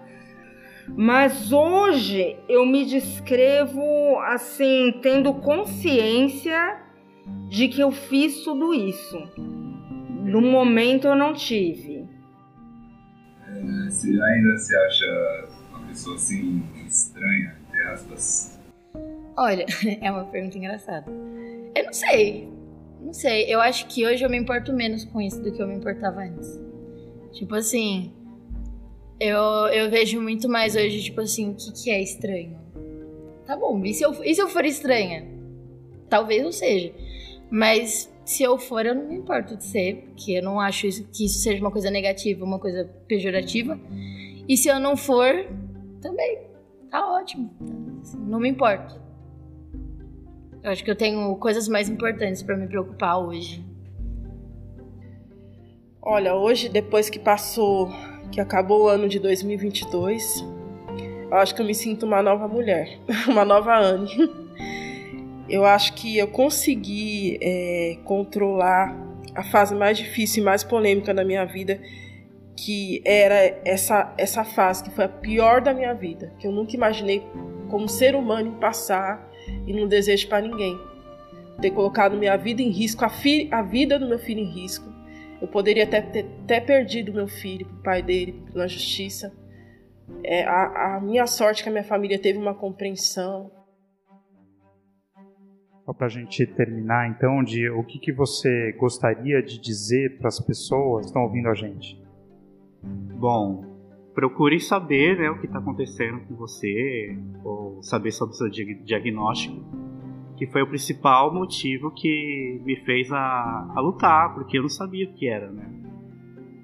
Mas 0.87 1.51
hoje 1.51 2.37
eu 2.47 2.65
me 2.65 2.85
descrevo 2.85 4.19
assim, 4.19 4.99
tendo 5.01 5.33
consciência 5.33 6.79
de 7.49 7.67
que 7.67 7.81
eu 7.81 7.91
fiz 7.91 8.43
tudo 8.43 8.73
isso. 8.73 9.17
No 9.37 10.41
momento 10.41 11.07
eu 11.07 11.15
não 11.15 11.33
tive. 11.33 12.07
É, 13.47 13.89
você 13.89 14.09
ainda 14.09 14.57
se 14.57 14.75
acha 14.75 15.47
uma 15.71 15.87
pessoa 15.87 16.15
assim 16.15 16.63
estranha, 16.85 17.55
entre 17.67 17.83
aspas? 17.83 18.59
Olha, 19.37 19.65
é 20.01 20.11
uma 20.11 20.25
pergunta 20.25 20.57
engraçada. 20.57 21.11
Eu 21.75 21.85
não 21.85 21.93
sei. 21.93 22.54
Não 23.05 23.13
sei. 23.13 23.45
Eu 23.47 23.61
acho 23.61 23.85
que 23.85 24.03
hoje 24.03 24.25
eu 24.25 24.29
me 24.29 24.35
importo 24.37 24.73
menos 24.73 25.05
com 25.05 25.21
isso 25.21 25.39
do 25.39 25.51
que 25.51 25.61
eu 25.61 25.67
me 25.67 25.75
importava 25.75 26.21
antes. 26.21 26.59
Tipo 27.33 27.53
assim, 27.53 28.11
eu, 29.19 29.39
eu 29.71 29.91
vejo 29.91 30.19
muito 30.19 30.49
mais 30.49 30.75
hoje, 30.75 31.03
tipo 31.03 31.21
assim, 31.21 31.51
o 31.51 31.55
que, 31.55 31.71
que 31.71 31.91
é 31.91 32.01
estranho? 32.01 32.57
Tá 33.45 33.55
bom, 33.55 33.85
e 33.85 33.93
se, 33.93 34.03
eu, 34.03 34.11
e 34.23 34.33
se 34.33 34.41
eu 34.41 34.49
for 34.49 34.65
estranha? 34.65 35.23
Talvez 36.09 36.43
eu 36.43 36.51
seja. 36.51 36.91
Mas 37.51 38.11
se 38.25 38.41
eu 38.41 38.57
for, 38.57 38.83
eu 38.87 38.95
não 38.95 39.07
me 39.07 39.15
importo 39.15 39.55
de 39.55 39.65
ser, 39.65 40.07
porque 40.07 40.31
eu 40.31 40.43
não 40.43 40.59
acho 40.59 40.87
isso, 40.87 41.07
que 41.13 41.25
isso 41.25 41.37
seja 41.37 41.61
uma 41.61 41.69
coisa 41.69 41.91
negativa, 41.91 42.43
uma 42.43 42.57
coisa 42.57 42.85
pejorativa. 43.07 43.79
E 44.47 44.57
se 44.57 44.67
eu 44.67 44.79
não 44.79 44.97
for, 44.97 45.31
também. 46.01 46.39
Tá 46.89 47.05
ótimo. 47.05 47.53
Assim, 48.01 48.17
não 48.17 48.39
me 48.39 48.49
importo. 48.49 49.04
Eu 50.65 50.71
acho 50.71 50.83
que 50.83 50.89
eu 50.89 50.95
tenho 50.95 51.35
coisas 51.35 51.67
mais 51.67 51.87
importantes 51.87 52.41
para 52.41 52.57
me 52.57 52.65
preocupar 52.65 53.19
hoje. 53.19 53.63
Olha, 56.01 56.33
hoje, 56.33 56.69
depois 56.69 57.07
que 57.07 57.19
passou, 57.19 57.87
que 58.31 58.41
acabou 58.41 58.85
o 58.85 58.87
ano 58.87 59.07
de 59.07 59.19
2022, 59.19 60.43
eu 61.29 61.37
acho 61.37 61.53
que 61.53 61.61
eu 61.61 61.65
me 61.67 61.75
sinto 61.75 62.07
uma 62.07 62.19
nova 62.23 62.47
mulher, 62.47 62.97
uma 63.29 63.45
nova 63.45 63.77
Anne. 63.77 64.09
Eu 65.47 65.65
acho 65.65 65.93
que 65.93 66.17
eu 66.17 66.29
consegui 66.29 67.37
é, 67.39 67.99
controlar 68.03 68.97
a 69.35 69.43
fase 69.43 69.75
mais 69.75 69.99
difícil 69.99 70.41
e 70.41 70.45
mais 70.45 70.63
polêmica 70.63 71.13
da 71.13 71.23
minha 71.23 71.45
vida, 71.45 71.79
que 72.57 73.03
era 73.05 73.61
essa, 73.63 74.11
essa 74.17 74.43
fase 74.43 74.83
que 74.83 74.89
foi 74.89 75.05
a 75.05 75.09
pior 75.09 75.61
da 75.61 75.75
minha 75.75 75.93
vida, 75.93 76.33
que 76.39 76.47
eu 76.47 76.51
nunca 76.51 76.75
imaginei 76.75 77.21
como 77.69 77.87
ser 77.87 78.15
humano 78.15 78.53
passar 78.53 79.34
e 79.65 79.73
não 79.73 79.87
desejo 79.87 80.27
para 80.27 80.45
ninguém. 80.47 80.79
Ter 81.61 81.71
colocado 81.71 82.17
minha 82.17 82.35
vida 82.35 82.61
em 82.61 82.69
risco, 82.69 83.05
a, 83.05 83.09
fi, 83.09 83.47
a 83.51 83.61
vida 83.61 83.97
do 83.97 84.07
meu 84.07 84.19
filho 84.19 84.41
em 84.41 84.51
risco. 84.51 84.93
Eu 85.41 85.47
poderia 85.47 85.83
até 85.83 86.01
ter 86.01 86.25
até 86.43 86.59
perdido 86.59 87.13
meu 87.13 87.27
filho, 87.27 87.67
o 87.67 87.83
pai 87.83 88.01
dele, 88.01 88.43
na 88.53 88.67
justiça. 88.67 89.33
É, 90.23 90.43
a, 90.43 90.95
a 90.95 91.01
minha 91.01 91.25
sorte 91.27 91.61
é 91.61 91.63
que 91.63 91.69
a 91.69 91.71
minha 91.71 91.83
família 91.83 92.19
teve 92.19 92.37
uma 92.37 92.53
compreensão, 92.53 93.51
só 95.85 95.93
para 95.93 96.07
a 96.07 96.09
gente 96.09 96.47
terminar, 96.47 97.07
então, 97.07 97.43
de 97.43 97.69
o 97.69 97.83
que, 97.83 97.99
que 97.99 98.11
você 98.11 98.71
gostaria 98.71 99.41
de 99.43 99.59
dizer 99.59 100.17
para 100.17 100.29
as 100.29 100.39
pessoas 100.39 101.01
que 101.01 101.07
estão 101.09 101.21
ouvindo 101.21 101.47
a 101.47 101.53
gente? 101.53 102.03
Bom, 103.19 103.74
procure 104.15 104.59
saber 104.61 105.19
né, 105.19 105.29
o 105.29 105.37
que 105.37 105.45
está 105.45 105.59
acontecendo 105.59 106.21
com 106.21 106.35
você, 106.35 107.15
ou 107.43 107.83
saber 107.83 108.11
sobre 108.11 108.33
o 108.33 108.37
seu 108.37 108.49
diagnóstico, 108.49 109.61
que 110.37 110.47
foi 110.47 110.63
o 110.63 110.67
principal 110.67 111.33
motivo 111.33 111.91
que 111.91 112.61
me 112.63 112.77
fez 112.77 113.11
a, 113.11 113.73
a 113.75 113.81
lutar, 113.81 114.33
porque 114.33 114.57
eu 114.57 114.61
não 114.61 114.69
sabia 114.69 115.05
o 115.05 115.13
que 115.13 115.27
era, 115.27 115.51
né? 115.51 115.69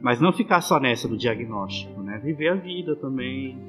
Mas 0.01 0.19
não 0.19 0.33
ficar 0.33 0.61
só 0.61 0.79
nessa 0.79 1.07
do 1.07 1.17
diagnóstico, 1.17 2.01
né? 2.01 2.19
Viver 2.23 2.47
a 2.47 2.55
vida 2.55 2.95
também, 2.95 3.59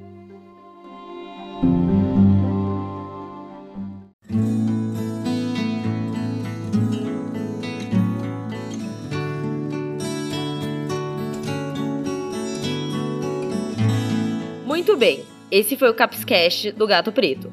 Muito 14.93 14.99
bem, 14.99 15.25
esse 15.49 15.75
foi 15.75 15.89
o 15.89 15.93
Capscast 15.95 16.71
do 16.73 16.85
Gato 16.85 17.11
Preto. 17.11 17.51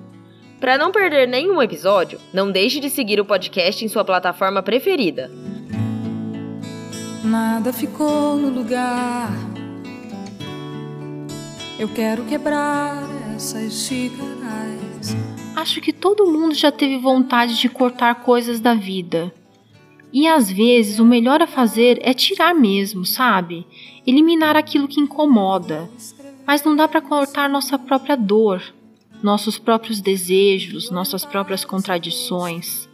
Para 0.60 0.76
não 0.76 0.92
perder 0.92 1.26
nenhum 1.26 1.62
episódio, 1.62 2.20
não 2.34 2.52
deixe 2.52 2.80
de 2.80 2.90
seguir 2.90 3.18
o 3.18 3.24
podcast 3.24 3.82
em 3.82 3.88
sua 3.88 4.04
plataforma 4.04 4.62
preferida. 4.62 5.30
Nada 7.24 7.72
ficou 7.72 8.36
no 8.36 8.50
lugar. 8.50 9.30
Eu 11.78 11.88
quero 11.88 12.26
quebrar 12.26 13.08
essas 13.34 13.72
xícaras. 13.72 15.16
Acho 15.56 15.80
que 15.80 15.94
todo 15.94 16.30
mundo 16.30 16.54
já 16.54 16.70
teve 16.70 16.98
vontade 16.98 17.58
de 17.58 17.70
cortar 17.70 18.16
coisas 18.16 18.60
da 18.60 18.74
vida. 18.74 19.32
E 20.12 20.28
às 20.28 20.50
vezes 20.50 20.98
o 20.98 21.06
melhor 21.06 21.40
a 21.40 21.46
fazer 21.46 22.00
é 22.02 22.12
tirar 22.12 22.54
mesmo, 22.54 23.06
sabe? 23.06 23.66
Eliminar 24.06 24.56
aquilo 24.56 24.86
que 24.86 25.00
incomoda 25.00 25.88
mas 26.50 26.64
não 26.64 26.74
dá 26.74 26.88
para 26.88 27.00
cortar 27.00 27.48
nossa 27.48 27.78
própria 27.78 28.16
dor, 28.16 28.60
nossos 29.22 29.56
próprios 29.56 30.00
desejos, 30.00 30.90
nossas 30.90 31.24
próprias 31.24 31.64
contradições. 31.64 32.88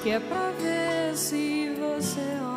que 0.03 0.11
é 0.11 0.19
pra 0.19 0.51
ver 0.61 1.17
se 1.17 1.73
você 1.79 2.48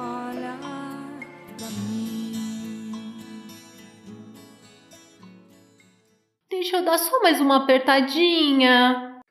Deixa 6.52 6.76
eu 6.76 6.84
dar 6.84 6.97
só 6.97 7.22
mais 7.22 7.39
uma 7.39 7.64
apertadinha. 7.64 9.22